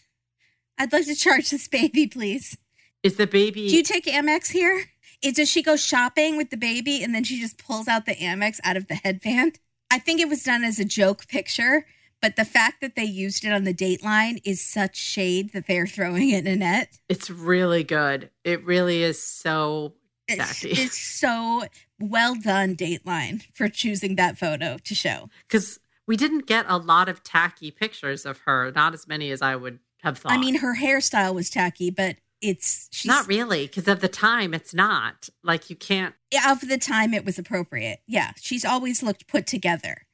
[0.77, 2.57] I'd like to charge this baby, please.
[3.03, 4.85] Is the baby Do you take Amex here?
[5.21, 8.15] Is, does she go shopping with the baby and then she just pulls out the
[8.15, 9.59] Amex out of the headband?
[9.91, 11.85] I think it was done as a joke picture,
[12.21, 15.85] but the fact that they used it on the Dateline is such shade that they're
[15.88, 16.97] throwing it in a net.
[17.09, 18.30] It's really good.
[18.43, 19.93] It really is so
[20.27, 21.63] It's, it's so
[21.99, 25.30] well done, Dateline, for choosing that photo to show.
[25.47, 29.41] because we didn't get a lot of tacky pictures of her, not as many as
[29.41, 30.34] I would have thought.
[30.34, 34.53] I mean, her hairstyle was tacky, but it's she's not really, because of the time,
[34.53, 36.13] it's not like you can't.
[36.47, 37.99] of the time it was appropriate.
[38.07, 40.05] Yeah, she's always looked put together.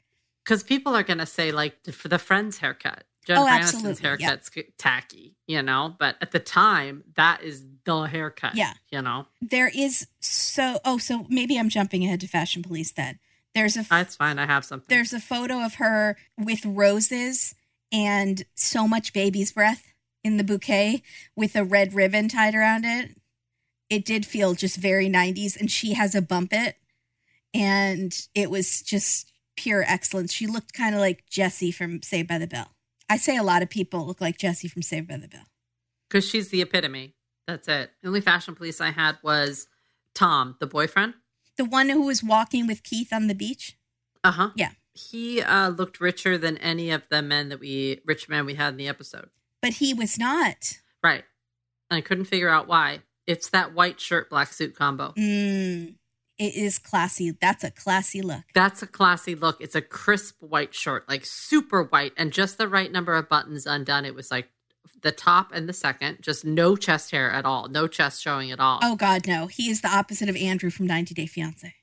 [0.45, 3.99] Because people are gonna say like for the Friends haircut, Jen Oh, yeah.
[4.01, 5.95] haircut's tacky, you know.
[5.99, 8.55] But at the time, that is the haircut.
[8.55, 8.73] Yeah.
[8.91, 9.25] you know.
[9.41, 13.19] There is so oh, so maybe I'm jumping ahead to Fashion Police then.
[13.55, 14.37] There's a That's fine.
[14.39, 14.85] I have something.
[14.89, 17.55] there's a photo of her with roses
[17.91, 19.88] and so much baby's breath
[20.23, 21.01] in the bouquet
[21.35, 23.15] with a red ribbon tied around it.
[23.89, 26.75] It did feel just very 90s and she has a bump it
[27.53, 30.31] and it was just pure excellence.
[30.31, 32.67] She looked kind of like Jessie from Saved by the Bell.
[33.09, 35.45] I say a lot of people look like Jessie from Saved by the Bell.
[36.07, 37.15] because she's the epitome.
[37.47, 37.91] That's it.
[38.01, 39.67] The only fashion police I had was
[40.13, 41.15] Tom, the boyfriend.
[41.57, 43.75] The one who was walking with Keith on the beach?
[44.23, 44.49] Uh huh.
[44.55, 44.69] Yeah.
[44.93, 48.69] He uh, looked richer than any of the men that we, rich men we had
[48.73, 49.29] in the episode.
[49.61, 50.79] But he was not.
[51.03, 51.23] Right.
[51.89, 52.99] And I couldn't figure out why.
[53.27, 55.13] It's that white shirt, black suit combo.
[55.17, 55.95] Mm,
[56.39, 57.31] it is classy.
[57.39, 58.43] That's a classy look.
[58.55, 59.61] That's a classy look.
[59.61, 63.65] It's a crisp white shirt, like super white, and just the right number of buttons
[63.67, 64.05] undone.
[64.05, 64.49] It was like
[65.01, 68.59] the top and the second, just no chest hair at all, no chest showing at
[68.59, 68.79] all.
[68.81, 69.47] Oh God, no.
[69.47, 71.73] He is the opposite of Andrew from 90 Day Fiance.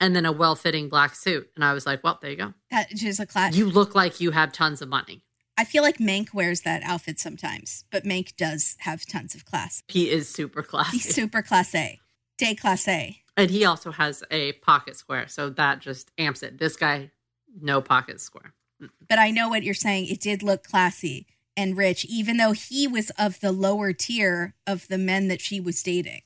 [0.00, 1.48] And then a well fitting black suit.
[1.54, 2.54] And I was like, well, there you go.
[2.70, 3.56] That is a class.
[3.56, 5.22] You look like you have tons of money.
[5.58, 9.82] I feel like Mank wears that outfit sometimes, but Mank does have tons of class.
[9.88, 10.98] He is super classy.
[10.98, 11.98] He's super class A,
[12.36, 13.18] day class A.
[13.36, 15.28] And he also has a pocket square.
[15.28, 16.58] So that just amps it.
[16.58, 17.10] This guy,
[17.60, 18.54] no pocket square.
[19.08, 20.06] But I know what you're saying.
[20.06, 21.26] It did look classy
[21.56, 25.60] and rich, even though he was of the lower tier of the men that she
[25.60, 26.20] was dating.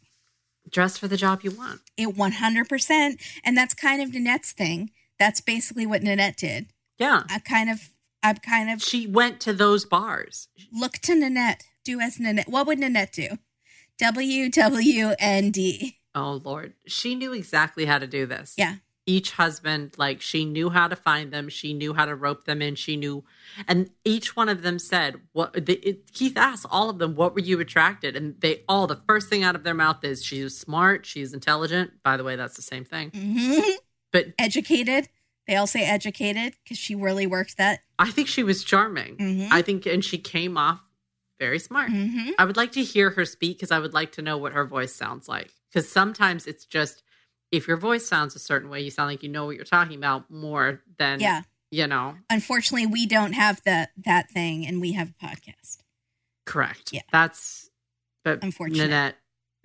[0.68, 1.80] Dress for the job you want.
[1.96, 3.20] It 100%.
[3.44, 4.90] And that's kind of Nanette's thing.
[5.18, 6.66] That's basically what Nanette did.
[6.98, 7.22] Yeah.
[7.28, 7.90] I kind of,
[8.22, 10.48] I kind of She went to those bars.
[10.72, 11.64] look to Nanette.
[11.84, 12.48] Do as Nanette.
[12.48, 13.38] What would Nanette do?
[13.98, 15.98] W W N D.
[16.14, 16.74] Oh Lord.
[16.86, 18.54] She knew exactly how to do this.
[18.56, 18.76] Yeah.
[19.06, 21.48] Each husband, like she knew how to find them.
[21.48, 22.74] She knew how to rope them in.
[22.76, 23.24] She knew,
[23.66, 27.34] and each one of them said, "What?" The, it, Keith asked all of them, "What
[27.34, 30.56] were you attracted?" And they all, the first thing out of their mouth is, "She's
[30.56, 31.06] smart.
[31.06, 33.10] She's intelligent." By the way, that's the same thing.
[33.10, 33.58] hmm
[34.12, 35.08] But Educated.
[35.46, 37.80] They all say educated because she really worked that.
[37.98, 39.16] I think she was charming.
[39.16, 39.48] Mhm.
[39.50, 40.80] I think, and she came off
[41.38, 41.90] very smart.
[41.90, 44.52] hmm I would like to hear her speak because I would like to know what
[44.52, 45.50] her voice sounds like.
[45.72, 47.02] Because sometimes it's just
[47.50, 49.96] if your voice sounds a certain way, you sound like you know what you're talking
[49.96, 51.42] about more than Yeah.
[51.70, 52.16] you know.
[52.28, 55.78] Unfortunately, we don't have that that thing, and we have a podcast.
[56.46, 56.92] Correct.
[56.92, 57.02] Yeah.
[57.10, 57.70] That's
[58.24, 58.84] but Unfortunate.
[58.84, 59.16] Nanette.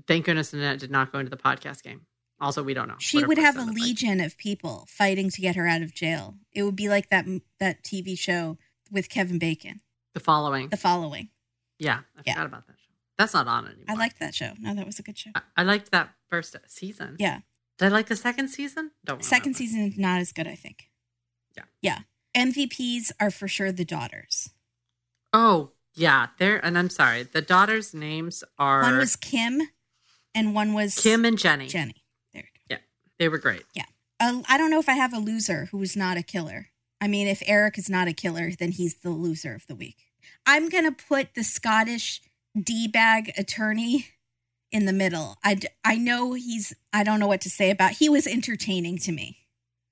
[0.08, 2.06] Thank goodness Nanette did not go into the podcast game.
[2.40, 2.96] Also, we don't know.
[3.00, 3.84] She would have a sounded like.
[3.84, 6.36] legion of people fighting to get her out of jail.
[6.52, 7.26] It would be like that
[7.60, 8.58] that TV show
[8.92, 9.82] with Kevin Bacon,
[10.14, 10.70] The following.
[10.70, 11.30] The Following.
[11.80, 12.34] yeah, I Yeah.
[12.34, 12.92] forgot about that show.
[13.18, 13.86] That's not on anymore.
[13.88, 14.52] I liked that show.
[14.60, 15.32] No, that was a good show.
[15.34, 17.16] I, I liked that first season.
[17.20, 17.40] Yeah.
[17.78, 18.92] Did I like the second season?
[19.06, 19.58] Don't Second remember.
[19.58, 20.90] season not as good, I think.
[21.56, 21.64] Yeah.
[21.82, 22.00] Yeah.
[22.36, 24.50] MVPs are for sure the daughters.
[25.34, 26.64] Oh yeah, there.
[26.64, 27.24] And I'm sorry.
[27.24, 29.62] The daughters' names are One was Kim,
[30.34, 31.68] and one was Kim and Jenny.
[31.68, 32.04] Jenny.
[33.20, 33.64] They were great.
[33.74, 33.86] Yeah.
[34.20, 36.70] Uh, I don't know if I have a loser who is not a killer.
[37.02, 39.98] I mean, if Eric is not a killer, then he's the loser of the week.
[40.46, 42.22] I'm gonna put the Scottish
[42.60, 44.08] d bag attorney
[44.72, 45.38] in the middle.
[45.44, 46.74] I d- I know he's.
[46.94, 47.94] I don't know what to say about.
[47.94, 49.38] He was entertaining to me.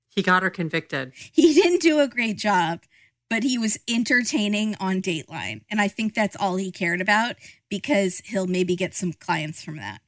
[0.09, 1.13] He got her convicted.
[1.15, 2.81] He didn't do a great job,
[3.29, 5.61] but he was entertaining on Dateline.
[5.69, 7.35] And I think that's all he cared about
[7.69, 10.01] because he'll maybe get some clients from that.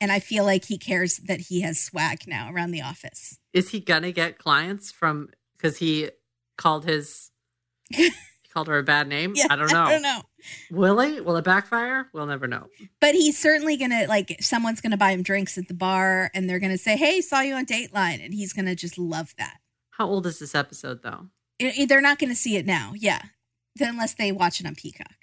[0.00, 3.38] And I feel like he cares that he has swag now around the office.
[3.52, 6.10] Is he gonna get clients from because he
[6.56, 7.30] called his
[7.90, 8.10] he
[8.52, 9.32] called her a bad name?
[9.34, 9.82] Yeah, I don't know.
[9.82, 10.22] I don't know.
[10.70, 11.20] Will he?
[11.20, 12.08] Will it backfire?
[12.12, 12.66] We'll never know.
[13.00, 16.60] But he's certainly to, like, someone's to buy him drinks at the bar and they're
[16.72, 18.24] to say, Hey, saw you on Dateline.
[18.24, 19.56] And he's to just love that.
[19.90, 21.26] How old is this episode though?
[21.60, 22.92] I- I- they're not to see it now.
[22.94, 23.20] Yeah.
[23.80, 25.14] Unless they watch it on Peacock.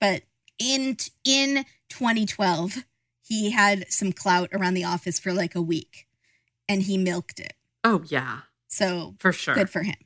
[0.00, 0.22] But
[0.60, 2.84] in in 2012,
[3.32, 6.06] he had some clout around the office for like a week
[6.68, 7.54] and he milked it.
[7.84, 9.54] Oh yeah, So for sure.
[9.54, 9.96] good for him.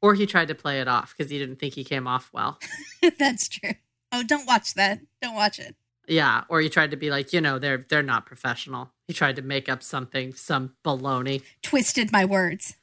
[0.00, 2.58] or he tried to play it off because he didn't think he came off well.
[3.18, 3.74] That's true.
[4.12, 5.00] Oh, don't watch that.
[5.20, 5.74] Don't watch it.
[6.08, 8.90] Yeah, or he tried to be like, you know, they're they're not professional.
[9.06, 11.42] He tried to make up something, some baloney.
[11.62, 12.76] Twisted my words.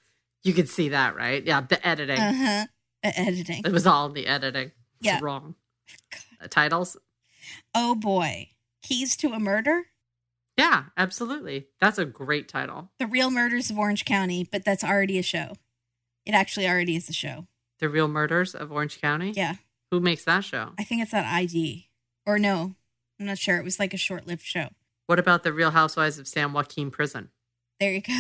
[0.44, 1.44] You could see that, right?
[1.46, 2.18] Yeah, the editing.
[2.20, 2.66] Uh huh.
[3.04, 3.62] editing.
[3.66, 4.72] It was all the editing.
[5.02, 5.20] It's Yeah.
[5.22, 5.56] wrong.
[6.42, 6.96] The titles.
[7.76, 8.50] Oh boy.
[8.82, 9.84] Keys to a murder?
[10.58, 11.68] Yeah, absolutely.
[11.80, 12.92] That's a great title.
[13.00, 15.54] The Real Murders of Orange County, but that's already a show.
[16.26, 17.48] It actually already is a show.
[17.80, 19.32] The Real Murders of Orange County.
[19.32, 19.56] Yeah.
[19.92, 20.74] Who makes that show?
[20.78, 21.90] I think it's on ID.
[22.26, 22.76] Or no,
[23.20, 23.58] I'm not sure.
[23.58, 24.68] It was like a short lived show.
[25.08, 27.30] What about the Real Housewives of San Joaquin Prison?
[27.80, 28.14] There you go.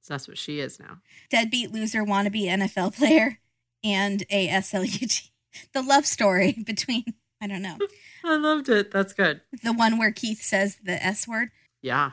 [0.00, 0.98] So that's what she is now.
[1.30, 3.38] Deadbeat loser wannabe NFL player
[3.84, 5.28] and a SLUT.
[5.74, 7.04] The love story between,
[7.42, 7.76] I don't know,
[8.24, 8.90] I loved it.
[8.90, 9.42] That's good.
[9.62, 11.48] the one where Keith says the S word.
[11.82, 12.12] Yeah.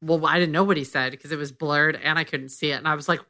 [0.00, 2.70] Well, I didn't know what he said because it was blurred and I couldn't see
[2.70, 2.76] it.
[2.76, 3.20] And I was like,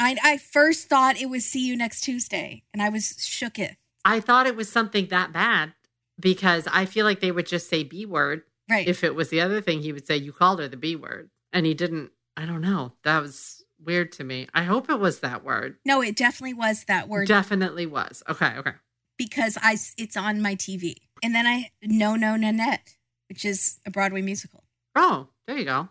[0.00, 3.76] I, I first thought it was see you next Tuesday and I was shooketh.
[4.04, 5.74] I thought it was something that bad
[6.18, 8.42] because I feel like they would just say B word.
[8.68, 8.88] Right.
[8.88, 11.30] If it was the other thing, he would say, You called her the B word.
[11.52, 12.10] And he didn't.
[12.36, 12.94] I don't know.
[13.04, 14.48] That was weird to me.
[14.52, 15.76] I hope it was that word.
[15.84, 18.22] no, it definitely was that word Definitely was.
[18.28, 18.54] Okay.
[18.58, 18.72] Okay.
[19.18, 20.94] Because I it's on my TV.
[21.22, 22.94] And then I No No Nanette,
[23.28, 24.64] which is a Broadway musical.
[24.94, 25.88] Oh, there you go.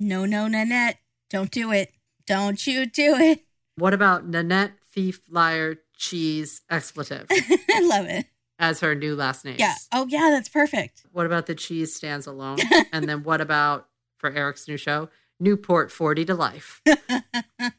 [0.00, 0.98] No No Nanette,
[1.28, 1.92] don't do it.
[2.26, 3.44] Don't you do it.
[3.76, 8.26] What about Nanette, thief, liar, cheese, expletive I love it.
[8.58, 9.56] as her new last name?
[9.58, 9.74] Yeah.
[9.92, 11.04] Oh yeah, that's perfect.
[11.12, 12.58] What about the cheese stands alone?
[12.92, 13.88] and then what about
[14.18, 15.08] for Eric's new show,
[15.38, 16.80] Newport 40 to life?
[16.86, 17.74] what?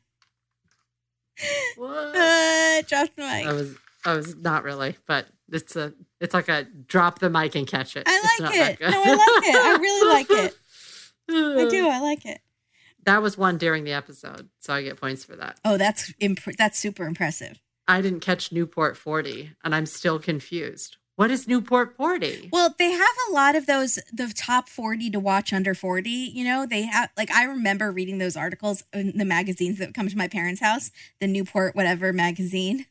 [2.15, 3.48] Uh, dropped the mic.
[3.48, 3.76] I was
[4.06, 7.95] I was not really, but it's a it's like a drop the mic and catch
[7.95, 8.03] it.
[8.07, 8.80] I like it.
[8.82, 9.56] No, I like it.
[9.56, 10.57] I really like it.
[11.30, 11.88] I do.
[11.88, 12.41] I like it.
[13.06, 15.60] That was one during the episode, so I get points for that.
[15.65, 17.60] Oh, that's imp- that's super impressive.
[17.88, 20.98] I didn't catch Newport 40, and I'm still confused.
[21.15, 22.49] What is Newport 40?
[22.52, 26.44] Well, they have a lot of those the top 40 to watch under 40, you
[26.44, 26.65] know.
[26.65, 30.28] They have like I remember reading those articles in the magazines that come to my
[30.28, 32.86] parents' house, the Newport whatever magazine.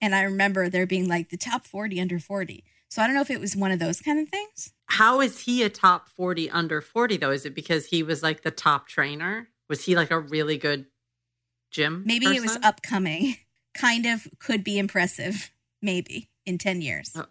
[0.00, 2.64] And I remember there being like the top 40 under 40.
[2.88, 4.72] So I don't know if it was one of those kind of things.
[4.86, 7.30] How is he a top 40 under 40 though?
[7.30, 9.48] Is it because he was like the top trainer?
[9.68, 10.86] Was he like a really good
[11.70, 12.02] gym?
[12.06, 13.36] Maybe it was upcoming.
[13.72, 17.12] Kind of could be impressive, maybe in 10 years.
[17.14, 17.26] Oh.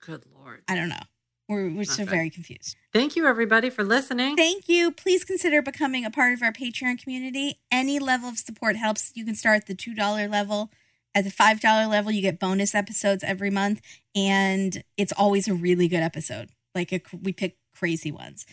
[0.00, 0.62] Good lord.
[0.68, 1.02] I don't know.
[1.48, 2.04] We're, we're Okay.
[2.04, 2.76] very confused.
[2.92, 4.36] Thank you everybody for listening.
[4.36, 4.90] Thank you.
[4.90, 7.60] Please consider becoming a part of our Patreon community.
[7.70, 9.12] Any level of support helps.
[9.14, 10.70] You can start at the $2 level.
[11.18, 13.80] At the $5 level, you get bonus episodes every month.
[14.14, 16.50] And it's always a really good episode.
[16.76, 18.46] Like a, we pick crazy ones.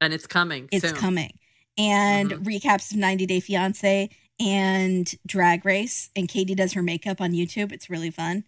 [0.00, 0.68] and it's coming.
[0.72, 0.96] It's soon.
[0.96, 1.38] coming.
[1.78, 2.44] And Mhm.
[2.44, 4.10] recaps of 90 Day Fiance
[4.40, 6.10] and Drag Race.
[6.16, 7.70] And Katie does her makeup on YouTube.
[7.72, 8.44] It's really fun.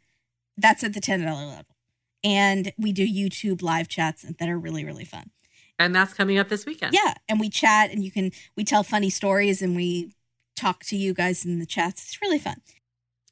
[0.59, 1.77] That's at the $10 level.
[2.25, 5.31] And we do YouTube live chats that are really, really fun.
[5.79, 6.93] And that's coming up this weekend.
[6.93, 7.15] Yeah.
[7.29, 10.13] And we chat and you can, we tell funny stories and we
[10.57, 12.03] talk to you guys in the chats.
[12.05, 12.61] It's really fun.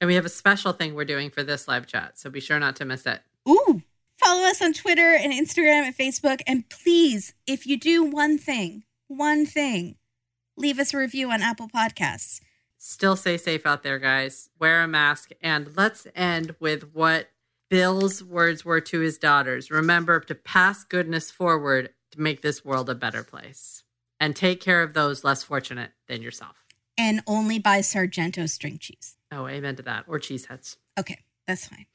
[0.02, 2.18] And we have a special thing we're doing for this live chat.
[2.18, 3.20] So be sure not to miss it.
[3.48, 3.82] Ooh.
[4.16, 6.40] Follow us on Twitter and Instagram and Facebook.
[6.44, 9.94] And please, if you do one thing, one thing,
[10.56, 12.40] leave us a review on Apple Podcasts.
[12.78, 14.50] Still stay safe out there, guys.
[14.58, 15.30] Wear a mask.
[15.40, 17.28] And let's end with what
[17.70, 19.70] Bill's words were to his daughters.
[19.70, 23.84] Remember to pass goodness forward to make this world a better place.
[24.18, 26.56] And take care of those less fortunate than yourself.
[26.98, 29.16] And only buy Sargento string cheese.
[29.32, 30.04] Oh, amen to that.
[30.06, 30.76] Or cheeseheads.
[31.00, 31.86] Okay, that's fine.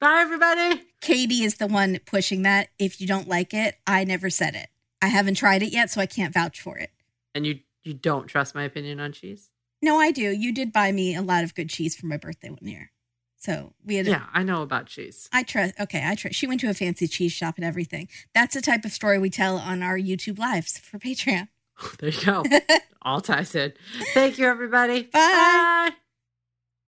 [0.00, 0.82] Bye, everybody.
[1.00, 2.68] Katie is the one pushing that.
[2.78, 4.68] If you don't like it, I never said it.
[5.00, 6.90] I haven't tried it yet, so I can't vouch for it.
[7.34, 9.50] And you you don't trust my opinion on cheese?
[9.82, 10.30] No, I do.
[10.30, 12.90] You did buy me a lot of good cheese for my birthday one year.
[13.36, 14.06] So we had.
[14.06, 15.28] Yeah, I know about cheese.
[15.32, 15.74] I trust.
[15.78, 16.36] Okay, I trust.
[16.36, 18.08] She went to a fancy cheese shop and everything.
[18.34, 21.48] That's the type of story we tell on our YouTube lives for Patreon.
[21.98, 22.44] There you go.
[23.02, 23.72] All ties in.
[24.14, 25.02] Thank you, everybody.
[25.02, 25.90] Bye.
[25.90, 25.90] Bye.